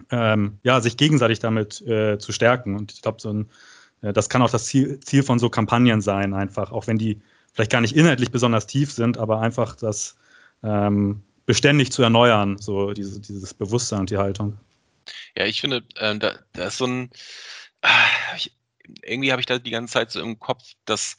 ähm, 0.10 0.58
ja, 0.64 0.82
sich 0.82 0.98
gegenseitig 0.98 1.40
damit 1.40 1.82
äh, 1.82 2.18
zu 2.18 2.32
stärken. 2.32 2.76
Und 2.76 2.94
ich 2.94 3.02
glaube, 3.02 3.22
so 3.22 3.32
ein, 3.32 3.50
äh, 4.02 4.14
das 4.14 4.30
kann 4.30 4.42
auch 4.42 4.50
das 4.50 4.66
Ziel, 4.66 5.00
Ziel 5.02 5.24
von 5.24 5.40
so 5.40 5.50
Kampagnen 5.50 6.02
sein, 6.02 6.34
einfach, 6.34 6.72
auch 6.72 6.88
wenn 6.88 6.98
die 6.98 7.22
vielleicht 7.54 7.72
gar 7.72 7.82
nicht 7.82 7.96
inhaltlich 7.96 8.32
besonders 8.32 8.66
tief 8.66 8.92
sind, 8.92 9.18
aber 9.18 9.40
einfach 9.42 9.76
das 9.76 10.16
ähm, 10.64 11.22
beständig 11.46 11.92
zu 11.92 12.02
erneuern, 12.02 12.58
so 12.58 12.94
diese, 12.94 13.20
dieses 13.20 13.54
Bewusstsein 13.54 14.02
und 14.02 14.10
die 14.10 14.18
Haltung. 14.18 14.58
Ja, 15.38 15.46
ich 15.46 15.62
finde, 15.62 15.84
ähm, 16.00 16.20
da, 16.20 16.34
da 16.54 16.68
ist 16.68 16.78
so 16.78 16.86
ein, 16.86 17.10
ich, 18.36 18.52
irgendwie 19.02 19.32
habe 19.32 19.40
ich 19.42 19.46
da 19.46 19.60
die 19.60 19.72
ganze 19.72 19.94
Zeit 19.94 20.12
so 20.12 20.22
im 20.22 20.40
Kopf, 20.40 20.64
dass 20.86 21.18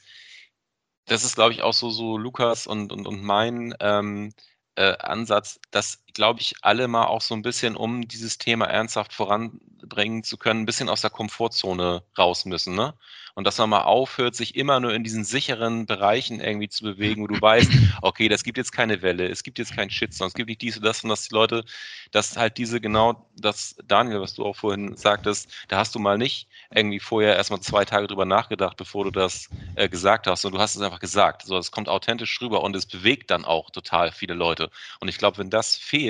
das 1.05 1.23
ist, 1.23 1.35
glaube 1.35 1.53
ich, 1.53 1.61
auch 1.61 1.73
so, 1.73 1.89
so 1.89 2.17
Lukas 2.17 2.67
und, 2.67 2.91
und, 2.91 3.07
und 3.07 3.21
mein 3.21 3.75
ähm, 3.79 4.33
äh, 4.75 4.97
Ansatz, 4.97 5.59
dass, 5.71 6.03
glaube 6.15 6.39
ich, 6.39 6.55
alle 6.61 6.87
mal 6.87 7.05
auch 7.05 7.21
so 7.21 7.35
ein 7.35 7.43
bisschen, 7.43 7.75
um 7.75 8.07
dieses 8.07 8.39
Thema 8.39 8.65
ernsthaft 8.65 9.13
voranbringen 9.13 10.23
zu 10.23 10.37
können, 10.37 10.61
ein 10.61 10.65
bisschen 10.65 10.89
aus 10.89 11.01
der 11.01 11.11
Komfortzone 11.11 12.03
raus 12.17 12.45
müssen. 12.45 12.73
Ne? 12.73 12.95
Und 13.35 13.45
dass 13.45 13.57
man 13.57 13.69
mal 13.69 13.81
aufhört, 13.81 14.33
sich 14.33 14.55
immer 14.55 14.79
nur 14.79 14.93
in 14.93 15.03
diesen 15.03 15.25
sicheren 15.25 15.85
Bereichen 15.85 16.39
irgendwie 16.39 16.69
zu 16.69 16.85
bewegen, 16.85 17.21
wo 17.21 17.27
du 17.27 17.39
weißt, 17.39 17.69
okay, 18.01 18.29
das 18.29 18.45
gibt 18.45 18.57
jetzt 18.57 18.71
keine 18.71 19.01
Welle, 19.01 19.27
es 19.27 19.43
gibt 19.43 19.59
jetzt 19.59 19.75
keinen 19.75 19.89
Shitstorm, 19.89 20.29
es 20.29 20.33
gibt 20.33 20.47
nicht 20.47 20.61
dies 20.61 20.77
und 20.77 20.85
das 20.85 21.03
und 21.03 21.09
dass 21.09 21.27
die 21.27 21.35
Leute, 21.35 21.65
dass 22.11 22.37
halt 22.37 22.57
diese 22.57 22.79
genau, 22.79 23.27
das 23.35 23.75
Daniel, 23.85 24.21
was 24.21 24.35
du 24.35 24.45
auch 24.45 24.55
vorhin 24.55 24.95
sagtest, 24.95 25.51
da 25.67 25.77
hast 25.77 25.93
du 25.93 25.99
mal 25.99 26.17
nicht 26.17 26.47
irgendwie 26.73 27.01
vorher 27.01 27.35
erstmal 27.35 27.59
zwei 27.59 27.83
Tage 27.83 28.07
drüber 28.07 28.23
nachgedacht, 28.23 28.77
bevor 28.77 29.03
du 29.03 29.11
das 29.11 29.49
äh, 29.75 29.89
gesagt 29.89 30.27
hast 30.27 30.45
und 30.45 30.53
du 30.53 30.59
hast 30.59 30.77
es 30.77 30.81
einfach 30.81 31.01
gesagt. 31.01 31.43
So, 31.43 31.57
es 31.57 31.71
kommt 31.71 31.89
authentisch 31.89 32.39
rüber 32.41 32.63
und 32.63 32.73
es 32.73 32.85
bewegt 32.85 33.31
dann 33.31 33.43
auch 33.43 33.69
total 33.69 34.13
viele 34.13 34.33
Leute. 34.33 34.69
Und 35.01 35.09
ich 35.09 35.17
glaube, 35.17 35.39
wenn 35.39 35.49
das 35.49 35.75
fehlt 35.75 36.04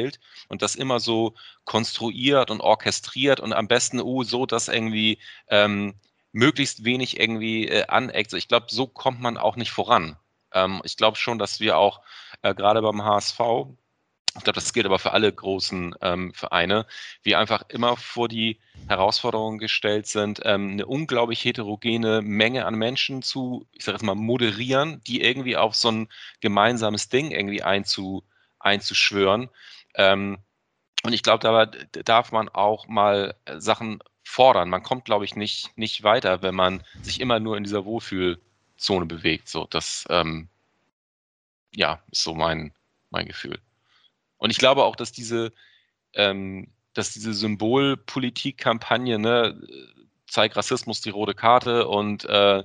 und 0.50 0.62
das 0.62 0.76
immer 0.76 1.00
so 1.00 1.34
konstruiert 1.64 2.52
und 2.52 2.62
orchestriert 2.62 3.40
und 3.40 3.54
am 3.54 3.68
besten, 3.68 4.00
oh, 4.00 4.24
so, 4.24 4.46
dass 4.46 4.68
irgendwie 4.68 5.20
ähm, 5.50 5.96
möglichst 6.32 6.84
wenig 6.84 7.20
irgendwie 7.20 7.68
äh, 7.68 7.88
aneckt. 7.88 8.34
Ich 8.34 8.48
glaube, 8.48 8.68
so 8.70 8.88
kommt 8.88 9.22
man 9.22 9.38
auch 9.38 9.56
nicht 9.56 9.72
voran. 9.72 10.18
Ähm, 10.54 10.82
ich 10.84 10.98
glaube 10.98 11.18
schon, 11.18 11.40
dass 11.40 11.60
wir 11.60 11.78
auch 11.78 12.02
äh, 12.42 12.54
gerade 12.54 12.82
beim 12.82 13.04
HSV, 13.04 13.40
ich 14.38 14.44
glaube, 14.44 14.56
das 14.56 14.74
gilt 14.74 14.86
aber 14.86 15.00
für 15.00 15.14
alle 15.14 15.32
großen 15.32 15.96
ähm, 16.02 16.34
Vereine, 16.34 16.86
wir 17.24 17.40
einfach 17.40 17.64
immer 17.70 17.96
vor 17.96 18.28
die 18.28 18.60
Herausforderung 18.90 19.60
gestellt 19.60 20.08
sind, 20.08 20.42
ähm, 20.44 20.72
eine 20.72 20.86
unglaublich 20.86 21.44
heterogene 21.46 22.22
Menge 22.22 22.66
an 22.66 22.76
Menschen 22.76 23.22
zu, 23.22 23.66
ich 23.72 23.86
sage 23.86 23.96
jetzt 23.96 24.04
mal, 24.04 24.16
moderieren, 24.16 25.02
die 25.08 25.22
irgendwie 25.22 25.56
auf 25.56 25.76
so 25.76 25.90
ein 25.90 26.10
gemeinsames 26.42 27.08
Ding 27.08 27.32
irgendwie 27.32 27.64
einzu, 27.64 28.24
einzuschwören. 28.60 29.50
Ähm, 29.96 30.38
und 31.04 31.14
ich 31.14 31.24
glaube, 31.24 31.44
da 31.44 31.66
darf 32.04 32.32
man 32.32 32.50
auch 32.50 32.88
mal 32.88 33.36
äh, 33.46 33.60
Sachen 33.60 34.00
fordern. 34.24 34.70
Man 34.70 34.84
kommt, 34.84 35.06
glaube 35.06 35.26
ich, 35.26 35.36
nicht, 35.36 35.78
nicht 35.78 36.04
weiter, 36.04 36.42
wenn 36.42 36.56
man 36.56 36.84
sich 37.04 37.22
immer 37.22 37.40
nur 37.40 37.58
in 37.58 37.64
dieser 37.64 37.86
Wohlfühlzone 37.86 39.06
bewegt. 39.06 39.48
So, 39.48 39.68
das 39.70 40.06
ähm, 40.10 40.50
ja, 41.76 42.02
ist 42.12 42.24
so 42.24 42.34
mein, 42.34 42.74
mein 43.12 43.28
Gefühl. 43.28 43.60
Und 44.38 44.50
ich 44.50 44.58
glaube 44.58 44.84
auch, 44.84 44.96
dass 44.96 45.12
diese, 45.12 45.54
ähm, 46.14 46.72
dass 46.94 47.14
diese 47.14 47.34
Symbolpolitik-Kampagne, 47.34 49.20
ne, 49.20 49.62
zeig 50.28 50.56
Rassismus 50.56 51.02
die 51.02 51.12
rote 51.12 51.36
Karte 51.36 51.88
und 51.88 52.26
äh, 52.26 52.64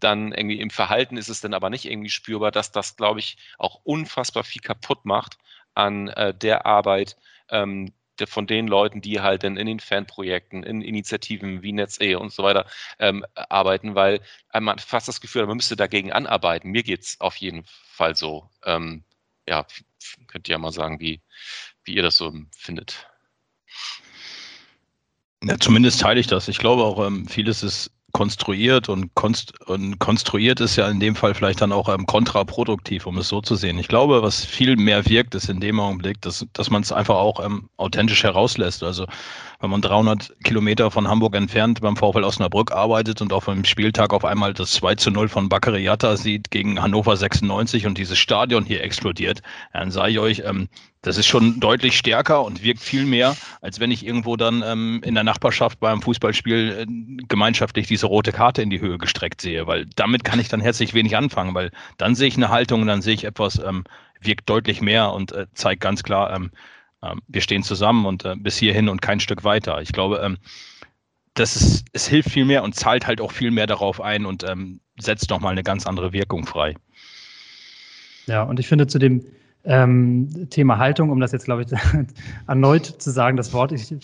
dann 0.00 0.32
irgendwie 0.32 0.60
im 0.60 0.70
Verhalten 0.70 1.16
ist 1.16 1.28
es 1.28 1.40
dann 1.40 1.54
aber 1.54 1.70
nicht 1.70 1.86
irgendwie 1.86 2.10
spürbar, 2.10 2.50
dass 2.50 2.72
das, 2.72 2.96
glaube 2.96 3.20
ich, 3.20 3.38
auch 3.56 3.80
unfassbar 3.84 4.44
viel 4.44 4.60
kaputt 4.60 5.06
macht 5.06 5.38
an 5.78 6.08
äh, 6.08 6.34
der 6.34 6.66
Arbeit, 6.66 7.16
ähm, 7.50 7.92
von 8.26 8.48
den 8.48 8.66
Leuten, 8.66 9.00
die 9.00 9.20
halt 9.20 9.44
dann 9.44 9.56
in 9.56 9.68
den 9.68 9.78
Fanprojekten, 9.78 10.64
in 10.64 10.82
Initiativen 10.82 11.62
wie 11.62 11.72
NetzE 11.72 12.18
und 12.18 12.32
so 12.32 12.42
weiter 12.42 12.66
ähm, 12.98 13.24
arbeiten, 13.34 13.94
weil 13.94 14.20
man 14.58 14.80
fast 14.80 15.06
das 15.06 15.20
Gefühl 15.20 15.42
hat, 15.42 15.48
man 15.48 15.56
müsste 15.56 15.76
dagegen 15.76 16.12
anarbeiten. 16.12 16.72
Mir 16.72 16.82
geht 16.82 17.02
es 17.02 17.20
auf 17.20 17.36
jeden 17.36 17.64
Fall 17.64 18.16
so. 18.16 18.50
Ähm, 18.64 19.04
ja, 19.46 19.64
könnt 20.26 20.48
ihr 20.48 20.52
ja 20.52 20.58
mal 20.58 20.72
sagen, 20.72 20.98
wie, 20.98 21.20
wie 21.84 21.94
ihr 21.94 22.02
das 22.02 22.16
so 22.16 22.34
findet. 22.56 23.06
Ja, 25.44 25.56
zumindest 25.58 26.00
teile 26.00 26.18
ich 26.18 26.26
das. 26.26 26.48
Ich 26.48 26.58
glaube 26.58 26.82
auch, 26.82 27.06
ähm, 27.06 27.28
vieles 27.28 27.62
ist 27.62 27.92
konstruiert 28.12 28.88
und, 28.88 29.14
konst 29.14 29.52
und, 29.68 29.98
konstruiert 29.98 30.60
ist 30.60 30.76
ja 30.76 30.88
in 30.88 30.98
dem 30.98 31.14
Fall 31.14 31.34
vielleicht 31.34 31.60
dann 31.60 31.72
auch 31.72 31.88
ähm, 31.88 32.06
kontraproduktiv, 32.06 33.06
um 33.06 33.18
es 33.18 33.28
so 33.28 33.40
zu 33.40 33.54
sehen. 33.54 33.78
Ich 33.78 33.88
glaube, 33.88 34.22
was 34.22 34.44
viel 34.44 34.76
mehr 34.76 35.06
wirkt, 35.06 35.34
ist 35.34 35.48
in 35.48 35.60
dem 35.60 35.78
Augenblick, 35.78 36.20
dass, 36.22 36.46
dass 36.54 36.70
man 36.70 36.82
es 36.82 36.90
einfach 36.90 37.16
auch 37.16 37.44
ähm, 37.44 37.68
authentisch 37.76 38.22
herauslässt. 38.22 38.82
Also 38.82 39.06
wenn 39.60 39.70
man 39.70 39.82
300 39.82 40.36
Kilometer 40.42 40.90
von 40.90 41.08
Hamburg 41.08 41.34
entfernt 41.34 41.80
beim 41.80 41.96
VfL 41.96 42.24
Osnabrück 42.24 42.72
arbeitet 42.72 43.20
und 43.20 43.32
auf 43.32 43.48
einem 43.48 43.64
Spieltag 43.64 44.12
auf 44.12 44.24
einmal 44.24 44.54
das 44.54 44.72
2 44.72 44.94
zu 44.94 45.10
0 45.10 45.28
von 45.28 45.48
Baccariata 45.48 46.16
sieht 46.16 46.50
gegen 46.50 46.80
Hannover 46.80 47.16
96 47.16 47.86
und 47.86 47.98
dieses 47.98 48.18
Stadion 48.18 48.64
hier 48.64 48.82
explodiert, 48.82 49.42
dann 49.72 49.90
sage 49.90 50.12
ich 50.12 50.18
euch, 50.18 50.42
ähm, 50.46 50.68
das 51.02 51.16
ist 51.16 51.26
schon 51.26 51.60
deutlich 51.60 51.96
stärker 51.96 52.44
und 52.44 52.62
wirkt 52.62 52.80
viel 52.80 53.04
mehr, 53.04 53.36
als 53.60 53.78
wenn 53.78 53.90
ich 53.90 54.04
irgendwo 54.04 54.36
dann 54.36 54.62
ähm, 54.66 55.00
in 55.04 55.14
der 55.14 55.24
Nachbarschaft 55.24 55.78
beim 55.80 56.02
Fußballspiel 56.02 56.76
äh, 56.80 56.86
gemeinschaftlich 57.28 57.86
diese 57.86 58.06
rote 58.06 58.32
Karte 58.32 58.62
in 58.62 58.70
die 58.70 58.80
Höhe 58.80 58.98
gestreckt 58.98 59.40
sehe, 59.40 59.66
weil 59.66 59.86
damit 59.96 60.24
kann 60.24 60.40
ich 60.40 60.48
dann 60.48 60.60
herzlich 60.60 60.94
wenig 60.94 61.16
anfangen, 61.16 61.54
weil 61.54 61.70
dann 61.98 62.14
sehe 62.14 62.28
ich 62.28 62.36
eine 62.36 62.48
Haltung 62.48 62.86
dann 62.86 63.02
sehe 63.02 63.14
ich 63.14 63.24
etwas, 63.24 63.58
ähm, 63.58 63.84
wirkt 64.20 64.48
deutlich 64.48 64.80
mehr 64.80 65.12
und 65.12 65.32
äh, 65.32 65.46
zeigt 65.54 65.80
ganz 65.80 66.02
klar, 66.02 66.34
ähm, 66.34 66.50
äh, 67.02 67.14
wir 67.28 67.40
stehen 67.40 67.62
zusammen 67.62 68.06
und 68.06 68.24
äh, 68.24 68.34
bis 68.36 68.56
hierhin 68.56 68.88
und 68.88 69.02
kein 69.02 69.20
Stück 69.20 69.44
weiter. 69.44 69.80
Ich 69.80 69.92
glaube, 69.92 70.20
ähm, 70.24 70.38
das 71.34 71.54
ist, 71.54 71.84
es 71.92 72.08
hilft 72.08 72.30
viel 72.30 72.44
mehr 72.44 72.64
und 72.64 72.74
zahlt 72.74 73.06
halt 73.06 73.20
auch 73.20 73.30
viel 73.30 73.52
mehr 73.52 73.66
darauf 73.66 74.00
ein 74.00 74.26
und 74.26 74.42
ähm, 74.42 74.80
setzt 74.98 75.30
nochmal 75.30 75.52
eine 75.52 75.62
ganz 75.62 75.86
andere 75.86 76.12
Wirkung 76.12 76.46
frei. 76.46 76.74
Ja, 78.26 78.42
und 78.42 78.58
ich 78.58 78.66
finde 78.66 78.88
zu 78.88 78.98
dem 78.98 79.24
ähm, 79.68 80.48
Thema 80.48 80.78
Haltung, 80.78 81.10
um 81.10 81.20
das 81.20 81.32
jetzt, 81.32 81.44
glaube 81.44 81.62
ich, 81.62 81.68
erneut 82.48 82.86
zu 82.86 83.10
sagen, 83.10 83.36
das 83.36 83.52
Wort. 83.52 83.70
Ich, 83.70 83.94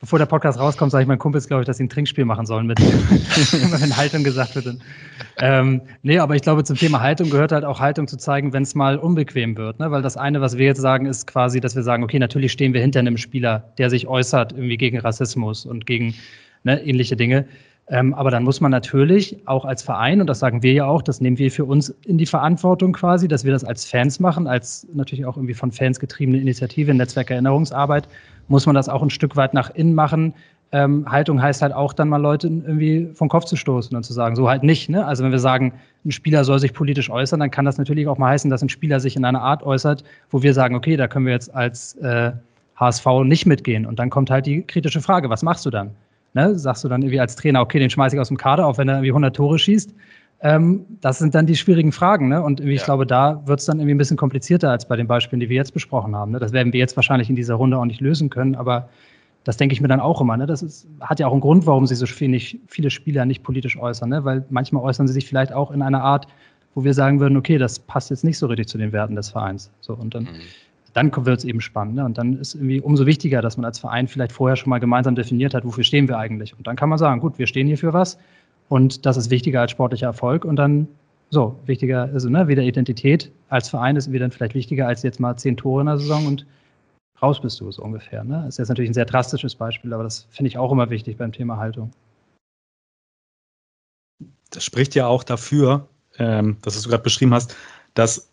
bevor 0.00 0.18
der 0.18 0.26
Podcast 0.26 0.58
rauskommt, 0.58 0.90
sage 0.90 1.02
ich 1.02 1.08
meinen 1.08 1.18
Kumpels, 1.18 1.46
glaube 1.46 1.62
ich, 1.62 1.66
dass 1.66 1.76
sie 1.76 1.84
ein 1.84 1.90
Trinkspiel 1.90 2.24
machen 2.24 2.46
sollen, 2.46 2.66
mit, 2.66 2.80
wenn 2.80 3.96
Haltung 3.96 4.24
gesagt 4.24 4.56
wird. 4.56 4.78
Ähm, 5.38 5.82
nee, 6.02 6.18
aber 6.18 6.36
ich 6.36 6.42
glaube, 6.42 6.64
zum 6.64 6.76
Thema 6.76 7.00
Haltung 7.00 7.28
gehört 7.28 7.52
halt 7.52 7.66
auch 7.66 7.80
Haltung 7.80 8.08
zu 8.08 8.16
zeigen, 8.16 8.54
wenn 8.54 8.62
es 8.62 8.74
mal 8.74 8.96
unbequem 8.96 9.58
wird. 9.58 9.78
Ne? 9.78 9.90
Weil 9.90 10.00
das 10.00 10.16
eine, 10.16 10.40
was 10.40 10.56
wir 10.56 10.64
jetzt 10.64 10.80
sagen, 10.80 11.04
ist 11.04 11.26
quasi, 11.26 11.60
dass 11.60 11.76
wir 11.76 11.82
sagen, 11.82 12.02
okay, 12.02 12.18
natürlich 12.18 12.50
stehen 12.50 12.72
wir 12.72 12.80
hinter 12.80 13.00
einem 13.00 13.18
Spieler, 13.18 13.72
der 13.76 13.90
sich 13.90 14.08
äußert 14.08 14.52
irgendwie 14.52 14.78
gegen 14.78 14.98
Rassismus 14.98 15.66
und 15.66 15.84
gegen 15.84 16.14
ne, 16.64 16.82
ähnliche 16.82 17.16
Dinge. 17.16 17.44
Ähm, 17.90 18.14
aber 18.14 18.30
dann 18.30 18.44
muss 18.44 18.60
man 18.60 18.70
natürlich 18.70 19.36
auch 19.46 19.64
als 19.64 19.82
Verein, 19.82 20.20
und 20.20 20.28
das 20.28 20.38
sagen 20.38 20.62
wir 20.62 20.72
ja 20.72 20.86
auch, 20.86 21.02
das 21.02 21.20
nehmen 21.20 21.38
wir 21.38 21.50
für 21.50 21.64
uns 21.64 21.90
in 22.04 22.18
die 22.18 22.26
Verantwortung 22.26 22.92
quasi, 22.92 23.26
dass 23.26 23.44
wir 23.44 23.50
das 23.50 23.64
als 23.64 23.84
Fans 23.84 24.20
machen, 24.20 24.46
als 24.46 24.86
natürlich 24.94 25.26
auch 25.26 25.36
irgendwie 25.36 25.54
von 25.54 25.72
Fans 25.72 25.98
getriebene 25.98 26.38
Initiative, 26.38 26.94
Netzwerkerinnerungsarbeit, 26.94 28.06
muss 28.46 28.64
man 28.64 28.76
das 28.76 28.88
auch 28.88 29.02
ein 29.02 29.10
Stück 29.10 29.34
weit 29.34 29.54
nach 29.54 29.70
innen 29.74 29.94
machen. 29.94 30.34
Ähm, 30.70 31.04
Haltung 31.10 31.42
heißt 31.42 31.62
halt 31.62 31.72
auch 31.72 31.92
dann 31.92 32.08
mal 32.08 32.18
Leute 32.18 32.46
irgendwie 32.46 33.08
vom 33.12 33.28
Kopf 33.28 33.46
zu 33.46 33.56
stoßen 33.56 33.96
und 33.96 34.04
zu 34.04 34.12
sagen, 34.12 34.36
so 34.36 34.48
halt 34.48 34.62
nicht. 34.62 34.88
Ne? 34.88 35.04
Also 35.04 35.24
wenn 35.24 35.32
wir 35.32 35.40
sagen, 35.40 35.72
ein 36.04 36.12
Spieler 36.12 36.44
soll 36.44 36.60
sich 36.60 36.72
politisch 36.72 37.10
äußern, 37.10 37.40
dann 37.40 37.50
kann 37.50 37.64
das 37.64 37.76
natürlich 37.76 38.06
auch 38.06 38.18
mal 38.18 38.30
heißen, 38.30 38.50
dass 38.50 38.62
ein 38.62 38.68
Spieler 38.68 39.00
sich 39.00 39.16
in 39.16 39.24
einer 39.24 39.42
Art 39.42 39.64
äußert, 39.64 40.04
wo 40.30 40.44
wir 40.44 40.54
sagen, 40.54 40.76
okay, 40.76 40.96
da 40.96 41.08
können 41.08 41.26
wir 41.26 41.32
jetzt 41.32 41.52
als 41.52 41.96
äh, 41.96 42.30
HSV 42.76 43.06
nicht 43.24 43.46
mitgehen. 43.46 43.84
Und 43.84 43.98
dann 43.98 44.10
kommt 44.10 44.30
halt 44.30 44.46
die 44.46 44.62
kritische 44.62 45.00
Frage, 45.00 45.28
was 45.28 45.42
machst 45.42 45.66
du 45.66 45.70
dann? 45.70 45.90
Ne? 46.34 46.58
Sagst 46.58 46.84
du 46.84 46.88
dann 46.88 47.02
irgendwie 47.02 47.20
als 47.20 47.36
Trainer, 47.36 47.60
okay, 47.60 47.78
den 47.78 47.90
schmeiße 47.90 48.16
ich 48.16 48.20
aus 48.20 48.28
dem 48.28 48.36
Kader, 48.36 48.66
auch 48.66 48.78
wenn 48.78 48.88
er 48.88 48.96
irgendwie 48.96 49.10
100 49.10 49.34
Tore 49.34 49.58
schießt. 49.58 49.94
Ähm, 50.42 50.86
das 51.00 51.18
sind 51.18 51.34
dann 51.34 51.46
die 51.46 51.56
schwierigen 51.56 51.92
Fragen. 51.92 52.28
Ne? 52.28 52.42
Und 52.42 52.60
ich 52.60 52.84
glaube, 52.84 53.06
da 53.06 53.42
wird 53.46 53.60
es 53.60 53.66
dann 53.66 53.78
irgendwie 53.78 53.94
ein 53.94 53.98
bisschen 53.98 54.16
komplizierter 54.16 54.70
als 54.70 54.86
bei 54.86 54.96
den 54.96 55.06
Beispielen, 55.06 55.40
die 55.40 55.48
wir 55.48 55.56
jetzt 55.56 55.72
besprochen 55.72 56.16
haben. 56.16 56.32
Ne? 56.32 56.38
Das 56.38 56.52
werden 56.52 56.72
wir 56.72 56.80
jetzt 56.80 56.96
wahrscheinlich 56.96 57.28
in 57.28 57.36
dieser 57.36 57.54
Runde 57.54 57.78
auch 57.78 57.84
nicht 57.84 58.00
lösen 58.00 58.30
können, 58.30 58.54
aber 58.54 58.88
das 59.44 59.56
denke 59.56 59.72
ich 59.72 59.80
mir 59.80 59.88
dann 59.88 60.00
auch 60.00 60.20
immer. 60.20 60.36
Ne? 60.36 60.46
Das 60.46 60.62
ist, 60.62 60.86
hat 61.00 61.20
ja 61.20 61.26
auch 61.26 61.32
einen 61.32 61.40
Grund, 61.40 61.66
warum 61.66 61.86
sich 61.86 61.98
so 61.98 62.06
wenig, 62.20 62.58
viele 62.68 62.90
Spieler 62.90 63.26
nicht 63.26 63.42
politisch 63.42 63.78
äußern. 63.78 64.08
Ne? 64.08 64.24
Weil 64.24 64.44
manchmal 64.50 64.82
äußern 64.82 65.06
sie 65.06 65.14
sich 65.14 65.26
vielleicht 65.26 65.52
auch 65.52 65.70
in 65.72 65.82
einer 65.82 66.02
Art, 66.02 66.26
wo 66.74 66.84
wir 66.84 66.94
sagen 66.94 67.20
würden, 67.20 67.36
okay, 67.36 67.58
das 67.58 67.78
passt 67.78 68.10
jetzt 68.10 68.24
nicht 68.24 68.38
so 68.38 68.46
richtig 68.46 68.68
zu 68.68 68.78
den 68.78 68.92
Werten 68.92 69.16
des 69.16 69.30
Vereins. 69.30 69.70
So, 69.80 69.94
und 69.94 70.14
dann 70.14 70.24
mhm 70.24 70.40
dann 70.92 71.12
wird 71.14 71.38
es 71.38 71.44
eben 71.44 71.60
spannend. 71.60 71.94
Ne? 71.96 72.04
Und 72.04 72.18
dann 72.18 72.38
ist 72.38 72.54
irgendwie 72.54 72.80
umso 72.80 73.06
wichtiger, 73.06 73.42
dass 73.42 73.56
man 73.56 73.64
als 73.64 73.78
Verein 73.78 74.08
vielleicht 74.08 74.32
vorher 74.32 74.56
schon 74.56 74.70
mal 74.70 74.78
gemeinsam 74.78 75.14
definiert 75.14 75.54
hat, 75.54 75.64
wofür 75.64 75.84
stehen 75.84 76.08
wir 76.08 76.18
eigentlich. 76.18 76.56
Und 76.56 76.66
dann 76.66 76.76
kann 76.76 76.88
man 76.88 76.98
sagen, 76.98 77.20
gut, 77.20 77.38
wir 77.38 77.46
stehen 77.46 77.66
hier 77.66 77.78
für 77.78 77.92
was 77.92 78.18
und 78.68 79.06
das 79.06 79.16
ist 79.16 79.30
wichtiger 79.30 79.60
als 79.60 79.70
sportlicher 79.70 80.06
Erfolg. 80.06 80.44
Und 80.44 80.56
dann, 80.56 80.88
so, 81.30 81.58
wichtiger, 81.66 82.10
also 82.12 82.28
ne, 82.28 82.48
wieder 82.48 82.62
Identität 82.62 83.30
als 83.48 83.68
Verein 83.68 83.96
ist 83.96 84.10
wieder 84.10 84.30
vielleicht 84.30 84.54
wichtiger 84.54 84.88
als 84.88 85.02
jetzt 85.02 85.20
mal 85.20 85.36
zehn 85.36 85.56
Tore 85.56 85.82
in 85.82 85.86
der 85.86 85.98
Saison 85.98 86.26
und 86.26 86.46
raus 87.22 87.40
bist 87.40 87.60
du 87.60 87.70
so 87.70 87.82
ungefähr. 87.82 88.24
Ne? 88.24 88.46
Ist 88.48 88.58
jetzt 88.58 88.68
natürlich 88.68 88.90
ein 88.90 88.94
sehr 88.94 89.04
drastisches 89.04 89.54
Beispiel, 89.54 89.92
aber 89.92 90.02
das 90.02 90.26
finde 90.30 90.48
ich 90.48 90.58
auch 90.58 90.72
immer 90.72 90.90
wichtig 90.90 91.16
beim 91.18 91.32
Thema 91.32 91.58
Haltung. 91.58 91.92
Das 94.50 94.64
spricht 94.64 94.94
ja 94.96 95.06
auch 95.06 95.22
dafür, 95.22 95.88
ähm, 96.18 96.56
dass 96.62 96.80
du 96.80 96.88
gerade 96.88 97.02
beschrieben 97.02 97.32
hast, 97.32 97.56
dass 97.94 98.29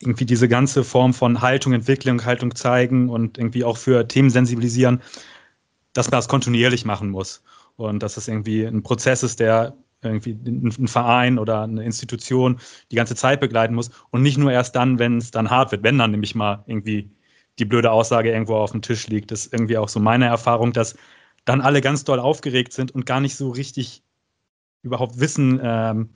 irgendwie 0.00 0.24
diese 0.24 0.48
ganze 0.48 0.82
Form 0.82 1.12
von 1.14 1.40
Haltung, 1.42 1.72
Entwicklung, 1.72 2.24
Haltung 2.24 2.54
zeigen 2.54 3.10
und 3.10 3.38
irgendwie 3.38 3.64
auch 3.64 3.76
für 3.76 4.08
Themen 4.08 4.30
sensibilisieren, 4.30 5.02
dass 5.92 6.10
man 6.10 6.18
das 6.18 6.28
kontinuierlich 6.28 6.84
machen 6.84 7.10
muss. 7.10 7.42
Und 7.76 8.02
dass 8.02 8.16
es 8.16 8.28
irgendwie 8.28 8.64
ein 8.64 8.82
Prozess 8.82 9.22
ist, 9.22 9.40
der 9.40 9.74
irgendwie 10.02 10.32
ein 10.32 10.88
Verein 10.88 11.38
oder 11.38 11.62
eine 11.62 11.84
Institution 11.84 12.58
die 12.90 12.96
ganze 12.96 13.14
Zeit 13.14 13.40
begleiten 13.40 13.74
muss 13.74 13.90
und 14.10 14.22
nicht 14.22 14.38
nur 14.38 14.50
erst 14.50 14.74
dann, 14.76 14.98
wenn 14.98 15.18
es 15.18 15.30
dann 15.30 15.50
hart 15.50 15.72
wird, 15.72 15.82
wenn 15.82 15.98
dann 15.98 16.10
nämlich 16.10 16.34
mal 16.34 16.64
irgendwie 16.66 17.10
die 17.58 17.64
blöde 17.66 17.90
Aussage 17.90 18.32
irgendwo 18.32 18.56
auf 18.56 18.70
dem 18.72 18.80
Tisch 18.80 19.08
liegt. 19.08 19.32
Ist 19.32 19.52
irgendwie 19.52 19.76
auch 19.76 19.88
so 19.88 20.00
meine 20.00 20.26
Erfahrung, 20.26 20.72
dass 20.72 20.96
dann 21.44 21.60
alle 21.60 21.80
ganz 21.82 22.04
doll 22.04 22.18
aufgeregt 22.18 22.72
sind 22.72 22.94
und 22.94 23.04
gar 23.04 23.20
nicht 23.20 23.36
so 23.36 23.50
richtig 23.50 24.02
überhaupt 24.82 25.20
wissen, 25.20 25.60
ähm, 25.62 26.10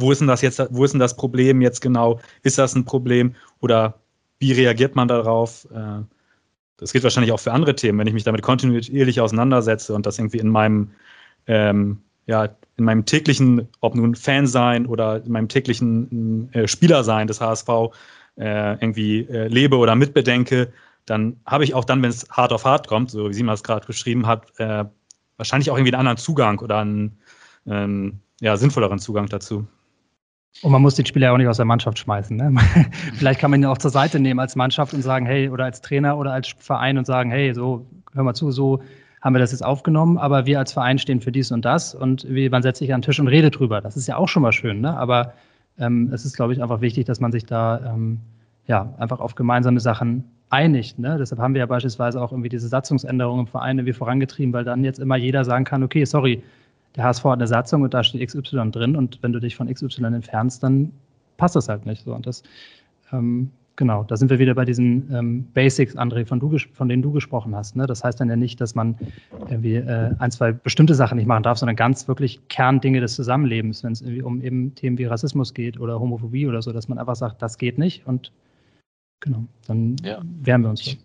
wo 0.00 0.12
ist 0.12 0.20
denn 0.20 0.28
das 0.28 0.42
jetzt, 0.42 0.62
wo 0.70 0.84
ist 0.84 0.92
denn 0.92 1.00
das 1.00 1.16
Problem 1.16 1.60
jetzt 1.60 1.80
genau? 1.80 2.20
Ist 2.42 2.58
das 2.58 2.74
ein 2.74 2.84
Problem 2.84 3.34
oder 3.60 4.00
wie 4.38 4.52
reagiert 4.52 4.96
man 4.96 5.08
darauf? 5.08 5.66
Äh, 5.72 6.02
das 6.76 6.92
gilt 6.92 7.04
wahrscheinlich 7.04 7.32
auch 7.32 7.40
für 7.40 7.52
andere 7.52 7.76
Themen, 7.76 7.98
wenn 7.98 8.06
ich 8.06 8.14
mich 8.14 8.24
damit 8.24 8.42
kontinuierlich 8.42 9.20
auseinandersetze 9.20 9.94
und 9.94 10.06
das 10.06 10.18
irgendwie 10.18 10.38
in 10.38 10.48
meinem, 10.48 10.90
ähm, 11.46 11.98
ja, 12.26 12.48
in 12.76 12.84
meinem 12.84 13.04
täglichen, 13.04 13.68
ob 13.80 13.94
nun 13.94 14.14
Fan 14.14 14.46
sein 14.46 14.86
oder 14.86 15.22
in 15.22 15.32
meinem 15.32 15.48
täglichen 15.48 16.50
äh, 16.54 16.66
Spieler 16.66 17.04
sein 17.04 17.26
des 17.26 17.40
HSV 17.40 17.68
äh, 18.38 18.72
irgendwie 18.74 19.26
äh, 19.26 19.48
lebe 19.48 19.76
oder 19.76 19.94
mitbedenke, 19.94 20.72
dann 21.04 21.36
habe 21.44 21.64
ich 21.64 21.74
auch 21.74 21.84
dann, 21.84 22.02
wenn 22.02 22.10
es 22.10 22.26
hart 22.30 22.52
auf 22.52 22.64
hart 22.64 22.88
kommt, 22.88 23.10
so 23.10 23.28
wie 23.28 23.34
sie 23.34 23.46
es 23.46 23.62
gerade 23.62 23.86
beschrieben 23.86 24.26
hat, 24.26 24.46
äh, 24.58 24.84
wahrscheinlich 25.36 25.70
auch 25.70 25.76
irgendwie 25.76 25.92
einen 25.92 26.00
anderen 26.00 26.18
Zugang 26.18 26.60
oder 26.60 26.78
einen 26.78 27.18
ähm, 27.66 28.20
ja, 28.40 28.56
sinnvolleren 28.56 28.98
Zugang 28.98 29.26
dazu. 29.26 29.66
Und 30.62 30.72
man 30.72 30.82
muss 30.82 30.96
den 30.96 31.06
Spieler 31.06 31.32
auch 31.32 31.36
nicht 31.38 31.48
aus 31.48 31.56
der 31.56 31.66
Mannschaft 31.66 31.98
schmeißen. 31.98 32.36
Ne? 32.36 32.54
Vielleicht 33.14 33.40
kann 33.40 33.50
man 33.50 33.60
ihn 33.60 33.66
auch 33.66 33.78
zur 33.78 33.90
Seite 33.90 34.20
nehmen 34.20 34.40
als 34.40 34.56
Mannschaft 34.56 34.92
und 34.92 35.02
sagen, 35.02 35.24
hey, 35.26 35.48
oder 35.48 35.64
als 35.64 35.80
Trainer 35.80 36.18
oder 36.18 36.32
als 36.32 36.48
Verein 36.58 36.98
und 36.98 37.06
sagen, 37.06 37.30
hey, 37.30 37.54
so, 37.54 37.86
hör 38.12 38.24
mal 38.24 38.34
zu, 38.34 38.50
so 38.50 38.82
haben 39.20 39.34
wir 39.34 39.38
das 39.38 39.52
jetzt 39.52 39.64
aufgenommen, 39.64 40.18
aber 40.18 40.46
wir 40.46 40.58
als 40.58 40.72
Verein 40.72 40.98
stehen 40.98 41.20
für 41.20 41.32
dies 41.32 41.52
und 41.52 41.64
das 41.64 41.94
und 41.94 42.26
wie, 42.28 42.48
man 42.48 42.62
setzt 42.62 42.78
sich 42.78 42.92
an 42.92 43.00
den 43.00 43.06
Tisch 43.06 43.20
und 43.20 43.28
redet 43.28 43.58
drüber. 43.58 43.80
Das 43.80 43.96
ist 43.96 44.06
ja 44.06 44.16
auch 44.16 44.28
schon 44.28 44.42
mal 44.42 44.52
schön, 44.52 44.80
ne? 44.80 44.96
Aber 44.96 45.34
ähm, 45.78 46.10
es 46.12 46.24
ist, 46.24 46.36
glaube 46.36 46.52
ich, 46.52 46.62
einfach 46.62 46.80
wichtig, 46.80 47.06
dass 47.06 47.20
man 47.20 47.32
sich 47.32 47.44
da 47.44 47.94
ähm, 47.94 48.20
ja 48.66 48.94
einfach 48.98 49.20
auf 49.20 49.34
gemeinsame 49.34 49.80
Sachen 49.80 50.24
einigt. 50.50 50.98
Ne? 50.98 51.16
Deshalb 51.18 51.40
haben 51.40 51.54
wir 51.54 51.60
ja 51.60 51.66
beispielsweise 51.66 52.20
auch 52.20 52.32
irgendwie 52.32 52.48
diese 52.48 52.68
Satzungsänderungen 52.68 53.46
im 53.46 53.46
Verein 53.46 53.78
irgendwie 53.78 53.92
vorangetrieben, 53.92 54.52
weil 54.52 54.64
dann 54.64 54.84
jetzt 54.84 54.98
immer 54.98 55.16
jeder 55.16 55.44
sagen 55.44 55.64
kann, 55.64 55.82
okay, 55.82 56.04
sorry, 56.04 56.42
der 56.96 57.04
HSV 57.04 57.24
hat 57.24 57.34
eine 57.34 57.46
Satzung 57.46 57.82
und 57.82 57.94
da 57.94 58.02
steht 58.02 58.26
XY 58.26 58.70
drin 58.70 58.96
und 58.96 59.22
wenn 59.22 59.32
du 59.32 59.40
dich 59.40 59.56
von 59.56 59.72
XY 59.72 60.04
entfernst, 60.04 60.62
dann 60.62 60.92
passt 61.36 61.56
das 61.56 61.68
halt 61.68 61.86
nicht 61.86 62.04
so. 62.04 62.14
Und 62.14 62.26
das, 62.26 62.42
ähm, 63.12 63.50
genau, 63.76 64.04
da 64.04 64.16
sind 64.16 64.30
wir 64.30 64.38
wieder 64.38 64.54
bei 64.54 64.64
diesen 64.64 65.12
ähm, 65.14 65.44
Basics, 65.54 65.96
André, 65.96 66.26
von, 66.26 66.40
du, 66.40 66.56
von 66.72 66.88
denen 66.88 67.02
du 67.02 67.12
gesprochen 67.12 67.54
hast. 67.54 67.76
Ne? 67.76 67.86
Das 67.86 68.04
heißt 68.04 68.20
dann 68.20 68.28
ja 68.28 68.36
nicht, 68.36 68.60
dass 68.60 68.74
man 68.74 68.96
irgendwie 69.48 69.76
äh, 69.76 70.14
ein, 70.18 70.30
zwei 70.30 70.52
bestimmte 70.52 70.94
Sachen 70.94 71.16
nicht 71.16 71.26
machen 71.26 71.42
darf, 71.42 71.58
sondern 71.58 71.76
ganz 71.76 72.08
wirklich 72.08 72.40
Kerndinge 72.48 73.00
des 73.00 73.14
Zusammenlebens, 73.14 73.82
wenn 73.84 73.92
es 73.92 74.02
irgendwie 74.02 74.22
um 74.22 74.42
eben 74.42 74.74
Themen 74.74 74.98
wie 74.98 75.04
Rassismus 75.04 75.54
geht 75.54 75.80
oder 75.80 76.00
Homophobie 76.00 76.46
oder 76.46 76.60
so, 76.60 76.72
dass 76.72 76.88
man 76.88 76.98
einfach 76.98 77.16
sagt, 77.16 77.40
das 77.40 77.56
geht 77.56 77.78
nicht 77.78 78.06
und 78.06 78.32
genau, 79.20 79.44
dann 79.66 79.96
ja. 80.02 80.20
wehren 80.42 80.62
wir 80.62 80.70
uns. 80.70 80.80
Ich, 80.80 80.98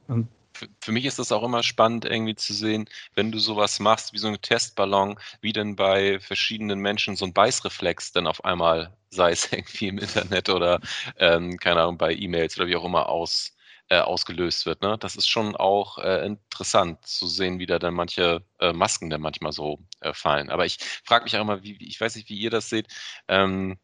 für, 0.55 0.91
mich 0.91 1.05
ist 1.05 1.19
das 1.19 1.31
auch 1.31 1.43
immer 1.43 1.63
spannend, 1.63 2.05
irgendwie 2.05 2.35
zu 2.35 2.53
sehen, 2.53 2.89
wenn 3.13 3.31
du 3.31 3.39
sowas 3.39 3.79
machst, 3.79 4.13
wie 4.13 4.17
so 4.17 4.27
ein 4.27 4.41
Testballon, 4.41 5.19
wie 5.41 5.53
denn 5.53 5.75
bei 5.75 6.19
verschiedenen 6.19 6.79
Menschen 6.79 7.15
so 7.15 7.25
ein 7.25 7.33
Beißreflex 7.33 8.13
dann 8.13 8.27
auf 8.27 8.43
einmal, 8.45 8.95
sei 9.09 9.31
es 9.31 9.51
irgendwie 9.51 9.87
im 9.87 9.99
Internet 9.99 10.49
oder, 10.49 10.79
ähm, 11.17 11.57
keine 11.57 11.81
Ahnung, 11.81 11.97
bei 11.97 12.13
E-Mails 12.13 12.57
oder 12.57 12.67
wie 12.67 12.75
auch 12.75 12.85
immer 12.85 13.09
aus, 13.09 13.55
äh, 13.89 13.99
ausgelöst 13.99 14.65
wird. 14.65 14.81
Ne? 14.81 14.97
Das 14.99 15.15
ist 15.15 15.27
schon 15.27 15.55
auch 15.55 15.97
äh, 15.99 16.25
interessant 16.25 17.05
zu 17.05 17.27
sehen, 17.27 17.59
wie 17.59 17.65
da 17.67 17.79
dann 17.79 17.93
manche 17.93 18.43
äh, 18.59 18.73
Masken 18.73 19.09
dann 19.09 19.21
manchmal 19.21 19.51
so 19.51 19.79
äh, 19.99 20.13
fallen. 20.13 20.49
Aber 20.49 20.65
ich 20.65 20.77
frage 21.03 21.25
mich 21.25 21.35
auch 21.37 21.41
immer, 21.41 21.63
wie, 21.63 21.77
ich 21.87 21.99
weiß 22.01 22.15
nicht, 22.15 22.29
wie 22.29 22.39
ihr 22.39 22.49
das 22.49 22.69
seht, 22.69 22.87
ähm, 23.27 23.77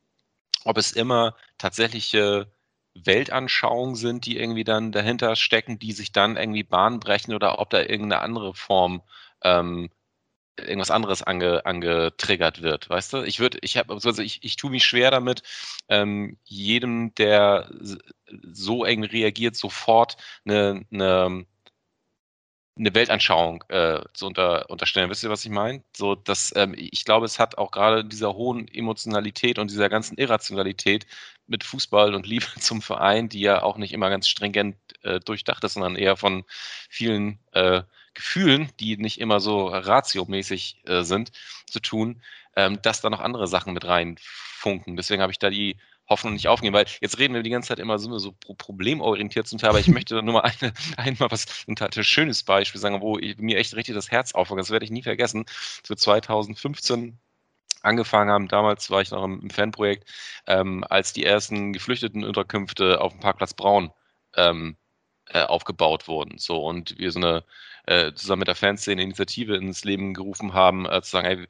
ob 0.65 0.78
es 0.78 0.91
immer 0.91 1.36
tatsächliche 1.57 2.51
Weltanschauungen 2.93 3.95
sind, 3.95 4.25
die 4.25 4.37
irgendwie 4.37 4.63
dann 4.63 4.91
dahinter 4.91 5.35
stecken, 5.35 5.79
die 5.79 5.93
sich 5.93 6.11
dann 6.11 6.37
irgendwie 6.37 6.63
Bahn 6.63 6.99
brechen 6.99 7.33
oder 7.33 7.59
ob 7.59 7.69
da 7.69 7.79
irgendeine 7.79 8.19
andere 8.19 8.53
Form 8.53 9.01
ähm, 9.43 9.89
irgendwas 10.57 10.91
anderes 10.91 11.23
ange, 11.23 11.65
angetriggert 11.65 12.61
wird, 12.61 12.89
weißt 12.89 13.13
du? 13.13 13.23
Ich 13.23 13.39
würde, 13.39 13.59
ich 13.61 13.77
habe, 13.77 13.93
also 13.93 14.21
ich, 14.21 14.43
ich 14.43 14.55
tue 14.55 14.71
mich 14.71 14.85
schwer 14.85 15.11
damit, 15.11 15.43
ähm, 15.89 16.37
jedem, 16.45 17.15
der 17.15 17.69
so 18.51 18.85
eng 18.85 19.03
reagiert, 19.03 19.55
sofort 19.55 20.17
eine, 20.45 20.85
eine, 20.91 21.45
eine 22.77 22.95
Weltanschauung 22.95 23.63
äh, 23.69 24.01
zu 24.13 24.27
unter, 24.27 24.69
unterstellen. 24.69 25.09
Wisst 25.09 25.23
ihr, 25.23 25.29
was 25.29 25.45
ich 25.45 25.51
meine? 25.51 25.83
So, 25.95 26.15
dass 26.15 26.53
ähm, 26.55 26.73
ich 26.77 27.05
glaube, 27.05 27.25
es 27.25 27.37
hat 27.39 27.57
auch 27.57 27.71
gerade 27.71 28.05
dieser 28.05 28.33
hohen 28.33 28.67
Emotionalität 28.67 29.59
und 29.59 29.69
dieser 29.71 29.89
ganzen 29.89 30.17
Irrationalität 30.17 31.05
mit 31.51 31.63
Fußball 31.63 32.15
und 32.15 32.25
Liebe 32.25 32.45
zum 32.59 32.81
Verein, 32.81 33.29
die 33.29 33.41
ja 33.41 33.61
auch 33.61 33.77
nicht 33.77 33.93
immer 33.93 34.09
ganz 34.09 34.27
stringent 34.27 34.77
äh, 35.03 35.19
durchdacht 35.19 35.63
ist, 35.63 35.73
sondern 35.73 35.95
eher 35.95 36.17
von 36.17 36.43
vielen 36.89 37.39
äh, 37.51 37.83
Gefühlen, 38.13 38.71
die 38.79 38.97
nicht 38.97 39.19
immer 39.19 39.39
so 39.39 39.67
ratiomäßig 39.67 40.81
äh, 40.85 41.03
sind, 41.03 41.31
zu 41.67 41.79
tun, 41.79 42.21
ähm, 42.55 42.81
dass 42.81 43.01
da 43.01 43.09
noch 43.09 43.21
andere 43.21 43.47
Sachen 43.47 43.73
mit 43.73 43.85
reinfunken. 43.85 44.97
Deswegen 44.97 45.21
habe 45.21 45.31
ich 45.31 45.39
da 45.39 45.49
die 45.49 45.77
Hoffnung 46.09 46.33
nicht 46.33 46.49
aufgeben, 46.49 46.75
weil 46.75 46.85
jetzt 46.99 47.19
reden 47.19 47.33
wir 47.33 47.41
die 47.41 47.49
ganze 47.49 47.69
Zeit 47.69 47.79
immer 47.79 47.97
so, 47.97 48.17
so 48.19 48.33
problemorientiert 48.33 49.47
zum 49.47 49.59
Teil, 49.59 49.69
aber 49.69 49.79
ich 49.79 49.87
möchte 49.87 50.15
da 50.15 50.21
nur 50.21 50.33
mal 50.33 50.41
eine, 50.41 50.73
einmal 50.97 51.31
was, 51.31 51.65
ein 51.67 51.75
total 51.75 52.03
schönes 52.03 52.43
Beispiel 52.43 52.81
sagen, 52.81 53.01
wo 53.01 53.17
ich, 53.17 53.37
mir 53.37 53.57
echt 53.57 53.75
richtig 53.75 53.95
das 53.95 54.11
Herz 54.11 54.33
aufhängt. 54.33 54.59
Das 54.59 54.71
werde 54.71 54.85
ich 54.85 54.91
nie 54.91 55.03
vergessen. 55.03 55.45
Für 55.47 55.95
2015 55.95 57.17
angefangen 57.84 58.32
haben. 58.32 58.47
Damals 58.47 58.89
war 58.89 59.01
ich 59.01 59.11
noch 59.11 59.23
im, 59.23 59.49
Fanprojekt, 59.49 60.09
ähm, 60.47 60.86
als 60.89 61.13
die 61.13 61.25
ersten 61.25 61.73
geflüchteten 61.73 62.23
Unterkünfte 62.23 63.01
auf 63.01 63.13
dem 63.13 63.21
Parkplatz 63.21 63.53
Braun 63.53 63.91
ähm, 64.36 64.77
äh, 65.27 65.43
aufgebaut 65.43 66.07
wurden. 66.07 66.38
So 66.38 66.65
und 66.65 66.97
wir 66.97 67.11
so 67.11 67.19
eine 67.19 67.43
äh, 67.88 68.13
zusammen 68.13 68.41
mit 68.41 68.47
der 68.47 68.55
Fanszene 68.55 69.01
Initiative 69.01 69.55
ins 69.55 69.84
Leben 69.84 70.13
gerufen 70.13 70.53
haben, 70.53 70.86
äh, 70.86 71.01
zu 71.01 71.11
sagen, 71.11 71.27
hey, 71.27 71.47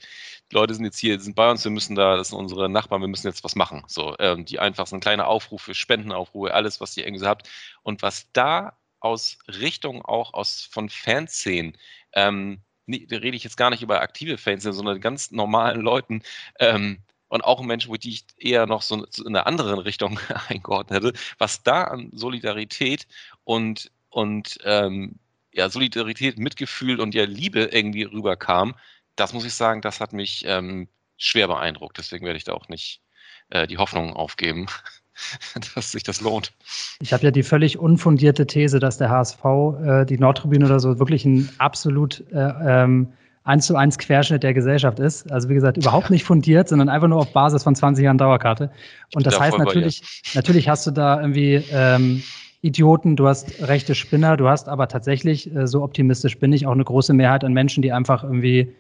die 0.52 0.56
Leute 0.56 0.74
sind 0.74 0.86
jetzt 0.86 1.00
hier, 1.00 1.20
sind 1.20 1.36
bei 1.36 1.50
uns, 1.50 1.64
wir 1.64 1.72
müssen 1.72 1.96
da, 1.96 2.16
das 2.16 2.30
sind 2.30 2.38
unsere 2.40 2.70
Nachbarn, 2.70 3.02
wir 3.02 3.08
müssen 3.08 3.28
jetzt 3.28 3.44
was 3.44 3.56
machen. 3.56 3.84
So, 3.88 4.16
ähm, 4.20 4.46
die 4.46 4.60
einfach 4.60 4.88
so 4.88 4.96
ein 4.96 5.02
kleiner 5.02 5.28
Aufruf 5.28 5.62
für 5.64 5.74
Spendenaufrufe, 5.76 6.54
alles, 6.54 6.80
was 6.82 6.96
ihr 6.98 7.06
irgendwie 7.06 7.24
so 7.24 7.28
habt. 7.28 7.50
Und 7.84 8.02
was 8.02 8.32
da 8.34 8.78
aus 9.00 9.40
Richtung 9.48 10.04
auch 10.04 10.34
aus 10.34 10.70
von 10.72 10.90
Fanszenen 10.90 11.78
ähm, 12.14 12.62
da 12.92 13.18
rede 13.18 13.38
ich 13.38 13.44
jetzt 13.44 13.58
gar 13.58 13.70
nicht 13.70 13.82
über 13.82 14.02
aktive 14.02 14.38
Fans, 14.38 14.64
sondern 14.64 15.02
ganz 15.02 15.32
normalen 15.32 15.82
Leuten, 15.82 16.22
ähm, 16.60 17.00
und 17.32 17.46
auch 17.46 17.62
Menschen, 17.62 17.94
die 17.98 18.10
ich 18.10 18.26
eher 18.38 18.68
noch 18.68 18.82
so 18.82 19.06
in 19.06 19.28
einer 19.28 19.48
anderen 19.48 19.80
Richtung 19.80 20.20
eingeordnet 20.50 21.02
hätte, 21.02 21.20
was 21.38 21.64
da 21.64 21.86
an 21.86 22.10
Solidarität 22.12 23.08
und, 23.46 23.90
und 24.10 24.58
ähm, 24.66 25.18
ja, 25.54 25.70
Solidarität, 25.70 26.38
Mitgefühl 26.38 27.00
und 27.00 27.16
ja 27.16 27.24
Liebe 27.24 27.70
irgendwie 27.72 28.04
rüberkam, 28.04 28.76
das 29.16 29.32
muss 29.32 29.46
ich 29.46 29.54
sagen, 29.54 29.82
das 29.82 30.02
hat 30.02 30.12
mich 30.12 30.44
ähm, 30.46 30.90
schwer 31.18 31.48
beeindruckt. 31.48 31.98
Deswegen 31.98 32.26
werde 32.26 32.38
ich 32.38 32.44
da 32.44 32.52
auch 32.52 32.68
nicht 32.68 33.02
äh, 33.50 33.66
die 33.66 33.78
Hoffnung 33.78 34.14
aufgeben. 34.14 34.66
dass 35.76 35.92
sich 35.92 36.04
das 36.04 36.22
lohnt. 36.22 36.54
Ich 37.00 37.14
habe 37.14 37.24
ja 37.24 37.32
die 37.32 37.44
völlig 37.44 37.78
unfundierte 37.78 38.48
These, 38.48 38.80
dass 38.80 38.98
der 38.98 39.10
HSV, 39.10 39.44
äh, 39.84 40.06
die 40.06 40.18
Nordtribüne 40.18 40.66
oder 40.66 40.80
so, 40.80 41.00
wirklich 41.00 41.26
ein 41.26 41.50
absolut 41.58 42.24
äh, 42.32 42.38
ähm, 42.38 43.14
eins 43.44 43.66
zu 43.66 43.76
eins 43.76 43.98
Querschnitt 43.98 44.44
der 44.44 44.54
Gesellschaft 44.54 45.00
ist. 45.00 45.32
Also 45.32 45.50
wie 45.50 45.56
gesagt, 45.56 45.78
überhaupt 45.78 46.10
nicht 46.10 46.24
fundiert, 46.24 46.70
sondern 46.70 46.90
einfach 46.90 47.08
nur 47.08 47.20
auf 47.20 47.34
Basis 47.34 47.64
von 47.64 47.76
20 47.76 48.04
Jahren 48.04 48.18
Dauerkarte. 48.18 48.72
Und 49.16 49.26
das 49.26 49.40
heißt 49.40 49.58
natürlich, 49.58 50.04
natürlich 50.36 50.70
hast 50.70 50.86
du 50.86 50.92
da 50.92 51.20
irgendwie 51.20 51.64
ähm, 51.72 52.22
Idioten, 52.62 53.16
du 53.16 53.28
hast 53.28 53.62
rechte 53.62 53.96
Spinner, 53.96 54.38
du 54.38 54.48
hast 54.48 54.70
aber 54.70 54.88
tatsächlich, 54.88 55.54
äh, 55.56 55.68
so 55.68 55.84
optimistisch 55.84 56.38
bin 56.38 56.54
ich, 56.54 56.68
auch 56.68 56.74
eine 56.74 56.84
große 56.84 57.14
Mehrheit 57.14 57.44
an 57.44 57.54
Menschen, 57.54 57.82
die 57.82 57.92
einfach 57.92 58.24
irgendwie 58.24 58.76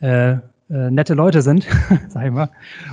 äh, 0.00 0.36
äh, 0.70 0.90
nette 0.90 1.14
Leute 1.14 1.42
sind, 1.42 1.66
sag 2.08 2.26
ich 2.26 2.32
mal, 2.32 2.50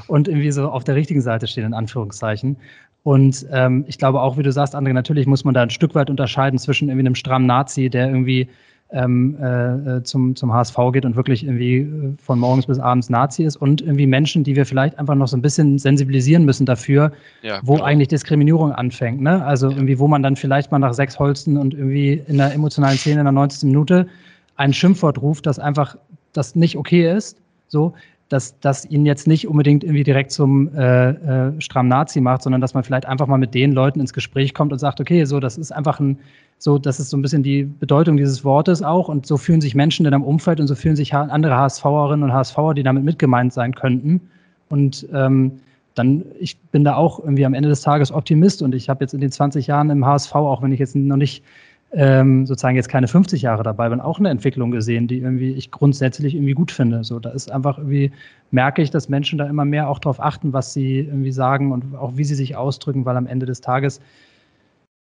und 0.08 0.28
irgendwie 0.28 0.52
so 0.52 0.70
auf 0.70 0.84
der 0.84 0.96
richtigen 0.96 1.22
Seite 1.22 1.48
stehen, 1.48 1.66
in 1.66 1.74
Anführungszeichen. 1.74 2.58
Und 3.04 3.46
ähm, 3.52 3.86
ich 3.88 3.98
glaube 3.98 4.22
auch, 4.22 4.38
wie 4.38 4.44
du 4.44 4.52
sagst, 4.52 4.76
André, 4.76 4.94
natürlich 4.94 5.28
muss 5.28 5.46
man 5.46 5.54
da 5.54 5.62
ein 5.62 5.70
Stück 5.70 5.96
weit 5.96 6.10
unterscheiden 6.10 6.60
zwischen 6.60 6.90
irgendwie 6.90 7.06
einem 7.06 7.16
strammen 7.16 7.48
Nazi, 7.48 7.90
der 7.90 8.08
irgendwie 8.08 8.50
ähm, 8.92 9.38
äh, 9.42 10.04
zum, 10.04 10.36
zum 10.36 10.54
HSV 10.54 10.78
geht 10.94 11.06
und 11.06 11.16
wirklich 11.16 11.44
irgendwie 11.44 11.78
äh, 11.80 12.14
von 12.22 12.40
morgens 12.40 12.68
bis 12.68 12.80
abends 12.80 13.10
Nazi 13.10 13.44
ist 13.44 13.58
und 13.58 13.82
irgendwie 13.82 14.08
Menschen, 14.08 14.44
die 14.44 14.56
wir 14.56 14.66
vielleicht 14.66 14.98
einfach 14.98 15.16
noch 15.16 15.28
so 15.28 15.36
ein 15.36 15.42
bisschen 15.42 15.78
sensibilisieren 15.78 16.46
müssen 16.46 16.66
dafür, 16.66 17.12
ja, 17.42 17.60
wo 17.64 17.74
genau. 17.74 17.86
eigentlich 17.86 18.08
Diskriminierung 18.08 18.72
anfängt. 18.72 19.22
Ne? 19.22 19.44
Also 19.44 19.70
irgendwie, 19.70 20.00
wo 20.00 20.08
man 20.08 20.24
dann 20.24 20.36
vielleicht 20.36 20.72
mal 20.72 20.80
nach 20.80 20.94
sechs 20.94 21.20
Holsten 21.20 21.58
und 21.58 21.74
irgendwie 21.74 22.24
in 22.28 22.38
der 22.38 22.54
emotionalen 22.54 22.98
Szene 22.98 23.20
in 23.20 23.26
der 23.26 23.34
90. 23.34 23.64
Minute 23.64 24.08
ein 24.56 24.74
Schimpfwort 24.74 25.22
ruft, 25.22 25.46
das 25.46 25.60
einfach 25.60 25.98
das 26.34 26.56
nicht 26.56 26.78
okay 26.78 27.12
ist. 27.12 27.38
So, 27.68 27.94
dass 28.30 28.60
das 28.60 28.86
ihn 28.86 29.06
jetzt 29.06 29.28
nicht 29.28 29.48
unbedingt 29.48 29.84
irgendwie 29.84 30.04
direkt 30.04 30.32
zum 30.32 30.74
äh, 30.76 31.10
äh, 31.10 31.62
strammen 31.62 31.90
Nazi 31.90 32.20
macht, 32.20 32.42
sondern 32.42 32.62
dass 32.62 32.74
man 32.74 32.84
vielleicht 32.84 33.06
einfach 33.06 33.28
mal 33.28 33.38
mit 33.38 33.54
den 33.54 33.72
Leuten 33.72 34.00
ins 34.00 34.14
Gespräch 34.14 34.54
kommt 34.54 34.74
und 34.74 34.80
sagt, 34.80 35.00
okay, 35.00 35.24
so, 35.26 35.40
das 35.40 35.58
ist 35.58 35.72
einfach 35.72 36.00
ein, 36.00 36.20
so, 36.58 36.78
das 36.78 37.00
ist 37.00 37.10
so 37.10 37.18
ein 37.18 37.22
bisschen 37.22 37.44
die 37.44 37.64
Bedeutung 37.64 38.18
dieses 38.18 38.44
Wortes 38.44 38.84
auch 38.84 39.08
und 39.08 39.26
so 39.26 39.38
fühlen 39.38 39.62
sich 39.62 39.76
Menschen 39.76 40.06
in 40.06 40.14
einem 40.14 40.24
Umfeld 40.24 40.60
und 40.60 40.68
so 40.68 40.76
fühlen 40.76 40.96
sich 40.96 41.14
andere 41.14 41.56
HSVerinnen 41.56 42.24
und 42.24 42.34
HSVer, 42.34 42.74
die 42.74 42.84
damit 42.84 43.04
mitgemeint 43.04 43.54
sein 43.54 43.74
könnten. 43.74 44.22
Und 44.70 45.08
ähm, 45.14 45.60
dann, 45.96 46.26
ich 46.40 46.58
bin 46.60 46.84
da 46.84 46.96
auch 46.96 47.20
irgendwie 47.20 47.46
am 47.46 47.54
Ende 47.54 47.70
des 47.70 47.82
Tages 47.82 48.12
Optimist 48.12 48.62
und 48.62 48.76
ich 48.76 48.90
habe 48.90 49.04
jetzt 49.04 49.14
in 49.14 49.22
den 49.22 49.32
20 49.32 49.68
Jahren 49.68 49.90
im 49.90 50.06
HSV, 50.06 50.36
auch 50.36 50.62
wenn 50.62 50.72
ich 50.72 50.80
jetzt 50.80 50.96
noch 50.96 51.16
nicht 51.16 51.44
ähm, 51.92 52.46
sozusagen 52.46 52.76
jetzt 52.76 52.90
keine 52.90 53.08
50 53.08 53.42
Jahre 53.42 53.64
dabei 53.64 53.90
bin, 53.90 54.02
auch 54.02 54.20
eine 54.20 54.30
Entwicklung 54.30 54.72
gesehen, 54.72 55.08
die 55.08 55.20
irgendwie 55.20 55.52
ich 55.54 55.72
grundsätzlich 55.72 56.36
irgendwie 56.36 56.54
gut 56.54 56.72
finde. 56.72 57.04
So, 57.04 57.20
da 57.20 57.30
ist 57.30 57.52
einfach 57.52 57.78
irgendwie, 57.78 58.12
merke 58.52 58.82
ich, 58.82 58.92
dass 58.92 59.10
Menschen 59.10 59.38
da 59.38 59.46
immer 59.46 59.66
mehr 59.66 59.90
auch 59.90 60.00
darauf 60.00 60.20
achten, 60.20 60.54
was 60.54 60.74
sie 60.74 61.00
irgendwie 61.00 61.32
sagen 61.32 61.72
und 61.72 61.96
auch 61.96 62.18
wie 62.18 62.26
sie 62.26 62.36
sich 62.36 62.56
ausdrücken, 62.56 63.06
weil 63.06 63.16
am 63.16 63.28
Ende 63.28 63.46
des 63.46 63.62
Tages 63.62 64.02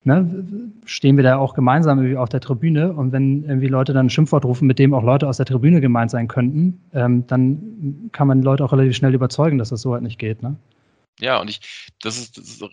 ne, 0.04 0.46
stehen 0.86 1.18
wir 1.18 1.24
da 1.24 1.38
auch 1.38 1.54
gemeinsam 1.54 2.00
irgendwie 2.00 2.18
auf 2.18 2.30
der 2.30 2.40
Tribüne 2.40 2.94
und 2.94 3.12
wenn 3.12 3.44
irgendwie 3.44 3.68
Leute 3.68 3.94
dann 3.94 4.08
ein 4.08 4.10
Schimpfwort 4.10 4.46
rufen, 4.46 4.68
mit 4.68 4.80
dem 4.80 4.94
auch 4.94 5.04
Leute 5.04 5.28
aus 5.28 5.38
der 5.38 5.46
Tribüne 5.46 5.82
gemeint 5.82 6.12
sein 6.12 6.28
könnten, 6.28 6.82
ähm, 6.94 7.28
dann 7.28 8.10
kann 8.12 8.28
man 8.28 8.42
Leute 8.42 8.66
auch 8.66 8.72
relativ 8.72 8.96
schnell 8.96 9.14
überzeugen, 9.14 9.58
dass 9.58 9.70
das 9.70 9.82
so 9.82 9.94
halt 9.94 10.04
nicht 10.04 10.18
geht. 10.18 10.42
Ne? 10.42 10.56
Ja, 11.20 11.40
und 11.40 11.50
ich, 11.50 11.90
das 12.02 12.18
ist, 12.18 12.38
das 12.38 12.46
ist 12.46 12.64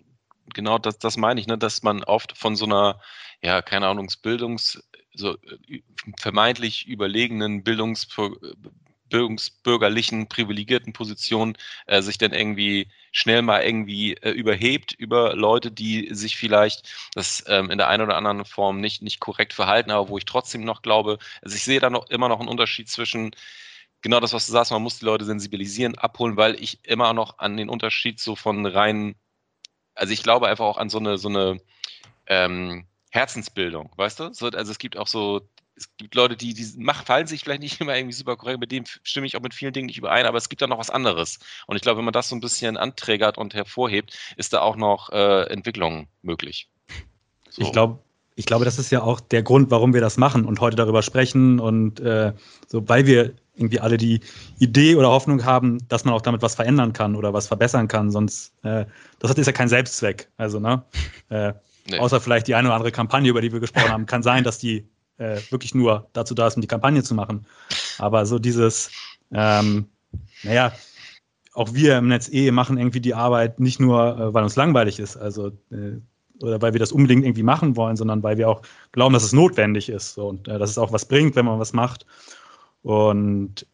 genau 0.54 0.78
das, 0.78 0.98
das 0.98 1.16
meine 1.16 1.40
ich, 1.40 1.46
ne, 1.46 1.58
dass 1.58 1.82
man 1.82 2.02
oft 2.04 2.36
von 2.36 2.56
so 2.56 2.64
einer 2.64 2.98
ja, 3.42 3.62
keine 3.62 3.86
Ahnung, 3.86 4.08
Bildungs, 4.22 4.82
so 5.14 5.34
äh, 5.34 5.82
vermeintlich 6.18 6.86
überlegenen 6.86 7.62
Bildungs, 7.62 8.06
bildungsbürgerlichen, 9.08 10.28
privilegierten 10.28 10.92
Position 10.92 11.56
äh, 11.86 12.02
sich 12.02 12.18
dann 12.18 12.32
irgendwie 12.32 12.88
schnell 13.12 13.42
mal 13.42 13.62
irgendwie 13.62 14.14
äh, 14.14 14.30
überhebt 14.30 14.92
über 14.92 15.34
Leute, 15.34 15.70
die 15.70 16.14
sich 16.14 16.36
vielleicht 16.36 16.88
das 17.14 17.44
ähm, 17.48 17.70
in 17.70 17.78
der 17.78 17.88
einen 17.88 18.04
oder 18.04 18.16
anderen 18.16 18.44
Form 18.44 18.80
nicht, 18.80 19.02
nicht 19.02 19.20
korrekt 19.20 19.52
verhalten, 19.52 19.90
aber 19.90 20.08
wo 20.08 20.18
ich 20.18 20.24
trotzdem 20.24 20.64
noch 20.64 20.82
glaube, 20.82 21.18
also 21.42 21.56
ich 21.56 21.64
sehe 21.64 21.80
da 21.80 21.90
noch 21.90 22.08
immer 22.10 22.28
noch 22.28 22.40
einen 22.40 22.48
Unterschied 22.48 22.88
zwischen 22.88 23.32
genau 24.02 24.20
das, 24.20 24.32
was 24.32 24.46
du 24.46 24.52
sagst, 24.52 24.70
man 24.72 24.82
muss 24.82 24.98
die 24.98 25.04
Leute 25.04 25.24
sensibilisieren, 25.24 25.96
abholen, 25.96 26.36
weil 26.36 26.54
ich 26.62 26.84
immer 26.84 27.12
noch 27.12 27.38
an 27.38 27.56
den 27.56 27.68
Unterschied 27.68 28.20
so 28.20 28.36
von 28.36 28.66
rein, 28.66 29.14
also 29.94 30.12
ich 30.12 30.22
glaube 30.22 30.48
einfach 30.48 30.66
auch 30.66 30.78
an 30.78 30.90
so 30.90 30.98
eine, 30.98 31.18
so 31.18 31.28
eine 31.28 31.60
ähm, 32.26 32.86
Herzensbildung, 33.18 33.90
weißt 33.96 34.20
du? 34.20 34.32
So, 34.32 34.46
also 34.46 34.70
es 34.70 34.78
gibt 34.78 34.96
auch 34.96 35.06
so, 35.06 35.40
es 35.76 35.96
gibt 35.96 36.14
Leute, 36.14 36.36
die, 36.36 36.54
die 36.54 36.66
machen, 36.78 37.04
fallen 37.04 37.26
sich 37.26 37.42
vielleicht 37.42 37.62
nicht 37.62 37.80
immer 37.80 37.96
irgendwie 37.96 38.14
super 38.14 38.36
korrekt, 38.36 38.60
mit 38.60 38.72
dem 38.72 38.84
stimme 39.02 39.26
ich 39.26 39.36
auch 39.36 39.42
mit 39.42 39.54
vielen 39.54 39.72
Dingen 39.72 39.86
nicht 39.86 39.98
überein, 39.98 40.26
aber 40.26 40.38
es 40.38 40.48
gibt 40.48 40.62
da 40.62 40.66
noch 40.66 40.78
was 40.78 40.90
anderes. 40.90 41.38
Und 41.66 41.76
ich 41.76 41.82
glaube, 41.82 41.98
wenn 41.98 42.04
man 42.04 42.12
das 42.12 42.28
so 42.28 42.36
ein 42.36 42.40
bisschen 42.40 42.76
anträgert 42.76 43.38
und 43.38 43.54
hervorhebt, 43.54 44.16
ist 44.36 44.52
da 44.52 44.60
auch 44.60 44.76
noch 44.76 45.10
äh, 45.10 45.44
Entwicklung 45.44 46.08
möglich. 46.22 46.68
So. 47.50 47.62
Ich 47.62 47.72
glaube, 47.72 47.98
ich 48.36 48.46
glaube, 48.46 48.64
das 48.64 48.78
ist 48.78 48.92
ja 48.92 49.02
auch 49.02 49.18
der 49.18 49.42
Grund, 49.42 49.72
warum 49.72 49.94
wir 49.94 50.00
das 50.00 50.16
machen 50.16 50.44
und 50.44 50.60
heute 50.60 50.76
darüber 50.76 51.02
sprechen 51.02 51.58
und 51.58 51.98
äh, 51.98 52.32
so, 52.68 52.88
weil 52.88 53.04
wir 53.04 53.34
irgendwie 53.56 53.80
alle 53.80 53.96
die 53.96 54.20
Idee 54.60 54.94
oder 54.94 55.08
Hoffnung 55.08 55.44
haben, 55.44 55.78
dass 55.88 56.04
man 56.04 56.14
auch 56.14 56.20
damit 56.20 56.40
was 56.40 56.54
verändern 56.54 56.92
kann 56.92 57.16
oder 57.16 57.32
was 57.32 57.48
verbessern 57.48 57.88
kann. 57.88 58.12
Sonst, 58.12 58.52
äh, 58.62 58.86
das 59.18 59.32
ist 59.32 59.46
ja 59.46 59.52
kein 59.52 59.68
Selbstzweck. 59.68 60.28
Also, 60.36 60.60
ne? 60.60 60.84
Äh, 61.30 61.52
Nee. 61.90 61.98
Außer 61.98 62.20
vielleicht 62.20 62.46
die 62.48 62.54
eine 62.54 62.68
oder 62.68 62.74
andere 62.76 62.92
Kampagne, 62.92 63.30
über 63.30 63.40
die 63.40 63.52
wir 63.52 63.60
gesprochen 63.60 63.90
haben. 63.90 64.06
Kann 64.06 64.22
sein, 64.22 64.44
dass 64.44 64.58
die 64.58 64.88
äh, 65.16 65.40
wirklich 65.50 65.74
nur 65.74 66.08
dazu 66.12 66.34
da 66.34 66.46
ist, 66.46 66.56
um 66.56 66.62
die 66.62 66.68
Kampagne 66.68 67.02
zu 67.02 67.14
machen. 67.14 67.46
Aber 67.98 68.26
so 68.26 68.38
dieses, 68.38 68.90
ähm, 69.32 69.86
naja, 70.42 70.72
auch 71.54 71.74
wir 71.74 71.98
im 71.98 72.08
Netz 72.08 72.28
eh 72.30 72.50
machen 72.50 72.78
irgendwie 72.78 73.00
die 73.00 73.14
Arbeit 73.14 73.58
nicht 73.58 73.80
nur, 73.80 74.18
äh, 74.18 74.34
weil 74.34 74.44
uns 74.44 74.56
langweilig 74.56 75.00
ist, 75.00 75.16
also 75.16 75.48
äh, 75.70 75.98
oder 76.40 76.62
weil 76.62 76.72
wir 76.72 76.78
das 76.78 76.92
unbedingt 76.92 77.24
irgendwie 77.24 77.42
machen 77.42 77.74
wollen, 77.76 77.96
sondern 77.96 78.22
weil 78.22 78.38
wir 78.38 78.48
auch 78.48 78.62
glauben, 78.92 79.12
dass 79.12 79.24
es 79.24 79.32
notwendig 79.32 79.88
ist 79.88 80.14
so, 80.14 80.28
und 80.28 80.46
äh, 80.46 80.58
dass 80.58 80.70
es 80.70 80.78
auch 80.78 80.92
was 80.92 81.06
bringt, 81.06 81.34
wenn 81.34 81.46
man 81.46 81.58
was 81.58 81.72
macht. 81.72 82.06
Und 82.82 83.66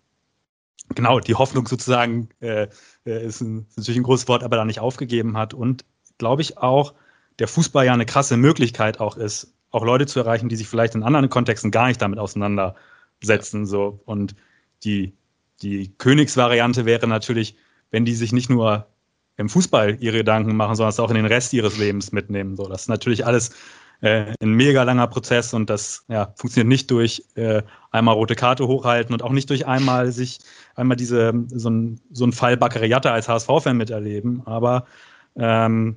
genau, 0.94 1.20
die 1.20 1.34
Hoffnung 1.34 1.66
sozusagen 1.66 2.30
äh, 2.40 2.68
äh, 3.04 3.26
ist, 3.26 3.42
ein, 3.42 3.66
ist 3.68 3.76
natürlich 3.76 3.98
ein 3.98 4.04
großes 4.04 4.28
Wort, 4.28 4.42
aber 4.42 4.56
da 4.56 4.64
nicht 4.64 4.80
aufgegeben 4.80 5.36
hat. 5.36 5.52
Und 5.52 5.84
glaube 6.16 6.42
ich 6.42 6.56
auch, 6.56 6.94
der 7.38 7.48
Fußball 7.48 7.86
ja 7.86 7.92
eine 7.92 8.06
krasse 8.06 8.36
Möglichkeit 8.36 9.00
auch 9.00 9.16
ist, 9.16 9.54
auch 9.70 9.84
Leute 9.84 10.06
zu 10.06 10.20
erreichen, 10.20 10.48
die 10.48 10.56
sich 10.56 10.68
vielleicht 10.68 10.94
in 10.94 11.02
anderen 11.02 11.28
Kontexten 11.28 11.70
gar 11.70 11.88
nicht 11.88 12.00
damit 12.00 12.18
auseinandersetzen. 12.18 13.66
So. 13.66 14.00
Und 14.04 14.36
die, 14.84 15.14
die 15.62 15.92
Königsvariante 15.98 16.84
wäre 16.84 17.08
natürlich, 17.08 17.56
wenn 17.90 18.04
die 18.04 18.14
sich 18.14 18.32
nicht 18.32 18.50
nur 18.50 18.86
im 19.36 19.48
Fußball 19.48 19.96
ihre 20.00 20.18
Gedanken 20.18 20.56
machen, 20.56 20.76
sondern 20.76 20.90
es 20.90 21.00
auch 21.00 21.10
in 21.10 21.16
den 21.16 21.26
Rest 21.26 21.52
ihres 21.52 21.76
Lebens 21.76 22.12
mitnehmen. 22.12 22.56
So, 22.56 22.68
das 22.68 22.82
ist 22.82 22.88
natürlich 22.88 23.26
alles 23.26 23.50
äh, 24.00 24.32
ein 24.40 24.52
mega 24.52 24.82
langer 24.82 25.08
Prozess 25.08 25.54
und 25.54 25.70
das 25.70 26.04
ja, 26.08 26.32
funktioniert 26.36 26.68
nicht 26.68 26.90
durch 26.90 27.24
äh, 27.34 27.62
einmal 27.90 28.14
rote 28.14 28.36
Karte 28.36 28.68
hochhalten 28.68 29.12
und 29.12 29.22
auch 29.22 29.32
nicht 29.32 29.50
durch 29.50 29.66
einmal 29.66 30.12
sich 30.12 30.38
einmal 30.76 30.96
diese 30.96 31.32
so 31.48 31.70
ein, 31.70 32.00
so 32.12 32.26
ein 32.26 32.32
Fall 32.32 32.56
Baccariata 32.56 33.12
als 33.12 33.28
HSV-Fan 33.28 33.76
miterleben. 33.76 34.42
Aber 34.46 34.86
ähm, 35.36 35.96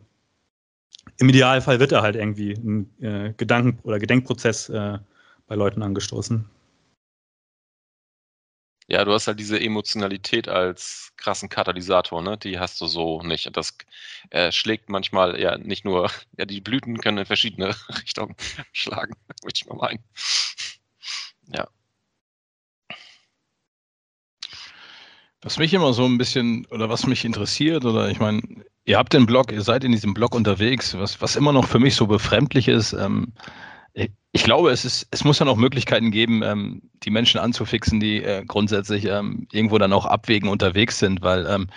im 1.17 1.29
Idealfall 1.29 1.79
wird 1.79 1.91
da 1.91 2.01
halt 2.01 2.15
irgendwie 2.15 2.53
ein 2.53 2.89
äh, 3.01 3.33
Gedanken- 3.37 3.79
oder 3.83 3.99
Gedenkprozess 3.99 4.69
äh, 4.69 4.99
bei 5.47 5.55
Leuten 5.55 5.81
angestoßen. 5.83 6.45
Ja, 8.89 9.03
du 9.03 9.11
hast 9.11 9.27
halt 9.27 9.39
diese 9.39 9.59
Emotionalität 9.59 10.47
als 10.47 11.11
krassen 11.17 11.49
Katalysator, 11.49 12.21
ne? 12.21 12.37
Die 12.37 12.57
hast 12.57 12.79
du 12.79 12.87
so 12.87 13.21
nicht. 13.21 13.55
Das 13.57 13.77
äh, 14.29 14.51
schlägt 14.53 14.87
manchmal 14.89 15.39
ja 15.41 15.57
nicht 15.57 15.83
nur, 15.83 16.09
ja, 16.37 16.45
die 16.45 16.61
Blüten 16.61 16.97
können 16.99 17.17
in 17.19 17.25
verschiedene 17.25 17.75
Richtungen 18.01 18.35
schlagen, 18.71 19.13
würde 19.43 19.53
ich 19.55 19.65
mal 19.65 19.75
meinen. 19.75 19.99
Ja. 21.53 21.67
Was 25.47 25.57
mich 25.57 25.73
immer 25.73 25.93
so 25.93 26.03
ein 26.03 26.17
bisschen, 26.17 26.65
oder 26.71 26.89
was 26.89 27.07
mich 27.07 27.23
interessiert, 27.23 27.85
oder 27.85 28.09
ich 28.09 28.19
meine, 28.19 28.41
ihr 28.83 28.97
habt 28.97 29.13
den 29.13 29.25
Blog, 29.25 29.49
ihr 29.53 29.61
seid 29.61 29.85
in 29.85 29.93
diesem 29.93 30.13
Blog 30.13 30.35
unterwegs, 30.35 30.97
was, 30.97 31.21
was 31.21 31.37
immer 31.37 31.53
noch 31.53 31.63
für 31.63 31.79
mich 31.79 31.95
so 31.95 32.05
befremdlich 32.05 32.67
ist. 32.67 32.91
Ähm, 32.91 33.31
ich 33.93 34.43
glaube, 34.43 34.71
es, 34.71 34.83
ist, 34.83 35.07
es 35.11 35.23
muss 35.23 35.39
ja 35.39 35.45
noch 35.45 35.55
Möglichkeiten 35.55 36.11
geben, 36.11 36.43
ähm, 36.43 36.81
die 37.03 37.11
Menschen 37.11 37.39
anzufixen, 37.39 38.01
die 38.01 38.21
äh, 38.21 38.43
grundsätzlich 38.45 39.05
ähm, 39.05 39.47
irgendwo 39.53 39.77
dann 39.77 39.93
auch 39.93 40.05
abwägen 40.05 40.49
unterwegs 40.49 40.99
sind, 40.99 41.21
weil 41.21 41.45
ähm, 41.47 41.67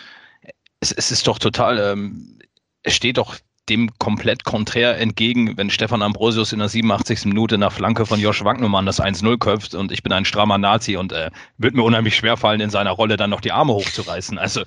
es, 0.80 0.90
es, 0.90 1.12
ist 1.12 1.28
doch 1.28 1.38
total, 1.38 1.78
ähm, 1.78 2.40
es 2.82 2.94
steht 2.94 3.18
doch 3.18 3.36
dem 3.70 3.88
komplett 3.98 4.44
konträr 4.44 4.98
entgegen, 4.98 5.56
wenn 5.56 5.70
Stefan 5.70 6.02
Ambrosius 6.02 6.52
in 6.52 6.58
der 6.58 6.68
87. 6.68 7.24
Minute 7.26 7.56
nach 7.56 7.72
Flanke 7.72 8.04
von 8.04 8.20
Josh 8.20 8.44
Wagnumann 8.44 8.84
das 8.84 9.00
1-0 9.00 9.38
köpft 9.38 9.74
und 9.74 9.92
ich 9.92 10.02
bin 10.02 10.12
ein 10.12 10.24
strammer 10.24 10.58
Nazi 10.58 10.96
und 10.96 11.12
äh, 11.12 11.30
wird 11.56 11.74
mir 11.74 11.84
unheimlich 11.84 12.16
schwer 12.16 12.36
fallen, 12.36 12.60
in 12.60 12.70
seiner 12.70 12.90
Rolle 12.90 13.16
dann 13.16 13.30
noch 13.30 13.40
die 13.40 13.52
Arme 13.52 13.72
hochzureißen. 13.72 14.36
Also 14.38 14.62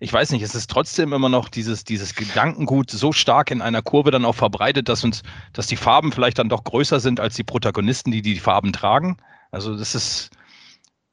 ich 0.00 0.12
weiß 0.12 0.32
nicht, 0.32 0.42
es 0.42 0.54
ist 0.54 0.68
trotzdem 0.70 1.12
immer 1.12 1.28
noch 1.28 1.48
dieses, 1.48 1.84
dieses 1.84 2.14
Gedankengut 2.14 2.90
so 2.90 3.12
stark 3.12 3.50
in 3.52 3.62
einer 3.62 3.80
Kurve 3.80 4.10
dann 4.10 4.24
auch 4.24 4.34
verbreitet, 4.34 4.88
dass 4.88 5.04
uns, 5.04 5.22
dass 5.52 5.68
die 5.68 5.76
Farben 5.76 6.10
vielleicht 6.12 6.38
dann 6.38 6.48
doch 6.48 6.64
größer 6.64 7.00
sind 7.00 7.20
als 7.20 7.36
die 7.36 7.44
Protagonisten, 7.44 8.10
die 8.10 8.22
die 8.22 8.40
Farben 8.40 8.72
tragen. 8.72 9.16
Also 9.52 9.76
das 9.76 9.94
ist 9.94 10.30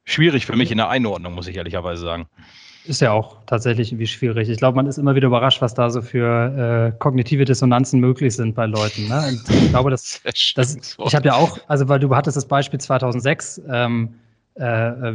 schwierig 0.03 0.45
für 0.45 0.55
mich 0.55 0.71
in 0.71 0.77
der 0.77 0.89
Einordnung, 0.89 1.35
muss 1.35 1.47
ich 1.47 1.55
ehrlicherweise 1.55 2.01
sagen. 2.01 2.27
Ist 2.87 3.01
ja 3.01 3.11
auch 3.11 3.37
tatsächlich 3.45 3.91
irgendwie 3.91 4.07
schwierig. 4.07 4.49
Ich 4.49 4.57
glaube, 4.57 4.75
man 4.75 4.85
ist 4.87 4.97
immer 4.97 5.15
wieder 5.15 5.27
überrascht, 5.27 5.61
was 5.61 5.73
da 5.73 5.89
so 5.89 6.01
für 6.01 6.91
äh, 6.93 6.97
kognitive 6.99 7.45
Dissonanzen 7.45 7.99
möglich 7.99 8.35
sind 8.35 8.55
bei 8.55 8.65
Leuten. 8.65 9.07
Ne? 9.07 9.23
Und 9.27 9.49
ich 9.49 9.69
glaube, 9.69 9.89
dass, 9.89 10.21
das, 10.55 10.77
ich 11.05 11.15
habe 11.15 11.25
ja 11.25 11.33
auch, 11.33 11.57
also 11.67 11.87
weil 11.89 11.99
du 11.99 12.15
hattest 12.15 12.37
das 12.37 12.45
Beispiel 12.45 12.79
2006 12.79 13.61
ähm, 13.69 14.15
äh, 14.55 14.63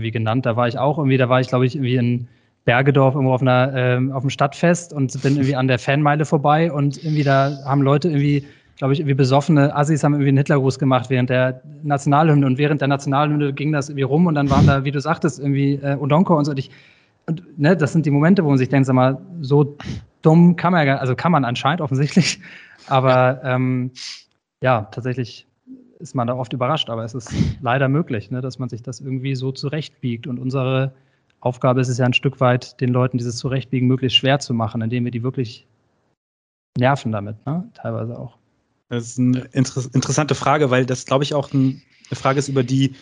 wie 0.00 0.10
genannt, 0.10 0.46
da 0.46 0.56
war 0.56 0.68
ich 0.68 0.78
auch 0.78 0.98
irgendwie, 0.98 1.16
da 1.16 1.28
war 1.28 1.40
ich 1.40 1.48
glaube 1.48 1.66
ich 1.66 1.76
irgendwie 1.76 1.96
in 1.96 2.28
Bergedorf 2.64 3.14
irgendwo 3.14 3.34
auf 3.34 3.42
einer 3.42 3.72
ähm, 3.74 4.12
auf 4.12 4.22
dem 4.22 4.30
Stadtfest 4.30 4.92
und 4.92 5.22
bin 5.22 5.36
irgendwie 5.36 5.56
an 5.56 5.66
der 5.66 5.78
Fanmeile 5.78 6.24
vorbei 6.24 6.70
und 6.70 7.02
irgendwie 7.02 7.24
da 7.24 7.58
haben 7.64 7.82
Leute 7.82 8.08
irgendwie 8.08 8.44
glaube 8.80 8.94
ich, 8.94 9.00
irgendwie 9.00 9.14
besoffene 9.14 9.76
Assis 9.76 10.02
haben 10.02 10.14
irgendwie 10.14 10.28
einen 10.28 10.38
Hitlergruß 10.38 10.78
gemacht 10.78 11.10
während 11.10 11.28
der 11.28 11.60
Nationalhymne 11.82 12.46
und 12.46 12.56
während 12.56 12.80
der 12.80 12.88
Nationalhymne 12.88 13.52
ging 13.52 13.72
das 13.72 13.90
irgendwie 13.90 14.04
rum 14.04 14.26
und 14.26 14.34
dann 14.36 14.48
waren 14.48 14.66
da, 14.66 14.84
wie 14.84 14.90
du 14.90 14.98
sagtest, 15.02 15.38
irgendwie 15.38 15.74
äh, 15.74 15.96
Odonko 15.96 16.34
und 16.38 16.46
so. 16.46 16.52
Und 16.52 16.58
ich, 16.58 16.70
und 17.30 17.58
ne, 17.58 17.76
das 17.76 17.92
sind 17.92 18.04
die 18.04 18.10
Momente, 18.10 18.44
wo 18.44 18.48
man 18.48 18.58
sich 18.58 18.68
denkt, 18.68 18.86
sag 18.86 18.94
mal, 18.94 19.20
so 19.40 19.76
dumm 20.22 20.56
kann 20.56 20.72
man 20.72 20.86
ja, 20.86 20.96
also 20.96 21.14
kann 21.14 21.32
man 21.32 21.44
anscheinend 21.44 21.80
offensichtlich, 21.80 22.40
aber 22.86 23.40
ähm, 23.44 23.92
ja, 24.62 24.82
tatsächlich 24.90 25.46
ist 26.00 26.14
man 26.14 26.26
da 26.26 26.34
oft 26.34 26.52
überrascht, 26.52 26.90
aber 26.90 27.04
es 27.04 27.14
ist 27.14 27.32
leider 27.60 27.88
möglich, 27.88 28.30
ne, 28.30 28.40
dass 28.40 28.58
man 28.58 28.68
sich 28.68 28.82
das 28.82 29.00
irgendwie 29.00 29.34
so 29.34 29.52
zurechtbiegt. 29.52 30.26
Und 30.26 30.38
unsere 30.38 30.92
Aufgabe 31.40 31.80
ist 31.80 31.88
es 31.88 31.98
ja 31.98 32.06
ein 32.06 32.14
Stück 32.14 32.40
weit, 32.40 32.80
den 32.80 32.90
Leuten 32.90 33.18
dieses 33.18 33.36
Zurechtbiegen 33.36 33.86
möglichst 33.86 34.16
schwer 34.16 34.40
zu 34.40 34.54
machen, 34.54 34.80
indem 34.82 35.04
wir 35.04 35.10
die 35.10 35.22
wirklich 35.22 35.66
nerven 36.78 37.12
damit, 37.12 37.44
ne? 37.46 37.68
teilweise 37.74 38.18
auch. 38.18 38.36
Das 38.88 39.04
ist 39.04 39.18
eine 39.18 39.40
inter 39.52 39.82
interessante 39.92 40.34
Frage, 40.34 40.70
weil 40.70 40.84
das, 40.84 41.04
glaube 41.04 41.24
ich, 41.24 41.34
auch 41.34 41.52
ein, 41.52 41.82
eine 42.10 42.16
Frage 42.16 42.38
ist, 42.38 42.48
über 42.48 42.64
die 42.64 42.94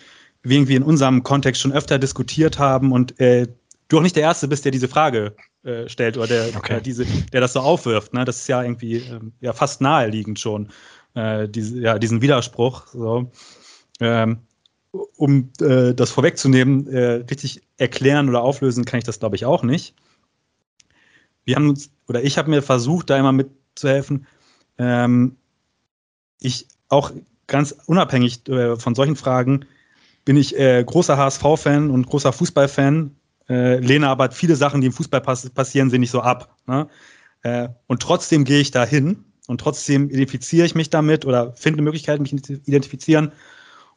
wir 0.42 0.56
irgendwie 0.56 0.76
in 0.76 0.82
unserem 0.82 1.22
Kontext 1.22 1.62
schon 1.62 1.72
öfter 1.72 1.98
diskutiert 1.98 2.58
haben 2.58 2.92
und 2.92 3.18
äh, 3.20 3.48
du 3.88 3.98
auch 3.98 4.02
nicht 4.02 4.16
der 4.16 4.22
Erste 4.22 4.48
bist, 4.48 4.64
der 4.64 4.72
diese 4.72 4.88
Frage 4.88 5.34
äh, 5.62 5.88
stellt 5.88 6.16
oder 6.16 6.26
der, 6.26 6.56
okay. 6.56 6.76
äh, 6.76 6.80
diese, 6.80 7.04
der 7.32 7.40
das 7.40 7.54
so 7.54 7.60
aufwirft. 7.60 8.14
Ne? 8.14 8.24
Das 8.24 8.36
ist 8.36 8.48
ja 8.48 8.62
irgendwie 8.62 8.96
ähm, 8.98 9.32
ja, 9.40 9.52
fast 9.52 9.80
naheliegend 9.80 10.38
schon, 10.38 10.68
äh, 11.14 11.48
diese, 11.48 11.80
ja, 11.80 11.98
diesen 11.98 12.22
Widerspruch. 12.22 12.86
So. 12.88 13.30
Ähm, 14.00 14.38
um 15.16 15.50
äh, 15.60 15.94
das 15.94 16.10
vorwegzunehmen, 16.10 16.86
äh, 16.88 17.24
richtig 17.30 17.62
erklären 17.76 18.28
oder 18.28 18.42
auflösen 18.42 18.84
kann 18.84 18.98
ich 18.98 19.04
das, 19.04 19.18
glaube 19.18 19.36
ich, 19.36 19.44
auch 19.44 19.62
nicht. 19.62 19.94
Wir 21.44 21.56
haben 21.56 21.68
uns, 21.68 21.90
oder 22.08 22.22
ich 22.22 22.38
habe 22.38 22.50
mir 22.50 22.62
versucht, 22.62 23.10
da 23.10 23.18
immer 23.18 23.32
mitzuhelfen. 23.32 24.26
Ähm, 24.78 25.36
ich 26.40 26.68
auch 26.88 27.12
ganz 27.46 27.74
unabhängig 27.86 28.48
äh, 28.48 28.76
von 28.76 28.94
solchen 28.94 29.16
Fragen 29.16 29.66
bin 30.24 30.36
ich 30.36 30.58
äh, 30.58 30.84
großer 30.84 31.16
HSV-Fan 31.16 31.90
und 31.90 32.06
großer 32.06 32.32
Fußballfan, 32.32 33.16
äh, 33.48 33.78
lehne 33.78 34.08
aber 34.08 34.30
viele 34.30 34.56
Sachen, 34.56 34.80
die 34.80 34.88
im 34.88 34.92
Fußball 34.92 35.20
pass 35.20 35.48
passieren, 35.50 35.90
sie 35.90 35.98
nicht 35.98 36.10
so 36.10 36.20
ab. 36.20 36.56
Ne? 36.66 36.88
Äh, 37.42 37.68
und 37.86 38.02
trotzdem 38.02 38.44
gehe 38.44 38.60
ich 38.60 38.70
da 38.70 38.84
hin 38.84 39.24
und 39.46 39.60
trotzdem 39.60 40.10
identifiziere 40.10 40.66
ich 40.66 40.74
mich 40.74 40.90
damit 40.90 41.24
oder 41.24 41.52
finde 41.54 41.82
Möglichkeiten, 41.82 42.22
mich 42.22 42.42
zu 42.42 42.54
identifizieren, 42.54 43.32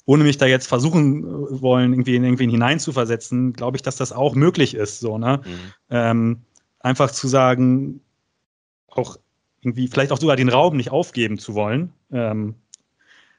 ohne 0.05 0.23
mich 0.23 0.37
da 0.37 0.45
jetzt 0.45 0.67
versuchen 0.67 1.23
äh, 1.23 1.61
wollen, 1.61 1.93
irgendwie 1.93 2.15
in 2.15 2.23
irgendwen 2.23 2.49
hineinzuversetzen, 2.49 3.53
glaube 3.53 3.77
ich, 3.77 3.83
dass 3.83 3.97
das 3.97 4.11
auch 4.11 4.35
möglich 4.35 4.73
ist. 4.73 4.99
So, 4.99 5.17
ne? 5.17 5.41
Mhm. 5.43 5.59
Ähm, 5.89 6.41
einfach 6.79 7.11
zu 7.11 7.27
sagen, 7.27 8.01
auch 8.87 9.17
irgendwie 9.61 9.87
vielleicht 9.87 10.11
auch 10.11 10.19
sogar 10.19 10.35
den 10.35 10.49
Raum 10.49 10.77
nicht 10.77 10.91
aufgeben 10.91 11.37
zu 11.37 11.53
wollen. 11.53 11.93
Ähm, 12.11 12.55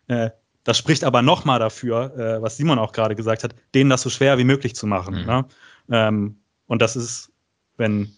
äh, 0.06 0.30
das 0.64 0.78
spricht 0.78 1.02
aber 1.04 1.22
nochmal 1.22 1.58
dafür, 1.58 2.16
äh, 2.16 2.42
was 2.42 2.56
Simon 2.56 2.78
auch 2.78 2.92
gerade 2.92 3.16
gesagt 3.16 3.42
hat, 3.42 3.54
denen 3.74 3.90
das 3.90 4.02
so 4.02 4.10
schwer 4.10 4.38
wie 4.38 4.44
möglich 4.44 4.74
zu 4.74 4.86
machen. 4.86 5.22
Mhm. 5.22 5.26
Ne? 5.26 5.44
Ähm, 5.92 6.36
und 6.66 6.82
das 6.82 6.96
ist, 6.96 7.30
wenn 7.76 8.12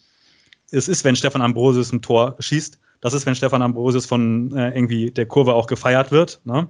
es 0.70 0.89
ist, 0.89 1.05
wenn 1.05 1.16
Stefan 1.16 1.43
Ambrosius 1.43 1.93
ein 1.93 2.01
Tor 2.01 2.37
schießt, 2.39 2.81
das 3.01 3.12
ist, 3.12 3.27
wenn 3.27 3.35
Stefan 3.35 3.61
Ambrosius 3.61 4.07
von 4.07 4.57
äh, 4.57 4.70
irgendwie 4.70 5.11
der 5.11 5.27
Kurve 5.27 5.55
auch 5.55 5.66
gefeiert 5.66 6.11
wird. 6.11 6.41
Ne? 6.45 6.68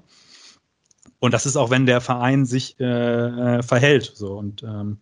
Und 1.21 1.33
das 1.33 1.47
ist 1.47 1.57
auch, 1.57 1.71
wenn 1.71 1.87
der 1.87 2.01
Verein 2.01 2.45
sich 2.45 2.79
äh, 2.81 2.85
äh 2.85 3.63
verhält. 3.63 4.13
So 4.15 4.37
und 4.37 4.63
ähm, 4.63 4.99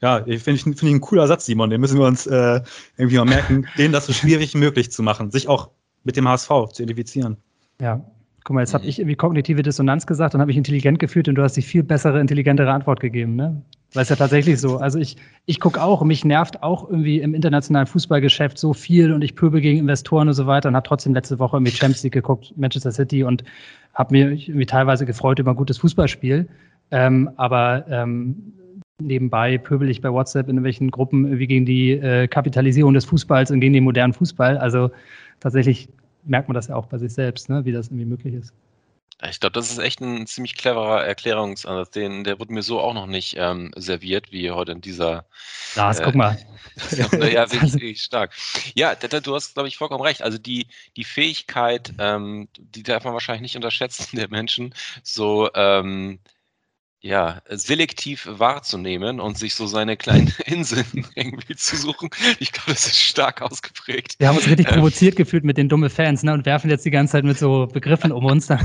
ja, 0.00 0.26
ich 0.26 0.42
finde 0.42 0.60
find 0.60 0.82
ich 0.82 0.90
ein 0.90 1.00
cooler 1.00 1.26
Satz, 1.26 1.44
Simon. 1.44 1.68
Den 1.68 1.80
müssen 1.80 1.98
wir 1.98 2.06
uns 2.06 2.26
äh, 2.26 2.62
irgendwie 2.96 3.18
mal 3.18 3.26
merken, 3.26 3.66
denen 3.76 3.92
das 3.92 4.06
so 4.06 4.12
schwierig 4.12 4.54
wie 4.54 4.58
möglich 4.58 4.90
zu 4.90 5.02
machen, 5.02 5.30
sich 5.30 5.48
auch 5.48 5.70
mit 6.04 6.16
dem 6.16 6.26
HSV 6.26 6.48
zu 6.72 6.82
identifizieren. 6.82 7.36
Ja, 7.80 8.00
Guck 8.44 8.54
mal, 8.54 8.60
jetzt 8.60 8.74
habe 8.74 8.86
ich 8.86 8.98
irgendwie 8.98 9.16
kognitive 9.16 9.62
Dissonanz 9.62 10.06
gesagt 10.06 10.34
und 10.34 10.40
habe 10.40 10.50
ich 10.50 10.56
intelligent 10.56 10.98
gefühlt 10.98 11.28
und 11.28 11.34
du 11.34 11.42
hast 11.42 11.56
die 11.56 11.62
viel 11.62 11.82
bessere, 11.82 12.20
intelligentere 12.20 12.70
Antwort 12.70 13.00
gegeben, 13.00 13.36
ne? 13.36 13.62
Weil 13.92 14.04
es 14.04 14.08
ja 14.08 14.16
tatsächlich 14.16 14.60
so. 14.60 14.76
Also 14.78 14.98
ich, 14.98 15.16
ich 15.46 15.58
gucke 15.58 15.82
auch, 15.82 16.02
mich 16.04 16.24
nervt 16.24 16.62
auch 16.62 16.88
irgendwie 16.88 17.20
im 17.20 17.34
internationalen 17.34 17.88
Fußballgeschäft 17.88 18.56
so 18.56 18.72
viel 18.72 19.12
und 19.12 19.22
ich 19.22 19.34
pöbel 19.34 19.60
gegen 19.60 19.80
Investoren 19.80 20.28
und 20.28 20.34
so 20.34 20.46
weiter 20.46 20.68
und 20.68 20.76
habe 20.76 20.86
trotzdem 20.86 21.12
letzte 21.12 21.40
Woche 21.40 21.56
irgendwie 21.56 21.72
Champions 21.72 22.04
League 22.04 22.12
geguckt, 22.12 22.54
Manchester 22.56 22.92
City 22.92 23.24
und 23.24 23.42
habe 23.94 24.14
mir 24.14 24.30
irgendwie 24.30 24.66
teilweise 24.66 25.06
gefreut 25.06 25.40
über 25.40 25.50
ein 25.50 25.56
gutes 25.56 25.78
Fußballspiel. 25.78 26.48
Ähm, 26.92 27.30
aber 27.36 27.84
ähm, 27.88 28.52
nebenbei 29.00 29.58
pöbel 29.58 29.90
ich 29.90 30.00
bei 30.00 30.12
WhatsApp 30.12 30.46
in 30.46 30.56
irgendwelchen 30.56 30.90
Gruppen 30.92 31.24
irgendwie 31.24 31.46
gegen 31.48 31.66
die 31.66 31.92
äh, 31.92 32.28
Kapitalisierung 32.28 32.94
des 32.94 33.04
Fußballs 33.06 33.50
und 33.50 33.60
gegen 33.60 33.72
den 33.72 33.84
modernen 33.84 34.12
Fußball. 34.12 34.56
Also 34.56 34.90
tatsächlich 35.40 35.88
merkt 36.24 36.48
man 36.48 36.54
das 36.54 36.68
ja 36.68 36.76
auch 36.76 36.86
bei 36.86 36.98
sich 36.98 37.12
selbst, 37.12 37.48
ne, 37.48 37.64
wie 37.64 37.72
das 37.72 37.88
irgendwie 37.88 38.04
möglich 38.04 38.34
ist. 38.34 38.52
Ich 39.28 39.38
glaube, 39.38 39.52
das 39.52 39.70
ist 39.70 39.78
echt 39.78 40.00
ein 40.00 40.26
ziemlich 40.26 40.56
cleverer 40.56 41.04
Erklärungsansatz. 41.04 41.90
Den, 41.90 42.24
der 42.24 42.38
wurde 42.40 42.54
mir 42.54 42.62
so 42.62 42.80
auch 42.80 42.94
noch 42.94 43.06
nicht 43.06 43.34
ähm, 43.36 43.70
serviert, 43.76 44.32
wie 44.32 44.50
heute 44.50 44.72
in 44.72 44.80
dieser. 44.80 45.26
Lars, 45.74 46.00
äh, 46.00 46.04
guck 46.04 46.14
mal. 46.14 46.38
ja, 46.92 47.12
wirklich, 47.12 47.74
wirklich 47.74 48.02
stark. 48.02 48.34
Ja, 48.74 48.94
du 48.94 49.34
hast, 49.34 49.54
glaube 49.54 49.68
ich, 49.68 49.76
vollkommen 49.76 50.02
recht. 50.02 50.22
Also 50.22 50.38
die, 50.38 50.68
die 50.96 51.04
Fähigkeit, 51.04 51.92
ähm, 51.98 52.48
die 52.56 52.82
darf 52.82 53.04
man 53.04 53.12
wahrscheinlich 53.12 53.42
nicht 53.42 53.56
unterschätzen, 53.56 54.16
der 54.16 54.30
Menschen, 54.30 54.74
so 55.02 55.50
ähm, 55.54 56.18
ja, 57.02 57.40
selektiv 57.48 58.28
wahrzunehmen 58.30 59.20
und 59.20 59.38
sich 59.38 59.54
so 59.54 59.66
seine 59.66 59.96
kleinen 59.96 60.32
Inseln 60.44 61.06
irgendwie 61.14 61.56
zu 61.56 61.76
suchen. 61.76 62.10
Ich 62.38 62.52
glaube, 62.52 62.72
das 62.72 62.86
ist 62.86 62.98
stark 62.98 63.40
ausgeprägt. 63.42 64.16
Wir 64.18 64.28
haben 64.28 64.36
uns 64.36 64.46
richtig 64.46 64.68
ähm, 64.68 64.74
provoziert 64.74 65.16
gefühlt 65.16 65.44
mit 65.44 65.56
den 65.56 65.68
dummen 65.68 65.88
Fans 65.88 66.22
ne, 66.22 66.32
und 66.32 66.44
werfen 66.44 66.68
jetzt 66.68 66.84
die 66.84 66.90
ganze 66.90 67.12
Zeit 67.12 67.24
mit 67.24 67.38
so 67.38 67.66
Begriffen 67.66 68.12
um 68.12 68.26
uns. 68.26 68.48
ja, 68.48 68.58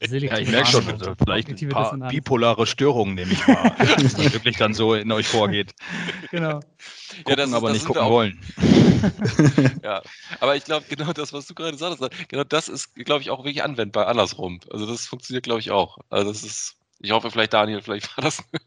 ich 0.00 0.50
merke 0.50 0.70
schon, 0.70 0.84
vielleicht 1.24 1.48
ein 1.48 1.68
paar 1.68 1.96
bipolare 2.08 2.66
Störungen 2.66 3.16
nehme 3.16 3.32
ich 3.32 3.46
mal, 3.46 3.74
dass 3.78 4.14
das 4.14 4.32
wirklich 4.32 4.56
dann 4.56 4.72
so 4.72 4.94
in 4.94 5.10
euch 5.10 5.26
vorgeht. 5.26 5.74
Genau. 6.30 6.60
Gucken, 7.08 7.24
ja, 7.28 7.36
das, 7.36 7.52
aber 7.52 7.68
das 7.68 7.78
nicht 7.78 7.86
gucken 7.86 8.08
wollen. 8.08 8.40
ja, 9.82 10.02
aber 10.40 10.56
ich 10.56 10.64
glaube, 10.64 10.86
genau 10.88 11.12
das, 11.12 11.32
was 11.32 11.46
du 11.46 11.54
gerade 11.54 11.76
sagst, 11.76 12.02
genau 12.28 12.44
das 12.44 12.68
ist, 12.68 12.94
glaube 12.94 13.22
ich, 13.22 13.30
auch 13.30 13.40
wirklich 13.40 13.62
anwendbar 13.62 14.08
andersrum. 14.08 14.60
Also 14.70 14.86
das 14.86 15.06
funktioniert, 15.06 15.44
glaube 15.44 15.60
ich, 15.60 15.70
auch. 15.70 15.98
Also 16.10 16.32
das 16.32 16.42
ist 16.42 16.76
ich 16.98 17.10
hoffe 17.10 17.30
vielleicht, 17.30 17.52
Daniel, 17.52 17.82
vielleicht 17.82 18.16
war 18.16 18.24
das 18.24 18.38
ein 18.52 18.60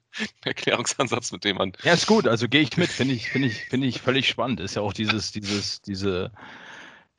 Erklärungsansatz, 0.43 1.31
mit 1.31 1.43
dem 1.43 1.57
man. 1.57 1.73
Ja, 1.83 1.93
ist 1.93 2.07
gut. 2.07 2.27
Also 2.27 2.47
gehe 2.47 2.61
ich 2.61 2.77
mit. 2.77 2.89
Finde 2.89 3.15
ich, 3.15 3.29
finde 3.29 3.47
ich, 3.47 3.61
finde 3.61 3.87
ich 3.87 4.01
völlig 4.01 4.27
spannend. 4.27 4.59
Ist 4.59 4.75
ja 4.75 4.81
auch 4.81 4.93
dieses, 4.93 5.31
dieses, 5.31 5.81
diese, 5.81 6.31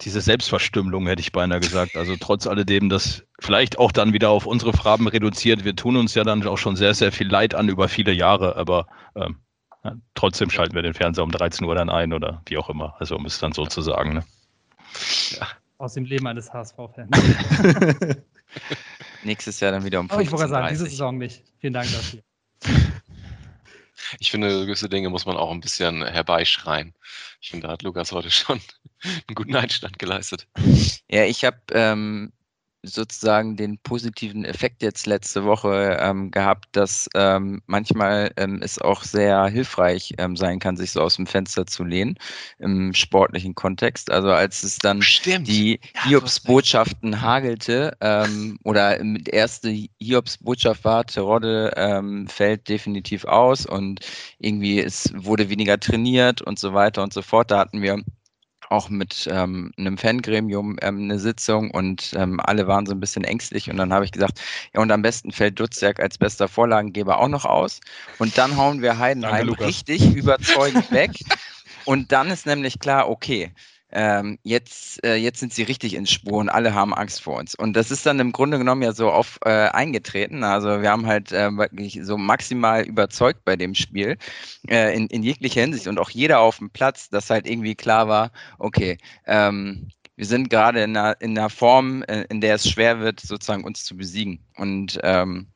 diese 0.01 0.21
Selbstverstümmelung, 0.21 1.07
hätte 1.07 1.21
ich 1.21 1.33
beinahe 1.33 1.61
gesagt. 1.61 1.97
Also 1.97 2.17
trotz 2.19 2.47
alledem, 2.47 2.89
das 2.89 3.25
vielleicht 3.41 3.79
auch 3.79 3.93
dann 3.93 4.13
wieder 4.13 4.31
auf 4.31 4.47
unsere 4.47 4.73
Farben 4.73 5.09
reduziert. 5.09 5.65
Wir 5.65 5.75
tun 5.75 5.97
uns 5.97 6.15
ja 6.15 6.23
dann 6.23 6.47
auch 6.47 6.59
schon 6.59 6.77
sehr, 6.77 6.95
sehr 6.95 7.13
viel 7.13 7.29
Leid 7.29 7.55
an 7.55 7.69
über 7.69 7.89
viele 7.89 8.13
Jahre, 8.13 8.57
aber 8.57 8.87
ähm, 9.17 9.37
trotzdem 10.15 10.51
schalten 10.51 10.75
wir 10.75 10.83
den 10.83 10.95
Fernseher 10.95 11.25
um 11.25 11.31
13 11.31 11.67
Uhr 11.67 11.75
dann 11.75 11.91
ein 11.91 12.13
oder 12.13 12.43
wie 12.47 12.59
auch 12.59 12.69
immer. 12.69 12.95
Also 12.99 13.17
um 13.17 13.27
es 13.27 13.39
dann 13.39 13.53
so 13.53 13.67
zu 13.67 13.83
sagen. 13.83 14.15
Ne? 14.15 14.25
Ja. 15.31 15.49
Aus 15.79 15.95
dem 15.95 16.05
Leben 16.05 16.27
eines 16.27 16.53
HSV-Fans. 16.53 17.11
Nächstes 19.23 19.61
Jahr 19.61 19.73
dann 19.73 19.85
wieder 19.85 20.01
um 20.01 20.09
15 20.09 20.15
Aber 20.15 20.23
ich 20.23 20.33
wollte 20.33 20.49
sagen, 20.49 20.69
diese 20.69 20.87
Saison 20.87 21.17
nicht. 21.17 21.43
Vielen 21.59 21.73
Dank 21.73 21.91
dafür. 21.91 22.21
Ich 24.19 24.31
finde, 24.31 24.67
gewisse 24.67 24.89
Dinge 24.89 25.09
muss 25.09 25.25
man 25.25 25.37
auch 25.37 25.51
ein 25.51 25.61
bisschen 25.61 26.05
herbeischreien. 26.05 26.95
Ich 27.41 27.51
finde, 27.51 27.67
da 27.67 27.73
hat 27.73 27.83
Lukas 27.83 28.13
heute 28.13 28.31
schon 28.31 28.61
einen 29.03 29.35
guten 29.35 29.55
Einstand 29.55 29.99
geleistet. 29.99 30.49
Ja, 31.09 31.25
ich 31.25 31.45
habe 31.45 31.59
ähm, 31.73 32.33
sozusagen 32.83 33.57
den 33.57 33.79
positiven 33.79 34.45
Effekt 34.45 34.83
jetzt 34.83 35.07
letzte 35.07 35.45
Woche 35.45 35.99
ähm, 36.01 36.31
gehabt, 36.31 36.69
dass 36.73 37.09
ähm, 37.15 37.63
manchmal 37.67 38.33
ähm, 38.37 38.61
es 38.63 38.81
auch 38.81 39.03
sehr 39.03 39.47
hilfreich 39.47 40.15
ähm, 40.19 40.37
sein 40.37 40.59
kann, 40.59 40.77
sich 40.77 40.93
so 40.93 41.01
aus 41.01 41.17
dem 41.17 41.27
Fenster 41.27 41.67
zu 41.67 41.85
lehnen 41.85 42.17
im 42.59 42.95
sportlichen 42.95 43.55
Kontext. 43.55 44.11
Also 44.11 44.31
als 44.31 44.63
es 44.63 44.79
dann 44.79 45.03
Stimmt. 45.03 45.49
die 45.49 45.81
ja, 45.95 46.05
Hiobs-Botschaften 46.07 47.21
hagelte 47.21 47.97
ähm, 48.01 48.59
oder 48.65 48.99
die 48.99 49.31
erste 49.31 49.71
Hiobs-Botschaft 49.99 50.85
war, 50.85 51.05
Terodde 51.05 51.73
ähm, 51.77 52.29
fällt 52.29 52.69
definitiv 52.69 53.25
aus 53.25 53.67
und 53.67 54.01
irgendwie 54.39 54.81
es 54.81 55.13
wurde 55.15 55.51
weniger 55.51 55.79
trainiert 55.79 56.41
und 56.41 56.59
so 56.59 56.73
weiter 56.73 57.03
und 57.03 57.13
so 57.13 57.23
fort. 57.23 57.51
Da 57.51 57.59
hatten 57.59 57.83
wir 57.83 58.03
auch 58.69 58.89
mit 58.89 59.29
ähm, 59.31 59.73
einem 59.79 59.99
Fangremium 59.99 60.77
ähm, 60.83 61.05
eine 61.05 61.19
Sitzung 61.19 61.71
und 61.71 62.13
ähm, 62.17 62.39
alle 62.41 62.67
waren 62.67 62.87
so 62.87 62.93
ein 62.93 63.01
bisschen 63.01 63.25
ängstlich 63.25 63.71
und 63.71 63.77
dann 63.77 63.93
habe 63.93 64.05
ich 64.05 64.13
gesagt, 64.13 64.41
ja 64.75 64.81
und 64.81 64.93
am 64.93 65.03
besten 65.03 65.33
fällt 65.33 65.59
Dutzjak 65.59 65.99
als 66.01 66.19
bester 66.19 66.47
Vorlagengeber 66.47 67.19
auch 67.19 67.29
noch 67.29 67.45
aus 67.45 67.81
und 68.19 68.37
dann 68.39 68.57
hauen 68.57 68.83
wir 68.83 68.99
Heidenheim 68.99 69.49
Danke, 69.49 69.67
richtig 69.67 70.15
überzeugend 70.15 70.91
weg. 70.93 71.11
Und 71.85 72.13
dann 72.13 72.29
ist 72.31 72.47
nämlich 72.47 72.79
klar, 72.79 73.09
okay, 73.09 73.53
ähm, 73.93 74.39
jetzt, 74.43 75.05
äh, 75.05 75.17
jetzt 75.17 75.41
sind 75.41 75.53
sie 75.53 75.63
richtig 75.63 75.95
ins 75.95 76.11
Spur 76.11 76.39
und 76.39 76.49
alle 76.49 76.75
haben 76.75 76.95
Angst 76.95 77.23
vor 77.23 77.39
uns. 77.39 77.55
Und 77.55 77.75
das 77.75 77.91
ist 77.91 78.07
dann 78.07 78.21
im 78.21 78.33
Grunde 78.33 78.59
genommen 78.59 78.83
ja 78.83 78.93
so 78.93 79.11
auf 79.11 79.39
äh, 79.45 79.51
eingetreten. 79.51 80.45
Also 80.45 80.83
wir 80.83 80.91
haben 80.91 81.07
halt 81.07 81.33
äh, 81.33 81.51
wirklich 81.57 82.01
so 82.03 82.17
maximal 82.17 82.85
überzeugt 82.85 83.45
bei 83.45 83.57
dem 83.57 83.75
Spiel 83.75 84.17
äh, 84.69 84.95
in, 84.97 85.07
in 85.09 85.23
jeglicher 85.23 85.61
Hinsicht 85.63 85.87
und 85.87 85.99
auch 85.99 86.11
jeder 86.11 86.41
auf 86.41 86.59
dem 86.59 86.71
Platz, 86.71 87.11
dass 87.11 87.31
halt 87.31 87.47
irgendwie 87.47 87.75
klar 87.75 88.09
war, 88.09 88.31
okay, 88.59 88.99
ähm, 89.27 89.89
wir 90.17 90.27
sind 90.27 90.51
gerade 90.51 90.83
in 90.83 90.97
einer, 90.97 91.21
in 91.21 91.37
einer 91.39 91.49
Form, 91.49 92.03
äh, 92.03 92.27
in 92.29 92.41
der 92.43 92.57
es 92.57 92.69
schwer 92.69 93.01
wird, 93.01 93.21
sozusagen 93.21 93.65
uns 93.65 93.85
zu 93.85 93.97
besiegen. 93.97 94.45
Und 94.57 95.01
ähm, 95.03 95.47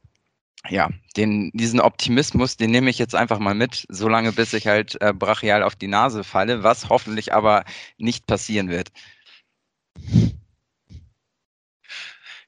ja, 0.68 0.88
den, 1.16 1.50
diesen 1.52 1.80
Optimismus, 1.80 2.56
den 2.56 2.70
nehme 2.70 2.90
ich 2.90 2.98
jetzt 2.98 3.14
einfach 3.14 3.38
mal 3.38 3.54
mit, 3.54 3.86
solange 3.88 4.32
bis 4.32 4.52
ich 4.54 4.66
halt 4.66 5.00
äh, 5.02 5.12
brachial 5.12 5.62
auf 5.62 5.76
die 5.76 5.88
Nase 5.88 6.24
falle, 6.24 6.62
was 6.62 6.88
hoffentlich 6.88 7.34
aber 7.34 7.64
nicht 7.98 8.26
passieren 8.26 8.70
wird. 8.70 8.90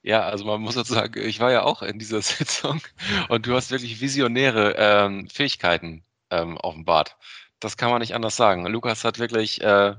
Ja, 0.01 0.21
also 0.21 0.45
man 0.45 0.61
muss 0.61 0.75
jetzt 0.75 0.89
sagen, 0.89 1.21
ich 1.21 1.39
war 1.39 1.51
ja 1.51 1.63
auch 1.63 1.81
in 1.81 1.99
dieser 1.99 2.21
Sitzung 2.23 2.81
und 3.29 3.45
du 3.45 3.55
hast 3.55 3.71
wirklich 3.71 4.01
visionäre 4.01 4.75
ähm, 4.77 5.27
Fähigkeiten 5.29 6.03
ähm, 6.31 6.57
offenbart. 6.57 7.17
Das 7.59 7.77
kann 7.77 7.89
man 7.91 7.99
nicht 7.99 8.15
anders 8.15 8.35
sagen. 8.35 8.65
Lukas 8.67 9.03
hat 9.03 9.19
wirklich 9.19 9.61
äh, 9.61 9.95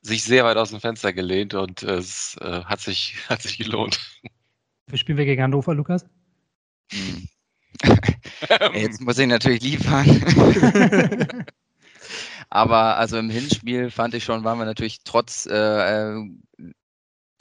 sich 0.00 0.24
sehr 0.24 0.44
weit 0.44 0.56
aus 0.56 0.70
dem 0.70 0.80
Fenster 0.80 1.12
gelehnt 1.12 1.54
und 1.54 1.82
es 1.82 2.36
äh, 2.40 2.64
hat, 2.64 2.80
sich, 2.80 3.16
hat 3.28 3.42
sich 3.42 3.58
gelohnt. 3.58 4.00
Wie 4.86 4.98
spielen 4.98 5.18
wir 5.18 5.26
gegen 5.26 5.42
Hannover, 5.42 5.74
Lukas? 5.74 6.06
Hm. 6.92 7.28
Jetzt 8.74 9.00
muss 9.00 9.18
ich 9.18 9.26
natürlich 9.26 9.62
liefern. 9.62 10.06
Aber 12.50 12.96
also 12.96 13.18
im 13.18 13.30
Hinspiel 13.30 13.90
fand 13.90 14.14
ich 14.14 14.24
schon, 14.24 14.44
waren 14.44 14.58
wir 14.58 14.64
natürlich 14.64 15.00
trotz 15.04 15.46
äh, 15.46 15.54
äh, 15.54 16.28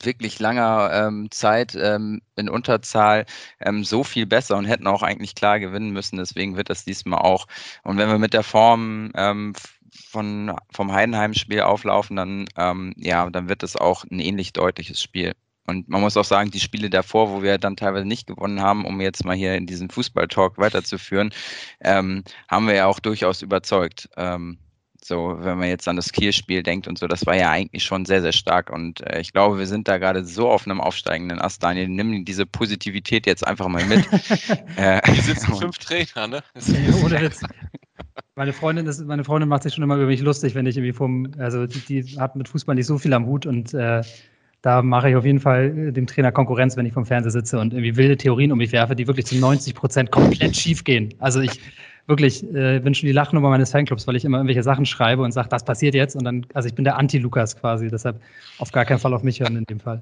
wirklich 0.02 0.40
langer 0.40 0.92
ähm, 0.94 1.32
Zeit 1.32 1.76
ähm, 1.76 2.22
in 2.36 2.50
Unterzahl 2.50 3.26
ähm, 3.60 3.84
so 3.84 4.04
viel 4.04 4.26
besser 4.26 4.58
und 4.58 4.66
hätten 4.66 4.88
auch 4.88 5.04
eigentlich 5.04 5.36
klar 5.36 5.60
gewinnen 5.60 5.92
müssen. 5.92 6.18
Deswegen 6.18 6.58
wird 6.58 6.70
das 6.70 6.86
diesmal 6.86 7.20
auch. 7.20 7.48
Und 7.84 7.98
wenn 7.98 8.10
wir 8.10 8.20
mit 8.20 8.34
der 8.34 8.44
Form 8.44 9.12
ähm, 9.16 9.54
von, 10.10 10.56
vom 10.72 10.92
Heidenheim-Spiel 10.92 11.62
auflaufen, 11.62 12.16
dann, 12.16 12.46
ähm, 12.58 12.94
ja, 12.98 13.30
dann 13.30 13.50
wird 13.50 13.64
es 13.64 13.76
auch 13.76 14.04
ein 14.06 14.20
ähnlich 14.20 14.54
deutliches 14.54 15.02
Spiel. 15.02 15.34
Und 15.68 15.90
man 15.90 16.02
muss 16.02 16.18
auch 16.18 16.26
sagen, 16.26 16.50
die 16.50 16.62
Spiele 16.62 16.90
davor, 16.90 17.30
wo 17.30 17.44
wir 17.44 17.58
dann 17.58 17.76
teilweise 17.76 18.06
nicht 18.06 18.26
gewonnen 18.26 18.62
haben, 18.62 18.86
um 18.86 19.02
jetzt 19.02 19.26
mal 19.26 19.36
hier 19.36 19.56
in 19.56 19.68
diesen 19.68 19.90
Fußball-Talk 19.90 20.58
weiterzuführen, 20.58 21.32
ähm, 21.82 22.24
haben 22.48 22.68
wir 22.68 22.76
ja 22.76 22.86
auch 22.88 23.00
durchaus 23.00 23.42
überzeugt. 23.42 24.10
Ähm, 24.16 24.58
so, 25.04 25.36
wenn 25.40 25.58
man 25.58 25.70
jetzt 25.70 25.88
an 25.88 25.96
das 25.96 26.12
Kielspiel 26.12 26.64
denkt 26.64 26.88
und 26.88 26.98
so, 26.98 27.08
das 27.08 27.26
war 27.26 27.36
ja 27.36 27.52
eigentlich 27.52 27.84
schon 27.84 28.06
sehr, 28.06 28.22
sehr 28.22 28.32
stark. 28.32 28.70
Und 28.70 29.02
äh, 29.02 29.20
ich 29.20 29.32
glaube, 29.32 29.58
wir 29.58 29.68
sind 29.68 29.88
da 29.88 29.98
gerade 29.98 30.26
so 30.26 30.50
auf 30.50 30.66
einem 30.66 30.82
aufsteigenden 30.82 31.40
Ast. 31.40 31.64
Daniel, 31.64 31.88
nimm 31.88 32.26
diese 32.26 32.46
Positivität 32.46 33.26
jetzt 33.26 33.46
einfach 33.46 33.68
mal 33.68 33.86
mit. 33.86 34.06
äh, 34.78 35.02
Hier 35.06 35.24
sitzen 35.24 35.56
fünf 35.56 35.78
Trainer, 35.78 36.28
ne? 36.28 36.44
Ohne 37.04 37.22
Witz. 37.22 37.42
Meine 38.36 38.54
Freundin, 38.54 38.86
ist, 38.86 39.04
meine 39.06 39.24
Freundin 39.24 39.50
macht 39.50 39.64
sich 39.64 39.74
schon 39.74 39.84
immer 39.84 39.96
über 39.96 40.06
mich 40.06 40.22
lustig, 40.22 40.56
wenn 40.56 40.66
ich 40.66 40.78
irgendwie 40.78 40.94
vom, 40.94 41.32
also 41.40 41.66
die, 41.66 41.80
die 42.04 42.20
hat 42.20 42.36
mit 42.36 42.48
Fußball 42.48 42.76
nicht 42.76 42.86
so 42.86 42.98
viel 42.98 43.14
am 43.14 43.26
Hut 43.26 43.46
und 43.46 43.74
äh, 43.74 44.02
da 44.62 44.82
mache 44.82 45.10
ich 45.10 45.16
auf 45.16 45.26
jeden 45.26 45.40
Fall 45.40 45.78
äh, 45.78 45.92
dem 45.92 46.08
Trainer 46.08 46.32
Konkurrenz, 46.32 46.76
wenn 46.78 46.86
ich 46.86 46.94
vom 46.94 47.06
Fernseher 47.06 47.32
sitze 47.32 47.60
und 47.60 47.74
irgendwie 47.74 47.96
wilde 47.96 48.18
Theorien 48.18 48.52
um 48.52 48.58
mich 48.58 48.72
werfe, 48.72 48.96
die 48.96 49.08
wirklich 49.08 49.26
zu 49.26 49.36
90 49.36 49.76
Prozent 49.76 50.12
komplett 50.12 50.56
schief 50.56 50.84
gehen. 50.84 51.14
Also 51.20 51.42
ich 51.42 51.60
wirklich 52.08 52.44
äh, 52.56 52.80
bin 52.80 52.96
schon 52.96 53.08
die 53.08 53.14
Lachnummer 53.14 53.50
meines 53.50 53.72
Fanclubs, 53.72 54.08
weil 54.08 54.16
ich 54.16 54.26
immer 54.26 54.38
irgendwelche 54.38 54.64
Sachen 54.64 54.86
schreibe 54.86 55.22
und 55.24 55.32
sage, 55.32 55.50
das 55.50 55.64
passiert 55.64 55.94
jetzt. 55.94 56.16
Und 56.16 56.24
dann, 56.24 56.46
also 56.54 56.68
ich 56.68 56.76
bin 56.76 56.86
der 56.86 56.98
Anti-Lukas 56.98 57.58
quasi, 57.58 57.90
deshalb 57.90 58.22
auf 58.58 58.72
gar 58.72 58.86
keinen 58.86 59.00
Fall 59.00 59.14
auf 59.14 59.24
mich 59.24 59.40
hören 59.40 59.58
in 59.58 59.66
dem 59.66 59.80
Fall. 59.80 60.02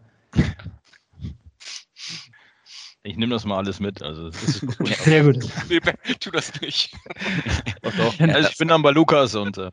Ich 3.03 3.17
nehme 3.17 3.33
das 3.33 3.45
mal 3.45 3.57
alles 3.57 3.79
mit. 3.79 4.01
Also 4.01 4.31
gut. 4.65 4.87
Sehr 5.03 5.23
gut. 5.23 5.47
Nee, 5.69 5.79
tu 6.19 6.31
das 6.31 6.59
nicht. 6.61 6.91
doch, 7.83 7.93
doch. 7.95 8.19
Also 8.19 8.49
ich 8.49 8.57
bin 8.57 8.67
dann 8.67 8.81
bei 8.81 8.91
Lukas 8.91 9.35
und 9.35 9.57
äh, 9.59 9.69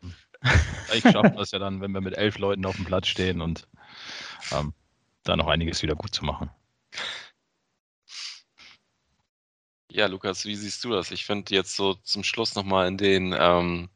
ich 0.95 1.03
schaffe 1.03 1.33
das 1.37 1.51
ja 1.51 1.59
dann, 1.59 1.81
wenn 1.81 1.93
wir 1.93 2.03
mit 2.03 2.17
elf 2.17 2.39
Leuten 2.39 2.67
auf 2.67 2.77
dem 2.77 2.85
Platz 2.85 3.07
stehen 3.07 3.41
und 3.41 3.67
ähm, 4.53 4.73
da 5.25 5.37
noch 5.37 5.49
einiges 5.49 5.83
wieder 5.83 5.95
gut 5.95 6.15
zu 6.15 6.25
machen. 6.25 6.51
Ja, 9.91 10.07
Lukas, 10.07 10.45
wie 10.47 10.57
siehst 10.57 10.83
du 10.85 10.91
das? 10.91 11.11
Ich 11.11 11.27
finde 11.27 11.55
jetzt 11.55 11.77
so 11.77 11.95
zum 11.95 12.25
Schluss 12.25 12.55
nochmal 12.55 12.89
in 12.89 12.97
den, 12.97 13.35
ähm, 13.39 13.91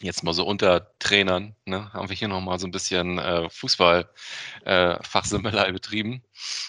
jetzt 0.00 0.24
mal 0.24 0.34
so 0.34 0.44
unter 0.46 0.98
Trainern, 0.98 1.54
ne, 1.64 1.92
haben 1.92 2.08
wir 2.08 2.16
hier 2.16 2.28
nochmal 2.28 2.58
so 2.58 2.66
ein 2.66 2.72
bisschen 2.72 3.18
äh, 3.18 3.48
Fußball-Fachsimmelei 3.50 5.68
äh, 5.68 5.72
betrieben. 5.72 6.22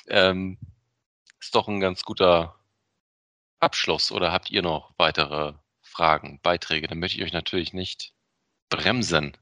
Ähm, 0.07 0.57
ist 1.39 1.55
doch 1.55 1.67
ein 1.67 1.79
ganz 1.79 2.03
guter 2.03 2.57
Abschluss. 3.59 4.11
Oder 4.11 4.31
habt 4.31 4.51
ihr 4.51 4.61
noch 4.61 4.93
weitere 4.97 5.53
Fragen, 5.81 6.39
Beiträge? 6.41 6.87
Dann 6.87 6.99
möchte 6.99 7.17
ich 7.17 7.23
euch 7.23 7.33
natürlich 7.33 7.73
nicht 7.73 8.13
bremsen. 8.69 9.35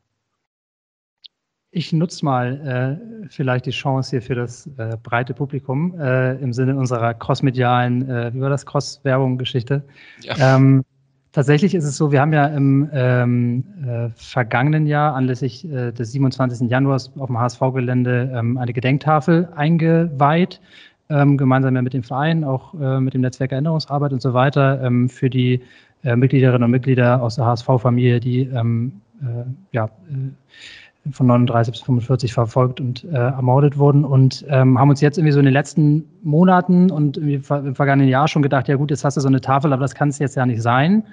Ich 1.76 1.92
nutze 1.92 2.24
mal 2.24 3.02
äh, 3.22 3.28
vielleicht 3.28 3.66
die 3.66 3.72
Chance 3.72 4.12
hier 4.12 4.22
für 4.22 4.34
das 4.34 4.66
äh, 4.78 4.96
breite 5.04 5.34
Publikum 5.34 5.94
äh, 6.00 6.36
im 6.36 6.54
Sinne 6.54 6.78
unserer 6.78 7.14
crossmedialen, 7.14 8.10
äh, 8.10 8.34
wie 8.34 8.40
war 8.40 8.50
das, 8.50 8.66
Cross-Werbung-Geschichte. 8.66 9.84
Ja. 10.22 10.56
Ähm, 10.56 10.86
tatsächlich 11.34 11.76
ist 11.76 11.84
es 11.84 11.98
so, 11.98 12.14
wir 12.14 12.22
haben 12.22 12.32
ja 12.32 12.46
im 12.46 12.90
ähm, 12.94 13.66
äh, 13.86 14.08
vergangenen 14.16 14.88
Jahr 14.88 15.16
anlässlich 15.16 15.70
äh, 15.70 15.92
des 15.92 16.14
27. 16.14 16.72
Januars 16.72 17.12
auf 17.18 17.28
dem 17.28 17.38
HSV-Gelände 17.38 18.32
ähm, 18.34 18.58
eine 18.58 18.72
Gedenktafel 18.72 19.50
eingeweiht, 19.54 20.62
ähm, 21.10 21.38
gemeinsam 21.38 21.76
ja 21.76 21.82
mit 21.82 21.94
dem 21.94 22.04
Verein, 22.04 22.46
auch 22.46 22.74
mit 22.74 23.14
dem 23.14 23.20
Netzwerk 23.20 23.52
Erinnerungsarbeit 23.52 24.14
und 24.14 24.22
so 24.22 24.34
weiter, 24.34 24.82
ähm, 24.82 25.10
für 25.10 25.30
die 25.30 25.62
Mitgliederinnen 26.04 26.64
und 26.64 26.72
Mitglieder 26.72 27.22
aus 27.22 27.36
der 27.36 27.46
HSV-Familie, 27.46 28.22
die 28.22 28.44
ähm, 28.44 29.02
ja, 29.72 29.90
von 31.12 31.28
39 31.28 31.72
bis 31.74 31.82
45 31.82 32.34
verfolgt 32.34 32.82
und 32.82 33.04
äh, 33.04 33.16
ermordet 33.16 33.78
wurden 33.78 34.04
und 34.04 34.46
ähm, 34.50 34.80
haben 34.80 34.90
uns 34.90 35.02
jetzt 35.02 35.18
irgendwie 35.18 35.34
so 35.34 35.40
in 35.40 35.46
den 35.46 35.54
letzten 35.54 36.06
Monaten 36.24 36.90
und 36.90 37.18
im 37.18 37.44
vergangenen 37.44 38.10
Jahr 38.10 38.28
schon 38.28 38.42
gedacht, 38.42 38.68
ja 38.68 38.76
gut, 38.76 38.90
jetzt 38.90 39.06
hast 39.06 39.16
du 39.18 39.22
so 39.22 39.28
eine 39.28 39.42
Tafel, 39.42 39.72
aber 39.72 39.82
das 39.82 39.94
kann 39.94 40.10
es 40.10 40.20
jetzt 40.20 40.36
ja 40.36 40.46
nicht 40.46 40.62
sein, 40.62 41.04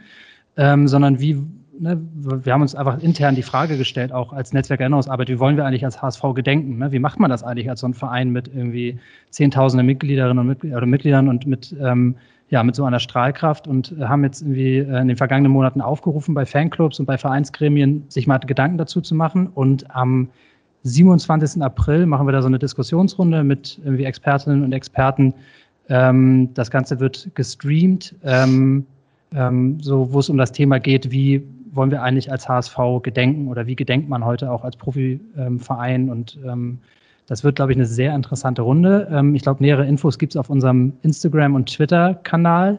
ähm, 0.56 0.88
sondern 0.88 1.20
wie, 1.20 1.42
ne, 1.78 2.00
wir 2.14 2.52
haben 2.52 2.62
uns 2.62 2.74
einfach 2.74 3.02
intern 3.02 3.34
die 3.34 3.42
Frage 3.42 3.76
gestellt, 3.76 4.12
auch 4.12 4.32
als 4.32 4.52
Netzwerk 4.52 4.80
Erinnerungsarbeit, 4.80 5.28
wie 5.28 5.38
wollen 5.38 5.56
wir 5.56 5.66
eigentlich 5.66 5.84
als 5.84 6.00
HSV 6.00 6.22
gedenken? 6.34 6.78
Ne? 6.78 6.92
Wie 6.92 6.98
macht 6.98 7.20
man 7.20 7.30
das 7.30 7.42
eigentlich 7.42 7.68
als 7.68 7.80
so 7.80 7.86
ein 7.86 7.94
Verein 7.94 8.30
mit 8.30 8.48
irgendwie 8.48 8.98
Zehntausenden 9.30 9.86
Mitgliederinnen 9.86 10.48
und 10.48 10.64
oder 10.64 10.86
Mitgliedern 10.86 11.28
und 11.28 11.46
mit 11.46 11.74
ähm, 11.80 12.16
ja, 12.52 12.62
mit 12.62 12.76
so 12.76 12.84
einer 12.84 13.00
Strahlkraft 13.00 13.66
und 13.66 13.94
äh, 13.98 14.04
haben 14.04 14.24
jetzt 14.24 14.42
irgendwie 14.42 14.76
äh, 14.76 15.00
in 15.00 15.08
den 15.08 15.16
vergangenen 15.16 15.50
Monaten 15.50 15.80
aufgerufen, 15.80 16.34
bei 16.34 16.44
Fanclubs 16.44 17.00
und 17.00 17.06
bei 17.06 17.16
Vereinsgremien 17.16 18.04
sich 18.08 18.26
mal 18.26 18.36
Gedanken 18.40 18.76
dazu 18.76 19.00
zu 19.00 19.14
machen. 19.14 19.46
Und 19.46 19.90
am 19.90 20.28
27. 20.82 21.62
April 21.62 22.04
machen 22.04 22.28
wir 22.28 22.32
da 22.32 22.42
so 22.42 22.48
eine 22.48 22.58
Diskussionsrunde 22.58 23.42
mit 23.42 23.80
irgendwie 23.82 24.04
Expertinnen 24.04 24.64
und 24.64 24.72
Experten. 24.74 25.32
Ähm, 25.88 26.50
das 26.52 26.70
Ganze 26.70 27.00
wird 27.00 27.30
gestreamt, 27.34 28.14
ähm, 28.22 28.84
ähm, 29.34 29.80
so 29.80 30.12
wo 30.12 30.18
es 30.18 30.28
um 30.28 30.36
das 30.36 30.52
Thema 30.52 30.78
geht, 30.78 31.10
wie 31.10 31.42
wollen 31.70 31.90
wir 31.90 32.02
eigentlich 32.02 32.30
als 32.30 32.50
HSV 32.50 32.76
gedenken 33.02 33.48
oder 33.48 33.66
wie 33.66 33.76
gedenkt 33.76 34.10
man 34.10 34.26
heute 34.26 34.52
auch 34.52 34.62
als 34.62 34.76
Profiverein 34.76 36.10
und 36.10 36.38
ähm, 36.44 36.80
das 37.26 37.44
wird, 37.44 37.56
glaube 37.56 37.72
ich, 37.72 37.78
eine 37.78 37.86
sehr 37.86 38.14
interessante 38.14 38.62
Runde. 38.62 39.08
Ähm, 39.10 39.34
ich 39.34 39.42
glaube, 39.42 39.62
nähere 39.62 39.86
Infos 39.86 40.18
gibt 40.18 40.34
es 40.34 40.36
auf 40.36 40.50
unserem 40.50 40.92
Instagram- 41.02 41.54
und 41.54 41.66
Twitter-Kanal. 41.66 42.78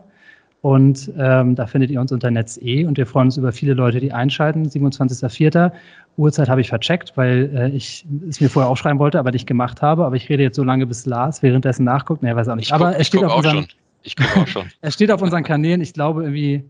Und 0.61 1.11
ähm, 1.17 1.55
da 1.55 1.67
findet 1.67 1.91
ihr 1.91 1.99
uns 1.99 2.13
unter 2.13 2.31
NetzE 2.31 2.87
und 2.87 2.97
wir 2.97 3.05
freuen 3.05 3.27
uns 3.27 3.35
über 3.35 3.51
viele 3.51 3.73
Leute, 3.73 3.99
die 3.99 4.13
einschalten. 4.13 4.65
27.04. 4.65 5.73
Uhrzeit 6.15 6.47
habe 6.47 6.61
ich 6.61 6.69
vercheckt, 6.69 7.17
weil 7.17 7.51
äh, 7.53 7.69
ich 7.75 8.05
es 8.29 8.39
mir 8.39 8.49
vorher 8.49 8.69
aufschreiben 8.69 8.97
wollte, 8.97 9.19
aber 9.19 9.31
nicht 9.31 9.45
gemacht 9.45 9.81
habe. 9.81 10.05
Aber 10.05 10.15
ich 10.15 10.29
rede 10.29 10.41
jetzt 10.41 10.55
so 10.55 10.63
lange, 10.63 10.87
bis 10.87 11.05
Lars 11.05 11.43
währenddessen 11.43 11.83
nachguckt. 11.83 12.23
Nee, 12.23 12.33
weiß 12.33 12.47
auch 12.47 12.55
nicht. 12.55 12.67
Ich 12.67 12.73
aber 12.73 12.91
guck, 12.91 12.97
er 12.97 13.03
steht 13.03 13.23
auf 13.25 13.35
unseren, 13.35 13.67
Ich 14.03 14.15
gucke 14.15 14.39
auch 14.39 14.47
schon. 14.47 14.67
er 14.81 14.91
steht 14.91 15.11
auf 15.11 15.21
unseren 15.21 15.43
Kanälen. 15.43 15.81
Ich 15.81 15.91
glaube 15.91 16.23
irgendwie 16.23 16.63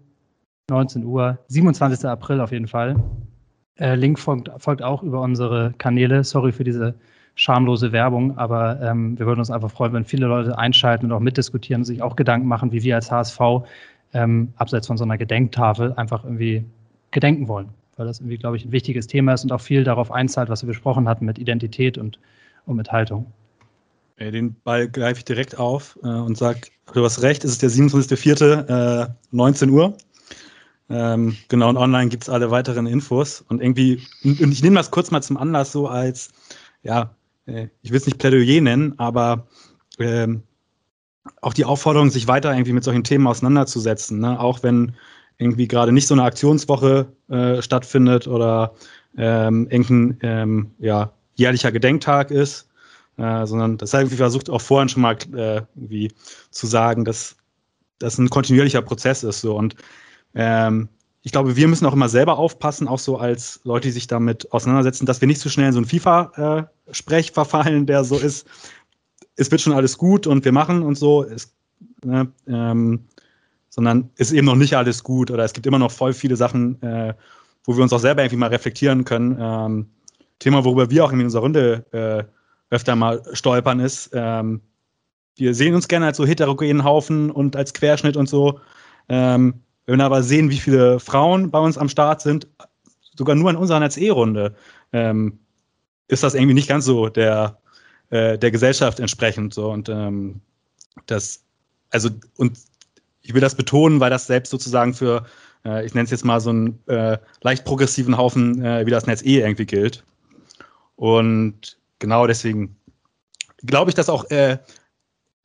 19 0.71 1.05
Uhr, 1.05 1.37
27. 1.49 2.03
April 2.09 2.41
auf 2.41 2.51
jeden 2.51 2.67
Fall. 2.67 2.95
Äh, 3.75 3.93
Link 3.93 4.17
folgt, 4.17 4.49
folgt 4.57 4.81
auch 4.81 5.03
über 5.03 5.21
unsere 5.21 5.75
Kanäle. 5.77 6.23
Sorry 6.23 6.51
für 6.51 6.63
diese 6.63 6.95
schamlose 7.35 7.91
Werbung, 7.91 8.37
aber 8.37 8.79
ähm, 8.81 9.17
wir 9.17 9.25
würden 9.25 9.39
uns 9.39 9.49
einfach 9.49 9.71
freuen, 9.71 9.93
wenn 9.93 10.05
viele 10.05 10.27
Leute 10.27 10.57
einschalten 10.57 11.07
und 11.07 11.11
auch 11.11 11.19
mitdiskutieren 11.19 11.81
und 11.81 11.85
sich 11.85 12.01
auch 12.01 12.15
Gedanken 12.15 12.47
machen, 12.47 12.71
wie 12.71 12.83
wir 12.83 12.95
als 12.95 13.11
HSV 13.11 13.39
ähm, 14.13 14.53
abseits 14.57 14.87
von 14.87 14.97
so 14.97 15.03
einer 15.03 15.17
Gedenktafel 15.17 15.93
einfach 15.93 16.23
irgendwie 16.23 16.63
gedenken 17.11 17.47
wollen. 17.47 17.69
Weil 17.97 18.07
das 18.07 18.19
irgendwie, 18.19 18.37
glaube 18.37 18.57
ich, 18.57 18.65
ein 18.65 18.71
wichtiges 18.71 19.07
Thema 19.07 19.33
ist 19.33 19.43
und 19.43 19.51
auch 19.51 19.61
viel 19.61 19.83
darauf 19.83 20.11
einzahlt, 20.11 20.49
was 20.49 20.63
wir 20.63 20.67
besprochen 20.67 21.07
hatten 21.07 21.25
mit 21.25 21.39
Identität 21.39 21.97
und, 21.97 22.19
und 22.65 22.75
mit 22.75 22.91
Haltung. 22.91 23.25
Den 24.19 24.55
Ball 24.63 24.87
greife 24.87 25.19
ich 25.19 25.25
direkt 25.25 25.57
auf 25.57 25.97
äh, 26.03 26.07
und 26.07 26.37
sage, 26.37 26.61
du 26.93 27.03
hast 27.03 27.21
recht, 27.23 27.43
es 27.43 27.51
ist 27.51 27.61
der 27.61 27.69
27.04., 27.69 29.05
äh, 29.05 29.09
19 29.31 29.69
Uhr. 29.69 29.97
Ähm, 30.89 31.35
genau, 31.47 31.69
und 31.69 31.77
online 31.77 32.09
gibt 32.09 32.23
es 32.23 32.29
alle 32.29 32.51
weiteren 32.51 32.85
Infos. 32.85 33.43
Und 33.47 33.61
irgendwie, 33.61 34.03
und 34.23 34.51
ich 34.51 34.61
nehme 34.61 34.75
das 34.75 34.91
kurz 34.91 35.11
mal 35.11 35.21
zum 35.21 35.37
Anlass 35.37 35.71
so 35.71 35.87
als, 35.87 36.29
ja, 36.83 37.15
ich 37.45 37.91
will 37.91 37.97
es 37.97 38.05
nicht 38.05 38.19
Plädoyer 38.19 38.61
nennen, 38.61 38.97
aber 38.97 39.47
ähm, 39.99 40.43
auch 41.41 41.53
die 41.53 41.65
Aufforderung, 41.65 42.09
sich 42.09 42.27
weiter 42.27 42.53
irgendwie 42.53 42.73
mit 42.73 42.83
solchen 42.83 43.03
Themen 43.03 43.27
auseinanderzusetzen, 43.27 44.19
ne? 44.19 44.39
auch 44.39 44.63
wenn 44.63 44.95
irgendwie 45.37 45.67
gerade 45.67 45.91
nicht 45.91 46.07
so 46.07 46.13
eine 46.13 46.23
Aktionswoche 46.23 47.07
äh, 47.29 47.61
stattfindet 47.61 48.27
oder 48.27 48.73
ähm, 49.17 49.67
irgendein 49.69 50.17
ähm, 50.21 50.71
ja, 50.79 51.11
jährlicher 51.35 51.71
Gedenktag 51.71 52.31
ist, 52.31 52.69
äh, 53.17 53.45
sondern 53.45 53.77
das 53.77 53.93
habe 53.93 54.05
ich 54.05 54.15
versucht 54.15 54.49
auch 54.49 54.61
vorhin 54.61 54.89
schon 54.89 55.01
mal 55.01 55.17
äh, 55.33 55.61
irgendwie 55.75 56.11
zu 56.51 56.67
sagen, 56.67 57.05
dass 57.05 57.35
das 57.99 58.17
ein 58.17 58.29
kontinuierlicher 58.29 58.81
Prozess 58.81 59.23
ist. 59.23 59.41
So. 59.41 59.55
Und 59.55 59.75
ähm, 60.35 60.89
ich 61.25 61.31
glaube, 61.31 61.55
wir 61.55 61.67
müssen 61.69 61.85
auch 61.85 61.93
immer 61.93 62.09
selber 62.09 62.37
aufpassen, 62.37 62.87
auch 62.87 62.99
so 62.99 63.17
als 63.17 63.61
Leute, 63.63 63.87
die 63.87 63.93
sich 63.93 64.07
damit 64.07 64.51
auseinandersetzen, 64.51 65.05
dass 65.05 65.21
wir 65.21 65.27
nicht 65.27 65.39
zu 65.39 65.49
schnell 65.49 65.67
in 65.67 65.73
so 65.73 65.79
einen 65.79 65.87
FIFA-Sprech 65.87 67.31
verfallen, 67.31 67.85
der 67.85 68.03
so 68.03 68.17
ist, 68.17 68.45
es 69.37 69.49
wird 69.49 69.61
schon 69.61 69.73
alles 69.73 69.97
gut 69.97 70.27
und 70.27 70.43
wir 70.43 70.51
machen 70.51 70.83
und 70.83 70.97
so, 70.97 71.23
es, 71.23 71.55
ne, 72.03 72.27
ähm, 72.47 73.05
sondern 73.69 74.09
es 74.17 74.27
ist 74.27 74.37
eben 74.37 74.45
noch 74.45 74.55
nicht 74.55 74.75
alles 74.75 75.01
gut 75.01 75.31
oder 75.31 75.45
es 75.45 75.53
gibt 75.53 75.65
immer 75.65 75.79
noch 75.79 75.91
voll 75.91 76.13
viele 76.13 76.35
Sachen, 76.35 76.81
äh, 76.83 77.13
wo 77.63 77.75
wir 77.75 77.83
uns 77.83 77.93
auch 77.93 77.99
selber 77.99 78.21
irgendwie 78.21 78.37
mal 78.37 78.49
reflektieren 78.49 79.05
können. 79.05 79.37
Ähm, 79.39 79.89
Thema, 80.39 80.65
worüber 80.65 80.89
wir 80.91 81.05
auch 81.05 81.13
in 81.13 81.21
unserer 81.21 81.41
Runde 81.43 81.85
äh, 81.91 82.23
öfter 82.69 82.97
mal 82.97 83.23
stolpern, 83.31 83.79
ist, 83.79 84.11
ähm, 84.13 84.61
wir 85.37 85.55
sehen 85.55 85.73
uns 85.73 85.87
gerne 85.87 86.07
als 86.07 86.17
so 86.17 86.25
heterogenen 86.25 86.83
Haufen 86.83 87.31
und 87.31 87.55
als 87.55 87.73
Querschnitt 87.73 88.17
und 88.17 88.27
so. 88.27 88.59
Ähm, 89.09 89.62
wenn 89.85 89.99
wir 89.99 90.05
aber 90.05 90.23
sehen, 90.23 90.49
wie 90.49 90.59
viele 90.59 90.99
Frauen 90.99 91.51
bei 91.51 91.59
uns 91.59 91.77
am 91.77 91.89
Start 91.89 92.21
sind, 92.21 92.47
sogar 93.15 93.35
nur 93.35 93.49
in 93.49 93.55
unserer 93.55 93.79
Netz-E-Runde, 93.79 94.55
ähm, 94.91 95.39
ist 96.07 96.23
das 96.23 96.35
irgendwie 96.35 96.53
nicht 96.53 96.69
ganz 96.69 96.85
so 96.85 97.09
der, 97.09 97.57
äh, 98.09 98.37
der 98.37 98.51
Gesellschaft 98.51 98.99
entsprechend. 98.99 99.53
So. 99.53 99.71
Und 99.71 99.89
ähm, 99.89 100.41
das, 101.05 101.43
also, 101.91 102.09
und 102.37 102.57
ich 103.21 103.33
will 103.33 103.41
das 103.41 103.55
betonen, 103.55 103.99
weil 103.99 104.09
das 104.09 104.27
selbst 104.27 104.49
sozusagen 104.49 104.93
für, 104.93 105.25
äh, 105.65 105.85
ich 105.85 105.93
nenne 105.93 106.05
es 106.05 106.11
jetzt 106.11 106.25
mal 106.25 106.39
so 106.39 106.49
einen 106.49 106.79
äh, 106.87 107.17
leicht 107.41 107.65
progressiven 107.65 108.17
Haufen 108.17 108.63
äh, 108.63 108.85
wie 108.85 108.91
das 108.91 109.07
Netz 109.07 109.21
E 109.23 109.39
irgendwie 109.39 109.65
gilt. 109.65 110.03
Und 110.95 111.77
genau 111.99 112.27
deswegen 112.27 112.75
glaube 113.65 113.89
ich, 113.89 113.95
dass 113.95 114.09
auch 114.09 114.29
äh, 114.29 114.57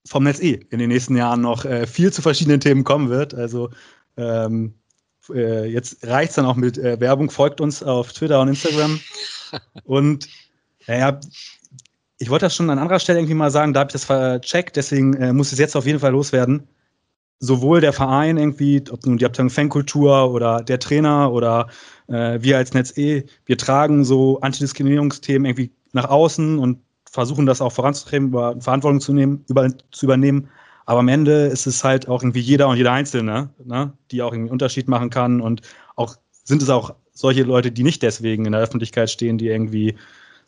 vom 0.06 0.24
Netz 0.24 0.40
E 0.40 0.60
in 0.70 0.78
den 0.78 0.88
nächsten 0.88 1.16
Jahren 1.16 1.40
noch 1.40 1.64
äh, 1.64 1.86
viel 1.86 2.12
zu 2.12 2.22
verschiedenen 2.22 2.60
Themen 2.60 2.84
kommen 2.84 3.10
wird. 3.10 3.34
Also 3.34 3.70
ähm, 4.18 4.74
äh, 5.32 5.66
jetzt 5.66 6.06
reicht 6.06 6.30
es 6.30 6.36
dann 6.36 6.46
auch 6.46 6.56
mit 6.56 6.78
äh, 6.78 7.00
Werbung, 7.00 7.30
folgt 7.30 7.60
uns 7.60 7.82
auf 7.82 8.12
Twitter 8.12 8.40
und 8.40 8.48
Instagram. 8.48 9.00
und 9.84 10.28
naja, 10.86 11.20
ich 12.18 12.30
wollte 12.30 12.46
das 12.46 12.54
schon 12.54 12.70
an 12.70 12.78
anderer 12.78 12.98
Stelle 12.98 13.20
irgendwie 13.20 13.34
mal 13.34 13.50
sagen, 13.50 13.72
da 13.72 13.80
habe 13.80 13.88
ich 13.88 13.92
das 13.92 14.04
vercheckt, 14.04 14.76
deswegen 14.76 15.14
äh, 15.14 15.32
muss 15.32 15.52
es 15.52 15.58
jetzt 15.58 15.76
auf 15.76 15.86
jeden 15.86 16.00
Fall 16.00 16.12
loswerden. 16.12 16.66
Sowohl 17.40 17.80
der 17.80 17.92
Verein 17.92 18.36
irgendwie, 18.36 18.82
ob 18.90 19.06
nun 19.06 19.18
die 19.18 19.24
Abteilung 19.24 19.50
Fankultur 19.50 20.32
oder 20.32 20.60
der 20.60 20.80
Trainer 20.80 21.32
oder 21.32 21.68
äh, 22.08 22.38
wir 22.42 22.56
als 22.56 22.74
Netz 22.74 22.96
E, 22.98 23.24
wir 23.46 23.56
tragen 23.56 24.04
so 24.04 24.40
Antidiskriminierungsthemen 24.40 25.46
irgendwie 25.46 25.70
nach 25.92 26.06
außen 26.06 26.58
und 26.58 26.80
versuchen 27.08 27.46
das 27.46 27.60
auch 27.60 27.72
voranzutreiben, 27.72 28.28
über 28.28 28.60
Verantwortung 28.60 29.00
zu, 29.00 29.12
nehmen, 29.12 29.44
über, 29.48 29.68
zu 29.92 30.06
übernehmen. 30.06 30.48
Aber 30.88 31.00
am 31.00 31.08
Ende 31.08 31.48
ist 31.48 31.66
es 31.66 31.84
halt 31.84 32.08
auch 32.08 32.22
irgendwie 32.22 32.40
jeder 32.40 32.66
und 32.66 32.78
jeder 32.78 32.92
Einzelne, 32.92 33.50
ne, 33.62 33.92
die 34.10 34.22
auch 34.22 34.32
irgendwie 34.32 34.48
einen 34.48 34.52
Unterschied 34.52 34.88
machen 34.88 35.10
kann. 35.10 35.42
Und 35.42 35.60
auch 35.96 36.16
sind 36.44 36.62
es 36.62 36.70
auch 36.70 36.94
solche 37.12 37.42
Leute, 37.42 37.70
die 37.70 37.82
nicht 37.82 38.02
deswegen 38.02 38.46
in 38.46 38.52
der 38.52 38.62
Öffentlichkeit 38.62 39.10
stehen, 39.10 39.36
die 39.36 39.48
irgendwie 39.48 39.96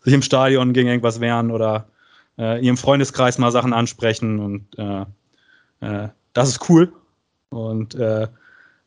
sich 0.02 0.14
im 0.14 0.22
Stadion 0.22 0.72
gegen 0.72 0.88
irgendwas 0.88 1.20
wehren 1.20 1.50
oder 1.50 1.90
äh, 2.38 2.58
ihrem 2.64 2.78
Freundeskreis 2.78 3.36
mal 3.36 3.52
Sachen 3.52 3.74
ansprechen. 3.74 4.38
Und 4.38 4.78
äh, 4.78 5.04
äh, 5.80 6.08
das 6.32 6.48
ist 6.48 6.70
cool. 6.70 6.90
Und 7.50 7.94
äh, 7.96 8.26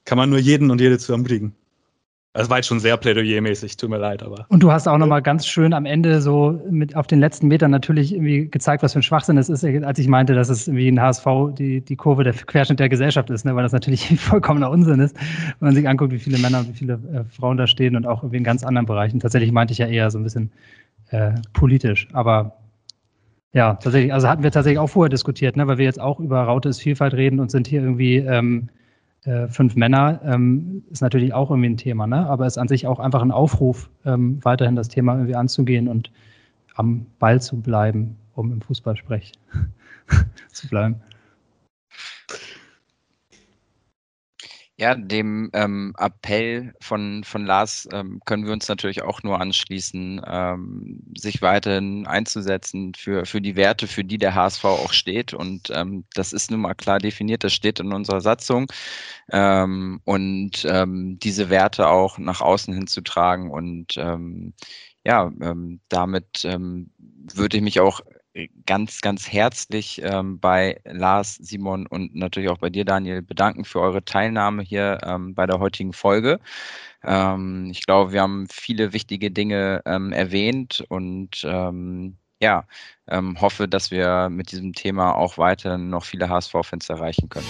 kann 0.05 0.17
man 0.17 0.31
nur 0.31 0.39
jeden 0.39 0.71
und 0.71 0.81
jede 0.81 0.97
zu 0.97 1.11
ermutigen. 1.11 1.55
Das 2.35 2.49
war 2.49 2.57
jetzt 2.57 2.65
schon 2.65 2.79
sehr 2.79 2.97
plädoyermäßig, 2.97 3.77
tut 3.77 3.91
mir 3.91 3.99
leid, 3.99 4.23
aber. 4.23 4.47
Und 4.49 4.63
du 4.63 4.71
hast 4.71 4.87
auch 4.87 4.97
nochmal 4.97 5.21
ganz 5.21 5.45
schön 5.45 5.71
am 5.71 5.85
Ende 5.85 6.19
so 6.19 6.59
mit 6.67 6.95
auf 6.95 7.05
den 7.05 7.19
letzten 7.19 7.47
Metern 7.47 7.69
natürlich 7.69 8.11
irgendwie 8.11 8.49
gezeigt, 8.49 8.81
was 8.81 8.93
für 8.93 8.99
ein 8.99 9.03
Schwachsinn 9.03 9.37
es 9.37 9.49
ist, 9.49 9.63
als 9.63 9.99
ich 9.99 10.07
meinte, 10.07 10.33
dass 10.33 10.49
es 10.49 10.71
wie 10.73 10.87
ein 10.87 10.99
HSV 10.99 11.25
die, 11.55 11.81
die 11.81 11.95
Kurve 11.95 12.23
der 12.23 12.33
Querschnitt 12.33 12.79
der 12.79 12.89
Gesellschaft 12.89 13.29
ist, 13.29 13.45
ne? 13.45 13.55
weil 13.55 13.61
das 13.61 13.71
natürlich 13.71 14.07
vollkommener 14.19 14.71
Unsinn 14.71 14.99
ist, 14.99 15.15
wenn 15.59 15.67
man 15.67 15.75
sich 15.75 15.87
anguckt, 15.87 16.11
wie 16.11 16.17
viele 16.17 16.39
Männer 16.39 16.61
und 16.61 16.69
wie 16.69 16.73
viele 16.73 16.93
äh, 16.93 17.23
Frauen 17.25 17.57
da 17.57 17.67
stehen 17.67 17.95
und 17.95 18.07
auch 18.07 18.23
irgendwie 18.23 18.37
in 18.37 18.43
ganz 18.43 18.63
anderen 18.63 18.87
Bereichen. 18.87 19.19
Tatsächlich 19.19 19.51
meinte 19.51 19.73
ich 19.73 19.77
ja 19.77 19.85
eher 19.85 20.09
so 20.09 20.17
ein 20.17 20.23
bisschen 20.23 20.51
äh, 21.11 21.33
politisch, 21.53 22.07
aber 22.13 22.57
ja, 23.53 23.75
tatsächlich, 23.75 24.11
also 24.11 24.27
hatten 24.27 24.41
wir 24.41 24.49
tatsächlich 24.49 24.79
auch 24.79 24.87
vorher 24.87 25.09
diskutiert, 25.09 25.55
ne? 25.55 25.67
weil 25.67 25.77
wir 25.77 25.85
jetzt 25.85 26.01
auch 26.01 26.19
über 26.19 26.41
Raute 26.41 26.69
ist 26.69 26.81
Vielfalt 26.81 27.13
reden 27.13 27.39
und 27.39 27.51
sind 27.51 27.67
hier 27.67 27.83
irgendwie 27.83 28.15
ähm, 28.15 28.69
äh, 29.25 29.47
fünf 29.47 29.75
Männer 29.75 30.19
ähm, 30.23 30.83
ist 30.91 31.01
natürlich 31.01 31.33
auch 31.33 31.49
irgendwie 31.49 31.69
ein 31.69 31.77
Thema, 31.77 32.07
ne? 32.07 32.27
aber 32.27 32.45
ist 32.45 32.57
an 32.57 32.67
sich 32.67 32.87
auch 32.87 32.99
einfach 32.99 33.21
ein 33.21 33.31
Aufruf, 33.31 33.89
ähm, 34.05 34.39
weiterhin 34.43 34.75
das 34.75 34.89
Thema 34.89 35.13
irgendwie 35.15 35.35
anzugehen 35.35 35.87
und 35.87 36.11
am 36.75 37.05
Ball 37.19 37.41
zu 37.41 37.61
bleiben, 37.61 38.17
um 38.35 38.51
im 38.51 38.61
Fußballsprech 38.61 39.31
zu 40.51 40.67
bleiben. 40.67 40.95
Ja, 44.83 44.95
dem 44.95 45.49
ähm, 45.53 45.95
Appell 45.97 46.73
von, 46.81 47.23
von 47.23 47.45
Lars 47.45 47.87
ähm, 47.93 48.19
können 48.25 48.45
wir 48.45 48.51
uns 48.51 48.67
natürlich 48.67 49.01
auch 49.01 49.23
nur 49.23 49.39
anschließen, 49.39 50.19
ähm, 50.27 51.01
sich 51.17 51.41
weiterhin 51.41 52.05
einzusetzen 52.05 52.91
für, 52.93 53.25
für 53.25 53.39
die 53.39 53.55
Werte, 53.55 53.87
für 53.87 54.03
die 54.03 54.17
der 54.17 54.35
HSV 54.35 54.65
auch 54.65 54.91
steht. 54.91 55.33
Und 55.33 55.69
ähm, 55.73 56.03
das 56.15 56.33
ist 56.33 56.51
nun 56.51 56.59
mal 56.59 56.73
klar 56.73 56.99
definiert, 56.99 57.45
das 57.45 57.53
steht 57.53 57.79
in 57.79 57.93
unserer 57.93 58.19
Satzung. 58.19 58.69
Ähm, 59.31 60.01
und 60.03 60.65
ähm, 60.65 61.17
diese 61.17 61.49
Werte 61.49 61.87
auch 61.87 62.17
nach 62.17 62.41
außen 62.41 62.73
hin 62.73 62.87
zu 62.87 62.99
tragen. 62.99 63.51
Und 63.51 63.95
ja, 65.05 65.31
damit 65.89 66.43
würde 66.43 67.57
ich 67.57 67.63
mich 67.63 67.79
auch 67.79 68.01
ganz, 68.65 69.01
ganz 69.01 69.31
herzlich 69.31 70.01
ähm, 70.03 70.39
bei 70.39 70.79
Lars, 70.85 71.35
Simon 71.35 71.85
und 71.87 72.15
natürlich 72.15 72.49
auch 72.49 72.57
bei 72.57 72.69
dir, 72.69 72.85
Daniel, 72.85 73.21
bedanken 73.21 73.65
für 73.65 73.79
eure 73.79 74.03
Teilnahme 74.03 74.63
hier 74.63 74.99
ähm, 75.03 75.35
bei 75.35 75.45
der 75.45 75.59
heutigen 75.59 75.93
Folge. 75.93 76.39
Ähm, 77.03 77.69
ich 77.71 77.85
glaube, 77.85 78.11
wir 78.11 78.21
haben 78.21 78.47
viele 78.49 78.93
wichtige 78.93 79.31
Dinge 79.31 79.81
ähm, 79.85 80.11
erwähnt 80.11 80.83
und 80.89 81.43
ähm, 81.43 82.17
ja, 82.41 82.65
ähm, 83.07 83.39
hoffe, 83.39 83.67
dass 83.67 83.91
wir 83.91 84.29
mit 84.29 84.51
diesem 84.51 84.73
Thema 84.73 85.15
auch 85.15 85.37
weiter 85.37 85.77
noch 85.77 86.03
viele 86.03 86.27
HSV-Fans 86.29 86.89
erreichen 86.89 87.29
können. 87.29 87.47